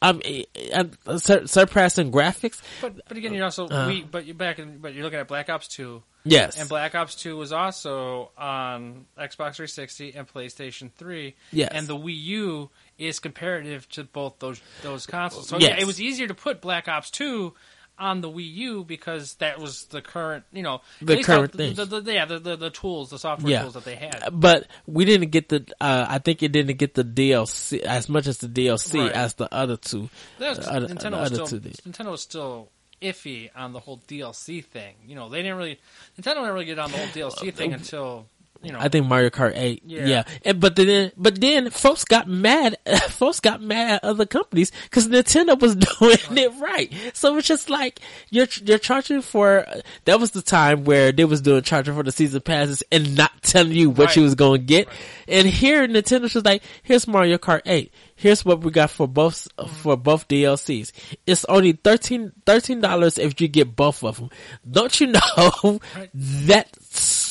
[0.00, 2.60] I mean, and sur- surpassing graphics.
[2.80, 3.86] but but again, you're also Uh.
[3.88, 6.02] we but you're back in, but you're looking at Black Ops 2.
[6.24, 11.34] Yes, And Black Ops 2 was also on Xbox 360 and PlayStation 3.
[11.52, 11.70] Yes.
[11.72, 15.48] And the Wii U is comparative to both those those consoles.
[15.48, 15.70] So Yes.
[15.70, 17.52] yeah, it was easier to put Black Ops 2
[17.96, 21.74] on the Wii U because that was the current, you know, The current the, thing.
[21.74, 23.62] The, the, yeah, the, the, the tools, the software Yeah.
[23.62, 24.30] tools that they had.
[24.32, 25.64] but we didn't get the.
[25.80, 29.12] Uh, I think it didn't get the DLC as much as the DLC Right.
[29.12, 30.08] as the other two.
[30.40, 31.68] Was- the other, Nintendo, the was other still, two.
[31.88, 32.68] Nintendo was still
[33.04, 34.94] iffy on the whole DLC thing.
[35.06, 35.78] You know, they didn't really
[36.18, 38.26] Nintendo didn't really get on the whole DLC thing until
[38.64, 38.78] you know.
[38.80, 39.82] I think Mario Kart Eight.
[39.84, 40.24] Yeah, Yeah.
[40.44, 42.76] And, but then, but then, folks got mad.
[43.10, 46.92] folks got mad at other companies because Nintendo was doing it right.
[47.14, 48.00] So it's just like
[48.30, 49.66] you're you're charging for.
[50.06, 53.30] That was the time where they was doing charging for the season passes and not
[53.42, 54.16] telling you what Right.
[54.16, 54.88] you was going to get.
[55.28, 57.92] And here, Nintendo's just like, here's Mario Kart Eight.
[58.16, 59.68] Here's what we got for both mm-hmm.
[59.74, 60.92] for both DLCs.
[61.26, 62.32] It's only 13
[62.80, 64.30] dollars if you get both of them.
[64.70, 66.10] Don't you know Right.
[66.14, 66.68] that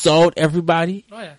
[0.04, 1.06] sold everybody?
[1.12, 1.34] Oh yeah,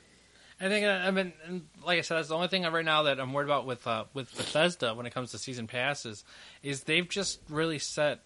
[0.60, 3.04] I think uh, I mean, and like I said, that's the only thing right now
[3.04, 6.24] that I'm worried about with uh, with Bethesda when it comes to season passes
[6.62, 8.20] is they've just really set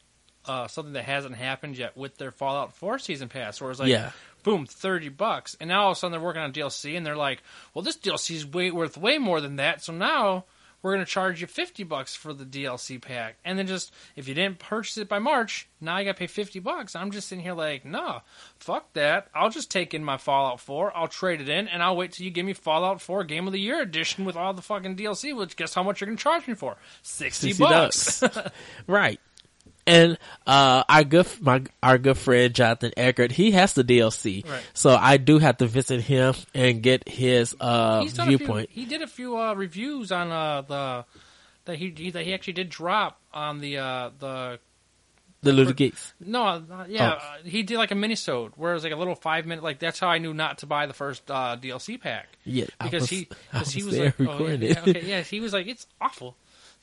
[0.46, 3.90] uh, something that hasn't happened yet with their Fallout 4 season pass, where it's like,
[3.90, 4.12] Yeah.
[4.44, 7.16] boom, thirty bucks, and now all of a sudden they're working on DLC, and they're
[7.16, 7.42] like,
[7.74, 10.44] well, this DLC is way worth way more than that, so now.
[10.82, 13.36] We're going to charge you 50 bucks for the DLC pack.
[13.44, 16.26] And then just, if you didn't purchase it by March, now you got to pay
[16.26, 16.94] 50 bucks.
[16.94, 18.20] I'm just sitting here like, no,
[18.58, 19.28] fuck that.
[19.34, 22.24] I'll just take in my Fallout 4, I'll trade it in, and I'll wait till
[22.24, 25.36] you give me Fallout 4 Game of the Year edition with all the fucking DLC,
[25.36, 26.76] which guess how much you're going to charge me for?
[27.02, 28.22] 60, 60 bucks.
[28.86, 29.20] right.
[29.88, 34.62] And uh, our good my our good friend Jonathan Eckert, he has the DLC, Right.
[34.74, 38.68] so I do have to visit him and get his uh, a few- viewpoint.
[38.70, 41.04] he did a few uh, reviews on uh, the
[41.64, 44.58] that he, he that he actually did drop on the uh, the
[45.42, 46.14] Deluded Geeks.
[46.20, 47.16] No, uh, yeah, Oh.
[47.16, 49.62] uh, he did like a minisode where it was like a little five minute.
[49.62, 52.84] Like that's how I knew not to buy the first uh, DLC pack Yeah, I
[52.84, 55.66] because was- he because he was there like, oh, yeah, okay, yeah, he was like
[55.68, 56.36] it's awful.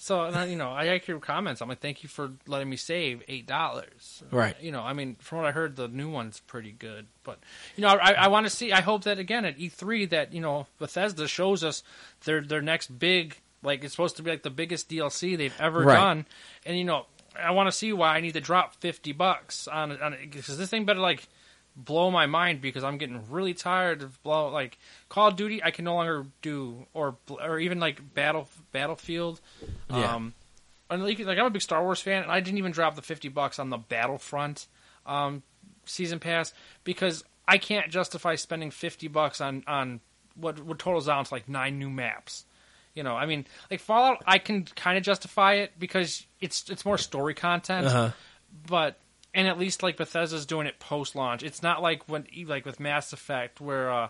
[0.06, 1.64] So you know, I actually comments.
[1.64, 4.22] I'm like, thank you for letting me save eight dollars.
[4.30, 4.56] Right.
[4.62, 7.08] You know, I mean, from what I heard, the new one's pretty good.
[7.24, 7.40] But
[7.76, 8.72] you know, I, I want to see.
[8.72, 11.82] I hope that again at E3 that you know Bethesda shows us
[12.24, 15.80] their their next big like it's supposed to be like the biggest DLC they've ever
[15.80, 15.96] Right.
[15.96, 16.28] done,
[16.68, 17.08] and you know.
[17.38, 20.58] I want to see why I need to drop fifty bucks on it on because
[20.58, 21.28] this thing better like
[21.76, 24.78] blow my mind because I'm getting really tired of blow like
[25.10, 25.64] Call of Duty.
[25.64, 29.42] I can no longer do or or even like Battle Battlefield.
[29.90, 30.16] Yeah.
[30.16, 30.34] Um,
[30.90, 33.02] and like, like I'm a big Star Wars fan, and I didn't even drop the
[33.02, 34.68] fifty bucks on the Battlefront
[35.06, 35.44] um,
[35.86, 36.54] season pass
[36.84, 40.00] because I can't justify spending fifty bucks on on
[40.36, 42.46] what what totals out to like nine new maps.
[42.94, 46.86] You know, I mean, like Fallout, I can kind of justify it because it's it's
[46.86, 48.12] more story content, Uh-huh.
[48.68, 48.98] but
[49.36, 51.44] and at least like Bethesda's doing it post launch.
[51.44, 54.08] It's not like when like with Mass Effect where uh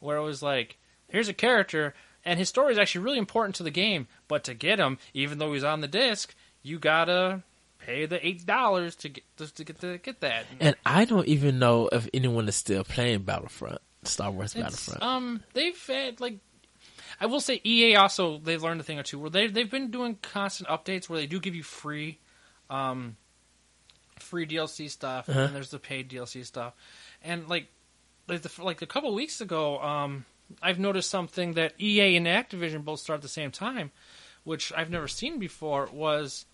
[0.00, 0.76] where it was like
[1.08, 1.94] here's a character
[2.26, 5.38] and his story is actually really important to the game, but to get him, even
[5.38, 7.42] though he's on the disc, you gotta
[7.78, 10.44] pay the eight dollars to get to get to get that.
[10.60, 15.02] And I don't even know if anyone is still playing Battlefront, Star Wars It's, Battlefront.
[15.02, 16.38] um, they've had like,
[17.20, 19.90] I will say EA also they've learned a thing or two where they they've been
[19.90, 22.18] doing constant updates where they do give you free,
[22.70, 23.16] um,
[24.20, 25.40] free DLC stuff Uh-huh.
[25.40, 26.74] and there's the paid DLC stuff,
[27.22, 27.66] and like,
[28.28, 30.24] like the, like a couple weeks ago, um,
[30.62, 33.90] I've noticed something that EA and Activision both start at the same time,
[34.44, 35.88] which I've never seen before.
[35.92, 36.44] Was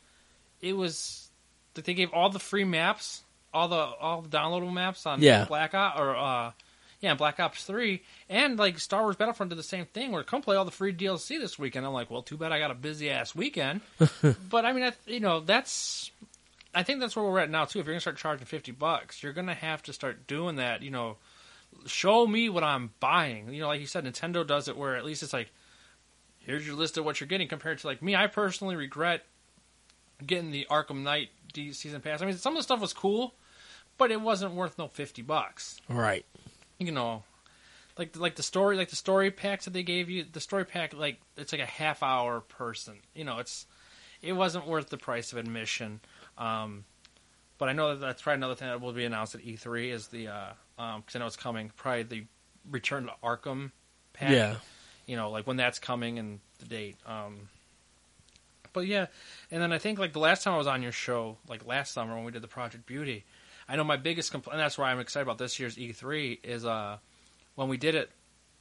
[0.60, 1.28] it was
[1.74, 3.22] that they gave all the free maps,
[3.52, 5.44] all the all the downloadable maps on Yeah.
[5.44, 6.52] Black Ops or uh,
[7.00, 10.12] yeah, Black Ops Three, and like Star Wars Battlefront did the same thing.
[10.12, 11.84] Where come play all the free DLC this weekend.
[11.86, 13.80] I'm like, well, too bad I got a busy ass weekend.
[14.50, 16.10] but I mean, I, you know, that's
[16.74, 17.80] I think that's where we're at now too.
[17.80, 20.82] If you're gonna start charging fifty bucks, you're gonna have to start doing that.
[20.82, 21.16] You know,
[21.86, 23.52] show me what I'm buying.
[23.52, 25.50] You know, like you said, Nintendo does it where at least it's like,
[26.38, 27.48] here's your list of what you're getting.
[27.48, 29.24] Compared to like me, I personally regret
[30.24, 32.22] getting the Arkham Knight D- season pass.
[32.22, 33.34] I mean, some of the stuff was cool,
[33.98, 35.80] but it wasn't worth no fifty bucks.
[35.88, 36.24] right.
[36.78, 37.24] You know,
[37.98, 40.24] like like the story, like the story packs that they gave you.
[40.24, 42.94] The story pack, like it's like a half hour person.
[43.14, 43.66] You know, it's
[44.22, 46.00] it wasn't worth the price of admission.
[46.40, 46.84] Um,
[47.58, 50.08] but I know that that's probably another thing that will be announced at E3 is
[50.08, 51.70] the uh, um, because I know it's coming.
[51.76, 52.24] Probably the
[52.70, 53.70] Return to Arkham
[54.14, 54.30] pack.
[54.30, 54.56] Yeah.
[55.06, 56.96] You know, like when that's coming and the date.
[57.04, 57.48] Um,
[58.72, 59.06] but yeah,
[59.50, 61.92] and then I think like the last time I was on your show, like last
[61.92, 63.24] summer when we did the Project Beauty,
[63.68, 64.58] I know my biggest complaint.
[64.58, 66.98] That's why I'm excited about this year's E3 is uh
[67.56, 68.10] when we did it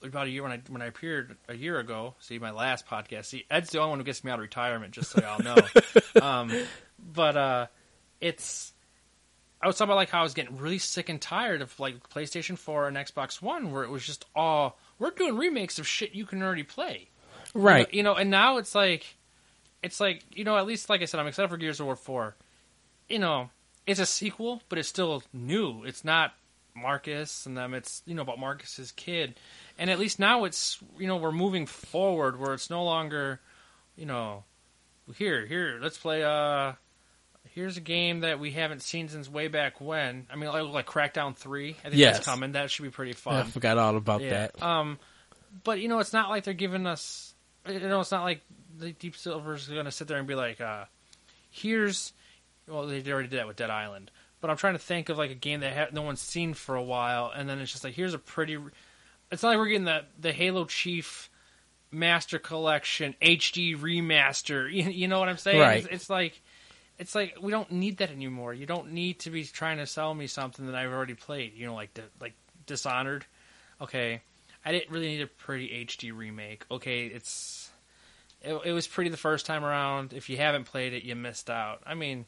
[0.02, 2.16] about a year when I when I appeared a year ago.
[2.20, 3.26] See my last podcast.
[3.26, 5.58] See Ed's the only one who gets me out of retirement, just so y'all know.
[6.22, 6.52] um,
[6.98, 7.68] but uh,
[8.22, 8.74] it's
[9.62, 12.10] I was talking about like how I was getting really sick and tired of like
[12.10, 16.14] PlayStation 4 and Xbox One, where it was just all we're doing remakes of shit
[16.14, 17.10] you can already play.
[17.54, 17.92] Right.
[17.94, 19.18] You know, and now it's like,
[19.84, 21.96] it's like you know, at least like I said, I'm excited for Gears of War
[21.96, 22.36] four.
[23.10, 23.50] You know,
[23.86, 25.84] it's a sequel, but it's still new.
[25.84, 26.34] It's not
[26.76, 27.74] Marcus and them.
[27.74, 29.36] It's you know about Marcus's kid,
[29.78, 33.40] and at least now it's you know we're moving forward where it's no longer,
[33.96, 34.44] you know,
[35.18, 36.74] here here let's play uh.
[37.56, 40.28] Here's a game that we haven't seen since way back when.
[40.32, 41.72] I mean, like, like Crackdown Three.
[41.80, 42.18] I think Yes.
[42.18, 42.52] that's coming.
[42.52, 43.36] That should be pretty fun.
[43.38, 44.30] I forgot all about Yeah.
[44.30, 44.62] that.
[44.62, 45.00] Um,
[45.64, 47.34] but you know, it's not like they're giving us.
[47.68, 48.42] You know, it's not like
[48.78, 50.86] the Deep Silver's going to sit there and be like, uh,
[51.50, 52.14] "Here's."
[52.68, 54.12] Well, they already did that with Dead Island,
[54.42, 56.76] but I'm trying to think of like a game that ha- no one's seen for
[56.76, 58.58] a while, and then it's just like, "Here's a pretty."
[59.32, 61.30] It's not like we're getting the the Halo Chief
[61.92, 64.72] Master Collection HD remaster.
[64.72, 65.60] You, you know what I'm saying?
[65.60, 65.84] Right.
[65.84, 66.42] It's, it's like.
[66.98, 68.54] It's like we don't need that anymore.
[68.54, 71.54] You don't need to be trying to sell me something that I've already played.
[71.56, 72.34] You know, like like
[72.66, 73.26] Dishonored.
[73.82, 74.22] Okay,
[74.66, 76.66] I didn't really need a pretty HD remake.
[76.70, 77.70] Okay, it's
[78.42, 80.14] it, it was pretty the first time around.
[80.14, 81.82] If you haven't played it, you missed out.
[81.86, 82.26] I mean,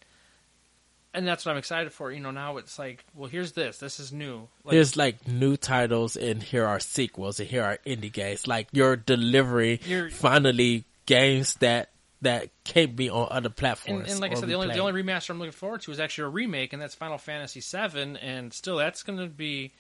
[1.14, 2.12] and that's what I'm excited for.
[2.12, 3.78] You know, now it's like, well, here's this.
[3.78, 4.48] This is new.
[4.64, 8.48] Like, There's like new titles and here are sequels and here are indie games.
[8.48, 11.90] Like you're delivering You're- finally games that
[12.22, 14.02] that can't be on other platforms.
[14.02, 16.00] and, and like I said, the only the only remaster I'm looking forward to is
[16.00, 18.18] actually a remake, and that's Final Fantasy VII.
[18.22, 19.72] And still, that's going to be,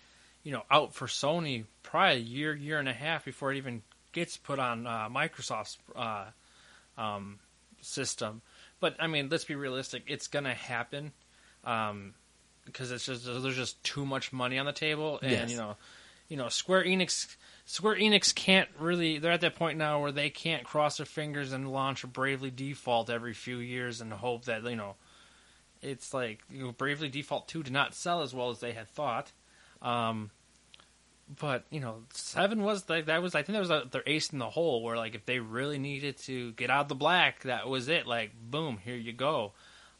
[0.43, 3.83] you know, out for Sony probably a year, year and a half before it even
[4.11, 6.25] gets put on uh, Microsoft's uh,
[6.97, 7.39] um,
[7.81, 8.41] system.
[8.79, 11.11] But I mean, let's be realistic; it's going to happen
[11.63, 12.13] um,
[12.65, 15.51] because it's just there's just too much money on the table, and Yes.
[15.51, 15.75] you know,
[16.27, 17.35] you know, Square Enix.
[17.65, 19.17] Square Enix can't really.
[19.19, 22.51] They're at that point now where they can't cross their fingers and launch a Bravely
[22.51, 24.95] Default every few years and hope that you know.
[25.81, 28.87] It's like you know, Bravely Default two did not sell as well as they had
[28.89, 29.31] thought,
[29.81, 30.29] um,
[31.39, 34.31] but you know, seven was like that was I think that was a, their ace
[34.31, 37.43] in the hole where like if they really needed to get out of the black,
[37.43, 38.05] that was it.
[38.05, 39.53] Like boom, here you go.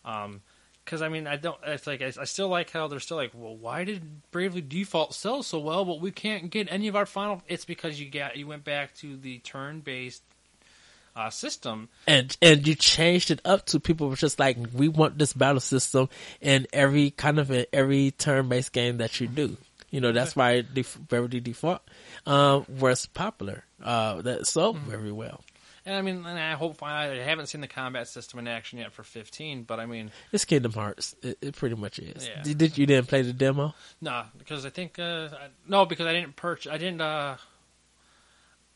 [0.04, 0.42] Um,
[0.86, 1.58] because I mean, I don't.
[1.66, 4.02] It's like I, I still like how they're still like, well, why did
[4.32, 7.42] Bravely Default sell so well, but we can't get any of our final?
[7.48, 10.24] It's because you got you went back to the turn based
[11.16, 11.90] uh, system.
[12.08, 15.60] and and you changed it up to people were just like we want this battle
[15.60, 16.10] system
[16.40, 19.58] in every kind of in every turn based game that you do.
[19.90, 21.82] You know that's why def- Bravely Default
[22.26, 23.66] um, was popular.
[23.84, 24.90] Uh, that sold Mm-hmm.
[24.90, 25.44] very well.
[25.86, 28.92] And I mean, and I hope I haven't seen the combat system in action yet
[28.94, 31.16] for 15, but I mean, It's Kingdom Hearts.
[31.24, 32.28] It, it pretty much is.
[32.28, 32.44] Yeah.
[32.44, 33.74] Did, did you didn't play the demo?
[34.00, 37.02] nah, because I think uh, I, no, because I didn't purchase, I didn't.
[37.02, 37.38] uh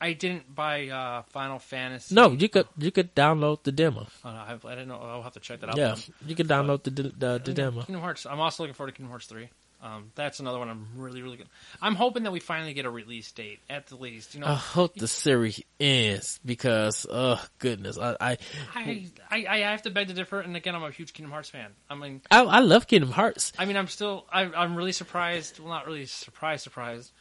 [0.02, 2.14] I didn't buy uh, Final Fantasy.
[2.14, 4.08] No, you could you could download the demo.
[4.26, 5.00] Oh, no, I, I didn't know.
[5.02, 5.78] I'll have to check that out.
[5.78, 6.04] Yeah, then.
[6.28, 7.82] you can download the the, the, the demo.
[7.84, 8.26] Kingdom Hearts.
[8.26, 9.50] I'm also looking forward to Kingdom Hearts three.
[9.86, 11.48] Um, that's another one I'm really really good.
[11.80, 14.34] I'm hoping that we finally get a release date at the least.
[14.34, 18.38] You know, I hope the series ends because, oh goodness, I I,
[18.74, 20.40] I, I I have to beg to differ.
[20.40, 21.70] And again, I'm a huge Kingdom Hearts fan.
[21.88, 23.54] I mean, I, I love Kingdom Hearts.
[23.60, 25.60] I mean, I'm still I, I'm really surprised.
[25.60, 27.12] Well, not really surprised, surprised,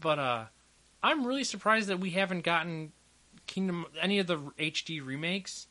[0.00, 0.44] but uh,
[1.02, 2.92] I'm really surprised that we haven't gotten
[3.48, 5.66] Kingdom any of the HD remakes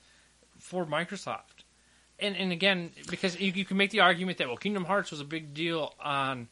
[0.60, 1.55] for Microsoft.
[2.20, 5.20] And and again, because you, you can make the argument that well, Kingdom Hearts was
[5.20, 6.48] a big deal on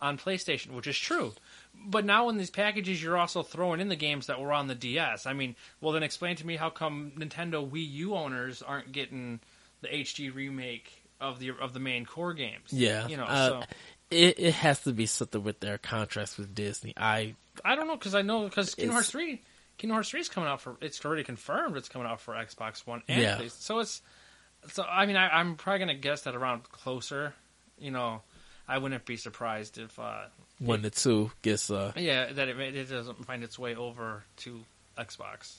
[0.00, 1.32] on PlayStation, which is true.
[1.74, 4.74] But now in these packages, you're also throwing in the games that were on the
[4.74, 5.26] DS.
[5.26, 9.40] I mean, well, then explain to me how come Nintendo Wii U owners aren't getting
[9.80, 12.72] the HD remake of the of the main core games?
[12.72, 13.24] Yeah, you know.
[13.24, 13.62] uh, so
[14.10, 16.94] it it has to be something with their contracts with Disney.
[16.96, 17.34] I
[17.64, 19.42] I don't know because I know because Kingdom Hearts three,
[19.78, 22.86] Kingdom Hearts three is coming out for it's already confirmed it's coming out for Xbox
[22.86, 23.38] One and Yeah.
[23.38, 23.50] PlayStation.
[23.52, 24.02] So it's
[24.68, 27.34] so I mean I, I'm probably gonna guess that around closer,
[27.78, 28.22] you know,
[28.68, 30.24] I wouldn't be surprised if uh
[30.58, 34.60] one to two gets uh yeah that it, it doesn't find its way over to
[34.98, 35.56] Xbox.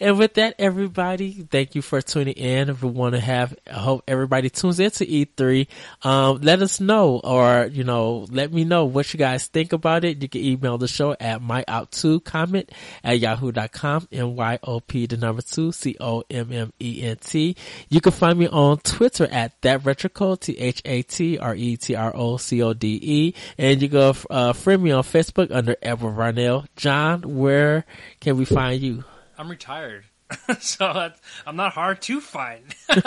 [0.00, 2.68] And with that, everybody, thank you for tuning in.
[2.68, 5.66] If we want to have, I hope everybody tunes into E3.
[6.02, 10.04] Um, let us know or, you know, let me know what you guys think about
[10.04, 10.22] it.
[10.22, 12.68] You can email the show at myop2comment
[13.02, 17.56] at yahoo.com, M-Y-O-P, the number two, C-O-M-M-E-N-T.
[17.88, 23.34] You can find me on Twitter at that retrocode, T-H-A-T-R-E-T-R-O-C-O-D-E.
[23.58, 26.66] And you can, uh, friend me on Facebook under Edward Varnell.
[26.76, 27.84] John, where
[28.20, 29.02] can we find you?
[29.38, 30.04] I'm retired,
[30.58, 31.12] so
[31.46, 32.64] I'm not hard to find.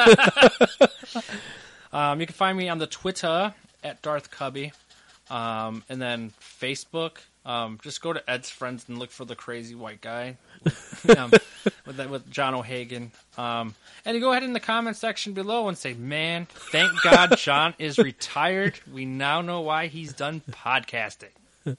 [1.93, 3.53] um, you can find me on the Twitter
[3.83, 4.71] at Darth Cubby,
[5.29, 7.17] um, and then Facebook.
[7.43, 10.37] Um, just go to Ed's friends and look for the crazy white guy
[11.17, 11.31] um,
[11.87, 13.11] with that, with John O'Hagan.
[13.35, 13.73] Um,
[14.05, 17.73] and you go ahead in the comment section below and say, "Man, thank God John
[17.77, 18.79] is retired.
[18.91, 21.29] We now know why he's done podcasting."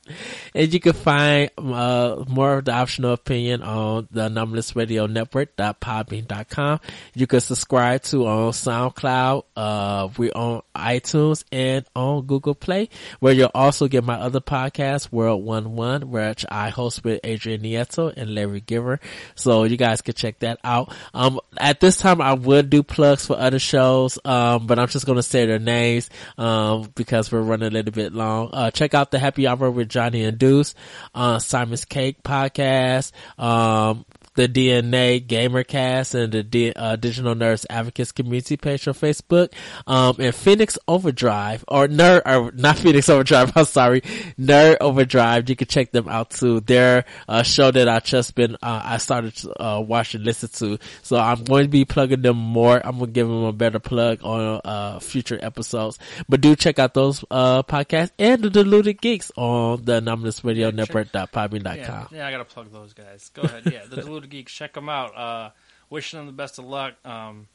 [0.55, 6.81] And you can find uh, more of the optional opinion on the Anomalous Radio Network.podbean.com.
[7.15, 9.45] You can subscribe to on SoundCloud.
[9.57, 12.91] Uh, we're on iTunes and on Google Play,
[13.21, 17.63] where you'll also get my other podcast, World One One, which I host with Adrian
[17.63, 19.01] Nieto and Larry Giver.
[19.35, 20.95] So you guys can check that out.
[21.15, 25.07] Um, at this time, I would do plugs for other shows, um, but I'm just
[25.07, 28.51] going to say their names um, because we're running a little bit long.
[28.53, 30.75] Uh, check out the Happy Hour with Johnny and Deuce,
[31.15, 34.05] uh, Simon's Cake podcast, um,
[34.35, 39.53] the DNA Gamercast and the D- uh, Digital Nerds Advocates community page on Facebook,
[39.87, 43.53] um, and Phoenix Overdrive or Nerd or not Phoenix Overdrive.
[43.57, 44.01] I'm sorry,
[44.39, 45.49] Nerd Overdrive.
[45.49, 46.61] You can check them out too.
[46.61, 50.49] They're a show that I just been uh, I started to uh, watch and listen
[50.51, 50.79] to.
[51.03, 52.81] So I'm going to be plugging them more.
[52.85, 55.99] I'm gonna give them a better plug on uh, future episodes.
[56.29, 60.69] But do check out those uh, podcasts and the Deluded Geeks on the Anomalous Radio
[60.69, 61.77] Yeah, Network.podbean.com.
[61.77, 63.31] Yeah, yeah, I gotta plug those guys.
[63.35, 63.63] Go ahead.
[63.71, 65.17] Yeah, the Deluded Geeks, check them out.
[65.17, 65.51] Uh,
[65.91, 66.95] wishing them the best of luck.
[67.05, 67.47] Um,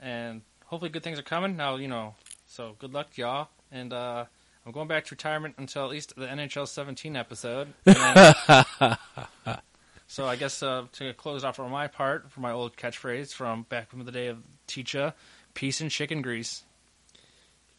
[0.00, 1.56] and hopefully good things are coming.
[1.56, 2.14] Now, you know,
[2.46, 3.48] so good luck y'all.
[3.72, 4.24] And uh,
[4.66, 7.72] I'm going back to retirement until at least the NHL 17 episode.
[7.84, 8.34] Then-
[10.06, 13.62] so I guess uh, to close off on my part, for my old catchphrase from
[13.68, 15.14] back from the day of Teacher,
[15.54, 16.62] peace and chicken grease.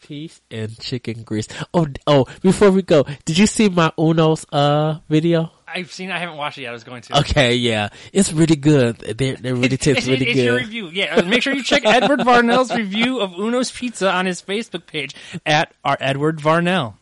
[0.01, 1.47] Peace and chicken grease.
[1.73, 2.26] Oh, oh!
[2.41, 5.51] Before we go, did you see my Uno's uh video?
[5.73, 6.11] I've seen.
[6.11, 6.69] I haven't watched it yet.
[6.69, 7.19] I was going to.
[7.19, 8.98] Okay, yeah, it's really good.
[8.98, 10.65] They they really It's, tastes really it's your good.
[10.65, 10.88] review.
[10.89, 14.85] Yeah, uh, make sure you check Edward Varnell's review of Uno's Pizza on his Facebook
[14.85, 15.15] page
[15.45, 16.95] at our Edward Varnell.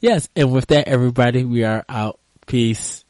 [0.00, 2.18] Yes, and with that, everybody, we are out.
[2.46, 3.03] Peace.